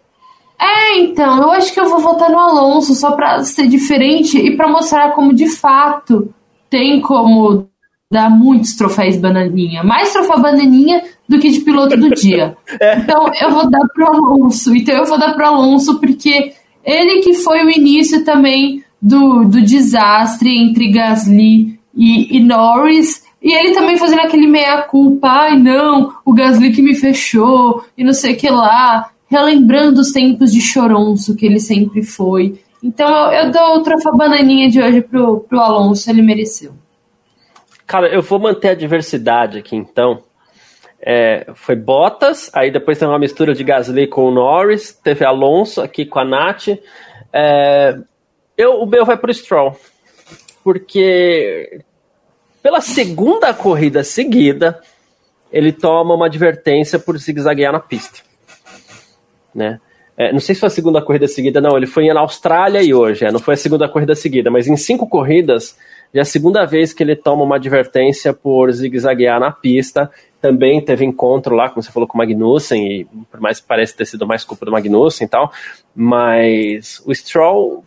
[0.58, 4.56] É, então, eu acho que eu vou votar no Alonso só pra ser diferente e
[4.56, 6.34] pra mostrar como de fato
[6.70, 7.68] tem como
[8.10, 9.82] dar muitos troféus bananinha.
[9.82, 12.56] Mais troféu bananinha do que de piloto do dia.
[12.78, 12.98] É.
[12.98, 14.74] Então eu vou dar pro Alonso.
[14.74, 16.52] Então eu vou dar pro Alonso porque
[16.84, 23.22] ele que foi o início também do, do desastre entre Gasly e, e Norris.
[23.42, 28.12] E ele também fazendo aquele meia-culpa, ai não, o Gasly que me fechou, e não
[28.12, 32.58] sei o que lá, relembrando os tempos de choronço que ele sempre foi.
[32.82, 36.72] Então eu, eu dou o troféu bananinha de hoje pro, pro Alonso, ele mereceu.
[37.86, 40.22] Cara, eu vou manter a diversidade aqui então.
[41.00, 45.80] É, foi Bottas, aí depois tem uma mistura de Gasly com o Norris, teve Alonso
[45.80, 46.68] aqui com a Nath.
[47.32, 47.96] É,
[48.56, 49.78] eu, o meu vai pro Stroll,
[50.64, 51.80] porque
[52.62, 54.80] pela segunda corrida seguida
[55.52, 58.20] ele toma uma advertência por zigue-zaguear na pista.
[59.54, 59.80] Né?
[60.16, 61.76] É, não sei se foi a segunda corrida seguida, não.
[61.76, 63.24] Ele foi na Austrália e hoje.
[63.24, 65.76] É, não foi a segunda corrida seguida, mas em cinco corridas
[66.12, 70.10] já é a segunda vez que ele toma uma advertência por zigue-zaguear na pista.
[70.40, 73.96] Também teve encontro lá, como você falou, com o Magnussen, e por mais que pareça
[73.96, 75.52] ter sido mais culpa do Magnussen e tal,
[75.94, 77.84] mas o Stroll.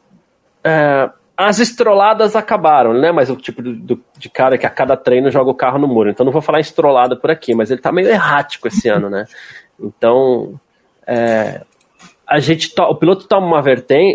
[0.64, 3.14] É, as estroladas acabaram, né?
[3.14, 5.88] Mas o tipo do, do, de cara que a cada treino joga o carro no
[5.88, 6.10] muro.
[6.10, 9.26] Então não vou falar estrolada por aqui, mas ele tá meio errático esse ano, né?
[9.80, 10.60] Então.
[11.08, 11.62] É,
[12.30, 13.60] a gente o piloto toma uma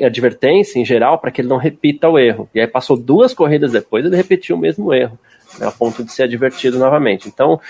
[0.06, 2.48] advertência em geral para que ele não repita o erro.
[2.54, 5.18] E aí passou duas corridas depois, ele repetiu o mesmo erro,
[5.58, 7.28] né, a ponto de ser advertido novamente.
[7.28, 7.60] Então,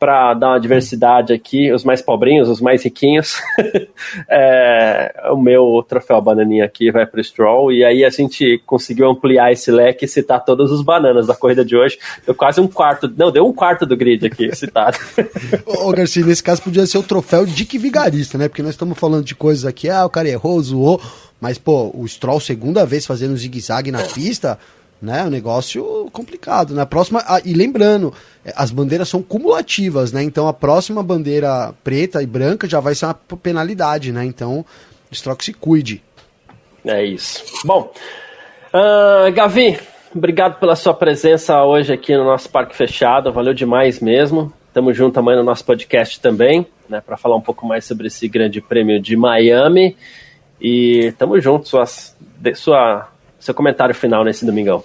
[0.00, 3.38] para dar uma diversidade aqui, os mais pobrinhos, os mais riquinhos,
[4.30, 9.10] é, o meu troféu bananinha aqui vai para o Stroll, e aí a gente conseguiu
[9.10, 11.98] ampliar esse leque e citar todas os bananas da corrida de hoje.
[12.24, 14.96] Deu quase um quarto, não, deu um quarto do grid aqui citado.
[15.66, 18.48] Ô, Garcia, nesse caso podia ser o troféu Dick Vigarista, né?
[18.48, 20.98] Porque nós estamos falando de coisas aqui, ah, o cara errou, zoou,
[21.38, 24.58] mas, pô, o Stroll, segunda vez fazendo zigue-zague na pista
[25.00, 25.24] né?
[25.24, 26.74] Um negócio complicado.
[26.74, 26.84] Né?
[26.84, 28.12] próxima ah, e lembrando,
[28.44, 30.22] é, as bandeiras são cumulativas, né?
[30.22, 34.24] Então a próxima bandeira preta e branca já vai ser uma penalidade, né?
[34.24, 34.64] Então,
[35.12, 36.02] Stroke se cuide.
[36.84, 37.44] É isso.
[37.64, 37.92] Bom,
[38.72, 39.78] uh, Gavi,
[40.14, 43.32] obrigado pela sua presença hoje aqui no nosso Parque Fechado.
[43.32, 44.52] Valeu demais mesmo.
[44.72, 47.00] Tamo junto amanhã no nosso podcast também, né?
[47.00, 49.96] Para falar um pouco mais sobre esse Grande Prêmio de Miami.
[50.60, 51.68] E tamo junto.
[51.68, 53.08] Suas, de, sua
[53.40, 54.84] seu comentário final nesse domingão.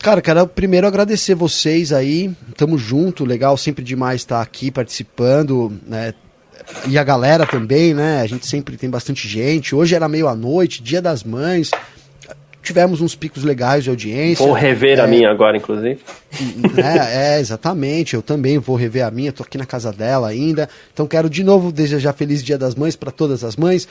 [0.00, 2.30] Cara, quero primeiro agradecer vocês aí.
[2.56, 6.14] Tamo junto, legal sempre demais estar aqui participando, né?
[6.86, 8.20] E a galera também, né?
[8.20, 9.74] A gente sempre tem bastante gente.
[9.74, 11.70] Hoje era meio à noite, dia das mães.
[12.62, 14.44] Tivemos uns picos legais de audiência.
[14.44, 16.00] Vou rever é, a minha agora, inclusive.
[16.76, 18.14] É, é, exatamente.
[18.14, 19.32] Eu também vou rever a minha.
[19.32, 20.68] Tô aqui na casa dela ainda.
[20.92, 23.88] Então quero de novo desejar feliz Dia das Mães para todas as mães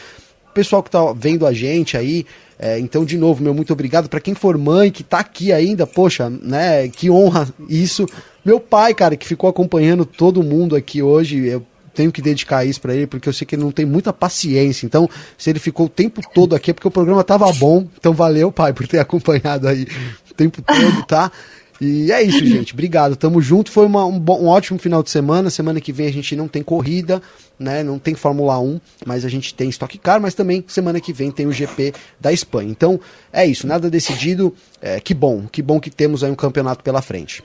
[0.57, 2.25] pessoal que tá vendo a gente aí.
[2.57, 5.85] É, então, de novo, meu muito obrigado para quem for mãe, que tá aqui ainda,
[5.85, 6.88] poxa, né?
[6.88, 8.07] Que honra isso.
[8.43, 11.45] Meu pai, cara, que ficou acompanhando todo mundo aqui hoje.
[11.45, 11.63] Eu
[11.93, 14.88] tenho que dedicar isso para ele, porque eu sei que ele não tem muita paciência.
[14.88, 15.07] Então,
[15.38, 17.85] se ele ficou o tempo todo aqui, é porque o programa tava bom.
[17.99, 19.85] Então, valeu, pai, por ter acompanhado aí
[20.31, 21.31] o tempo todo, tá?
[21.80, 22.74] E é isso, gente.
[22.74, 23.16] Obrigado.
[23.16, 23.72] Tamo junto.
[23.72, 25.49] Foi uma, um, bom, um ótimo final de semana.
[25.49, 27.22] Semana que vem a gente não tem corrida,
[27.60, 27.84] né?
[27.84, 31.32] Não tem Fórmula 1, mas a gente tem Stock Car, mas também semana que vem
[31.32, 32.70] tem o GP da Espanha.
[32.70, 32.99] Então,
[33.32, 33.68] é isso.
[33.68, 34.54] Nada decidido.
[34.82, 35.45] É, que bom.
[35.52, 37.44] Que bom que temos aí um campeonato pela frente.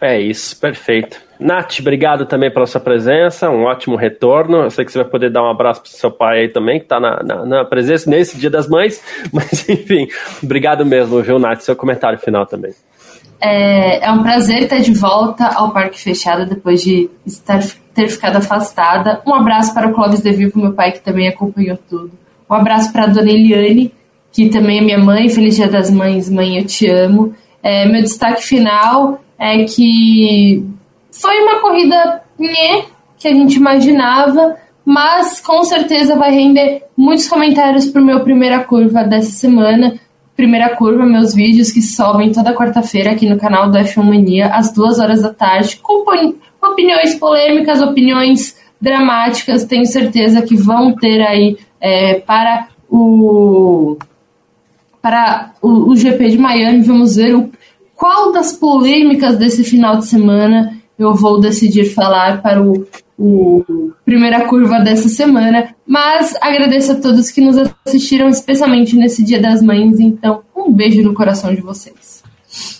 [0.00, 1.18] É isso, perfeito.
[1.40, 4.58] Nath, obrigado também pela sua presença, um ótimo retorno.
[4.58, 6.84] Eu sei que você vai poder dar um abraço para seu pai aí também, que
[6.84, 9.02] está na, na, na, presença nesse Dia das Mães,
[9.32, 10.06] mas enfim,
[10.42, 11.62] obrigado mesmo, viu, Nath?
[11.62, 12.74] Seu comentário final também.
[13.46, 17.62] É, é um prazer estar de volta ao Parque Fechado depois de estar,
[17.92, 19.20] ter ficado afastada.
[19.26, 22.10] Um abraço para o Clóvis De Vivo, meu pai, que também acompanhou tudo.
[22.48, 23.92] Um abraço para a dona Eliane,
[24.32, 25.28] que também é minha mãe.
[25.28, 27.34] Feliz Dia das Mães, mãe, eu te amo.
[27.62, 30.64] É, meu destaque final é que
[31.10, 32.84] foi uma corrida nhê,
[33.18, 34.56] que a gente imaginava,
[34.86, 40.00] mas com certeza vai render muitos comentários para o meu primeira curva dessa semana.
[40.36, 44.72] Primeira Curva, meus vídeos que sobem toda quarta-feira aqui no canal do F1 Mania, às
[44.72, 46.04] duas horas da tarde, com
[46.60, 53.96] opiniões polêmicas, opiniões dramáticas, tenho certeza que vão ter aí é, para o
[55.00, 56.80] para o, o, GP de Miami.
[56.80, 57.50] Vamos ver o,
[57.94, 62.86] qual das polêmicas desse final de semana eu vou decidir falar para o
[63.18, 65.74] o primeira curva dessa semana.
[65.86, 70.00] Mas agradeço a todos que nos assistiram, especialmente nesse Dia das Mães.
[70.00, 72.22] Então, um beijo no coração de vocês.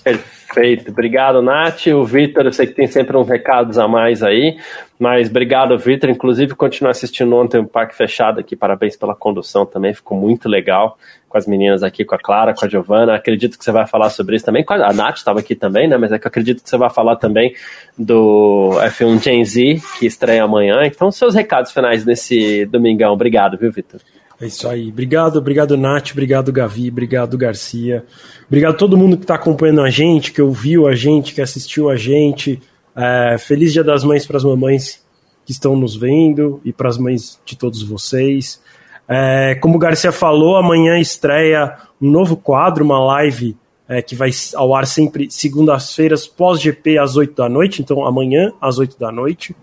[0.03, 0.91] Perfeito.
[0.91, 1.87] Obrigado, Nath.
[1.89, 4.57] O Vitor, eu sei que tem sempre uns recados a mais aí,
[4.99, 6.09] mas obrigado, Vitor.
[6.09, 8.55] Inclusive, continuar assistindo ontem o Parque Fechado aqui.
[8.55, 10.97] Parabéns pela condução também, ficou muito legal
[11.35, 13.17] com as meninas aqui, com a Clara, com a Giovana.
[13.17, 14.65] Acredito que você vai falar sobre isso também.
[14.69, 15.97] A Nath estava aqui também, né?
[15.97, 17.57] Mas é que eu acredito que você vai falar também
[17.99, 20.85] do F1 Gen Z, que estreia amanhã.
[20.85, 23.13] Então, seus recados finais nesse domingão.
[23.13, 24.01] Obrigado, viu, Vitor?
[24.41, 24.91] É isso aí.
[24.91, 28.05] Obrigado, obrigado, Nath, obrigado, Gavi, obrigado, Garcia.
[28.47, 31.91] Obrigado a todo mundo que está acompanhando a gente, que ouviu a gente, que assistiu
[31.91, 32.63] a gente.
[32.95, 35.03] É, feliz Dia das Mães para as mamães
[35.45, 38.63] que estão nos vendo e para as mães de todos vocês.
[39.09, 43.57] É, como o Garcia falou, amanhã estreia um novo quadro, uma live
[43.89, 47.83] é, que vai ao ar sempre segundas-feiras pós-GP às 8 da noite.
[47.83, 49.55] Então, amanhã às 8 da noite.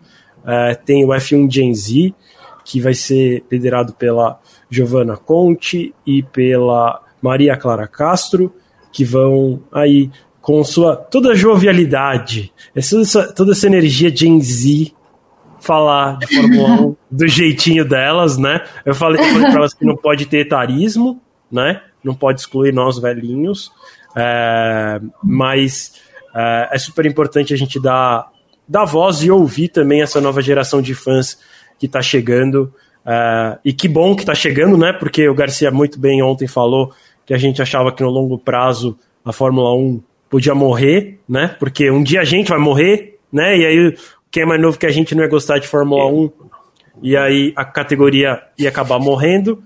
[0.45, 2.13] É, tem o F1 Gen Z,
[2.63, 4.39] que vai ser liderado pela
[4.69, 8.53] Giovanna Conte e pela Maria Clara Castro,
[8.91, 10.09] que vão aí
[10.41, 14.91] com sua toda a jovialidade, essa, toda essa energia Gen Z
[15.62, 18.66] falar de Fórmula 1 do jeitinho delas, né?
[18.84, 21.22] Eu falei, eu falei para elas que não pode ter etarismo,
[21.52, 21.82] né?
[22.04, 23.72] Não pode excluir nós velhinhos,
[24.16, 25.94] é, mas
[26.36, 28.30] é, é super importante a gente dar,
[28.68, 31.38] dar voz e ouvir também essa nova geração de fãs
[31.78, 32.74] que está chegando.
[33.04, 34.94] Uh, e que bom que está chegando, né?
[34.94, 36.94] Porque o Garcia muito bem ontem falou
[37.26, 41.56] que a gente achava que no longo prazo a Fórmula 1 podia morrer, né?
[41.60, 43.58] Porque um dia a gente vai morrer, né?
[43.58, 43.96] E aí
[44.32, 46.32] quem é mais novo que a gente não ia gostar de Fórmula 1
[47.03, 49.62] e aí a categoria ia acabar morrendo.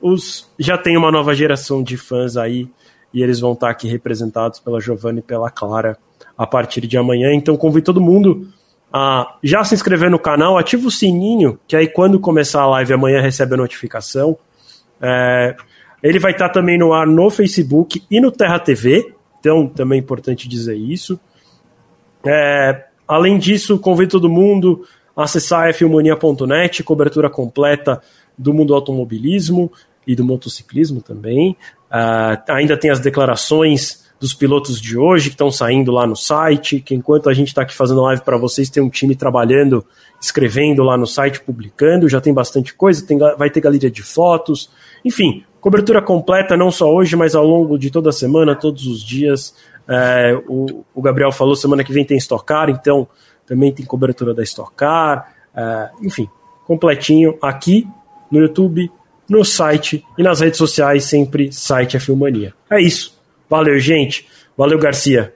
[0.00, 2.68] Os já tem uma nova geração de fãs aí
[3.12, 5.98] e eles vão estar aqui representados pela Giovanna e pela Clara
[6.36, 7.32] a partir de amanhã.
[7.32, 8.48] Então convido todo mundo
[8.90, 12.94] a já se inscrever no canal, ativa o sininho, que aí quando começar a live
[12.94, 14.38] amanhã recebe a notificação.
[15.00, 15.54] É,
[16.02, 20.02] ele vai estar também no ar no Facebook e no Terra TV, então também é
[20.02, 21.20] importante dizer isso.
[22.24, 24.84] É, além disso, convido todo mundo
[25.16, 28.00] a acessar fmania.net, cobertura completa
[28.38, 29.70] do mundo automobilismo
[30.06, 31.56] e do motociclismo também.
[31.90, 36.80] Uh, ainda tem as declarações dos pilotos de hoje que estão saindo lá no site,
[36.80, 39.84] que enquanto a gente está aqui fazendo live para vocês, tem um time trabalhando,
[40.20, 44.70] escrevendo lá no site, publicando, já tem bastante coisa, tem, vai ter galeria de fotos,
[45.04, 49.02] enfim, cobertura completa, não só hoje, mas ao longo de toda a semana, todos os
[49.02, 49.54] dias.
[49.88, 53.08] É, o, o, Gabriel falou, semana que vem tem Stock Car, então
[53.46, 56.28] também tem cobertura da Stock Car, é, enfim,
[56.66, 57.86] completinho aqui
[58.30, 58.90] no YouTube,
[59.28, 62.54] no site e nas redes sociais, sempre site a Filmania.
[62.70, 63.18] É isso.
[63.48, 64.28] Valeu, gente.
[64.56, 65.34] Valeu, Garcia.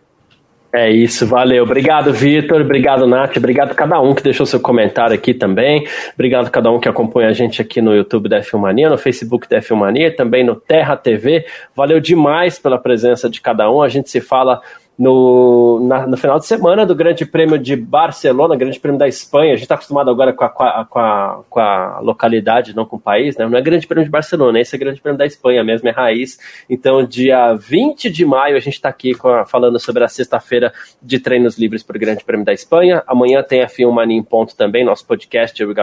[0.76, 1.62] É isso, valeu.
[1.62, 2.60] Obrigado, Vitor.
[2.60, 3.36] Obrigado, Nath.
[3.36, 5.86] Obrigado a cada um que deixou seu comentário aqui também.
[6.14, 9.48] Obrigado a cada um que acompanha a gente aqui no YouTube da Filmania, no Facebook
[9.48, 11.46] da Filmania, também no Terra TV.
[11.76, 13.82] Valeu demais pela presença de cada um.
[13.82, 14.60] A gente se fala
[14.98, 19.52] no, na, no final de semana do Grande Prêmio de Barcelona, Grande Prêmio da Espanha.
[19.52, 23.00] A gente está acostumado agora com a, com, a, com a, localidade, não com o
[23.00, 23.46] país, né?
[23.46, 26.38] Não é Grande Prêmio de Barcelona, esse é Grande Prêmio da Espanha mesmo, é raiz.
[26.70, 30.72] Então, dia 20 de maio, a gente está aqui a, falando sobre a sexta-feira
[31.02, 33.02] de treinos livres para o Grande Prêmio da Espanha.
[33.06, 35.74] Amanhã tem a F1 Mania em ponto também, nosso podcast, eu e o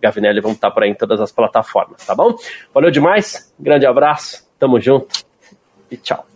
[0.00, 2.34] Gavinelli vamos estar por aí em todas as plataformas, tá bom?
[2.74, 5.24] Valeu demais, grande abraço, tamo junto
[5.90, 6.29] e tchau.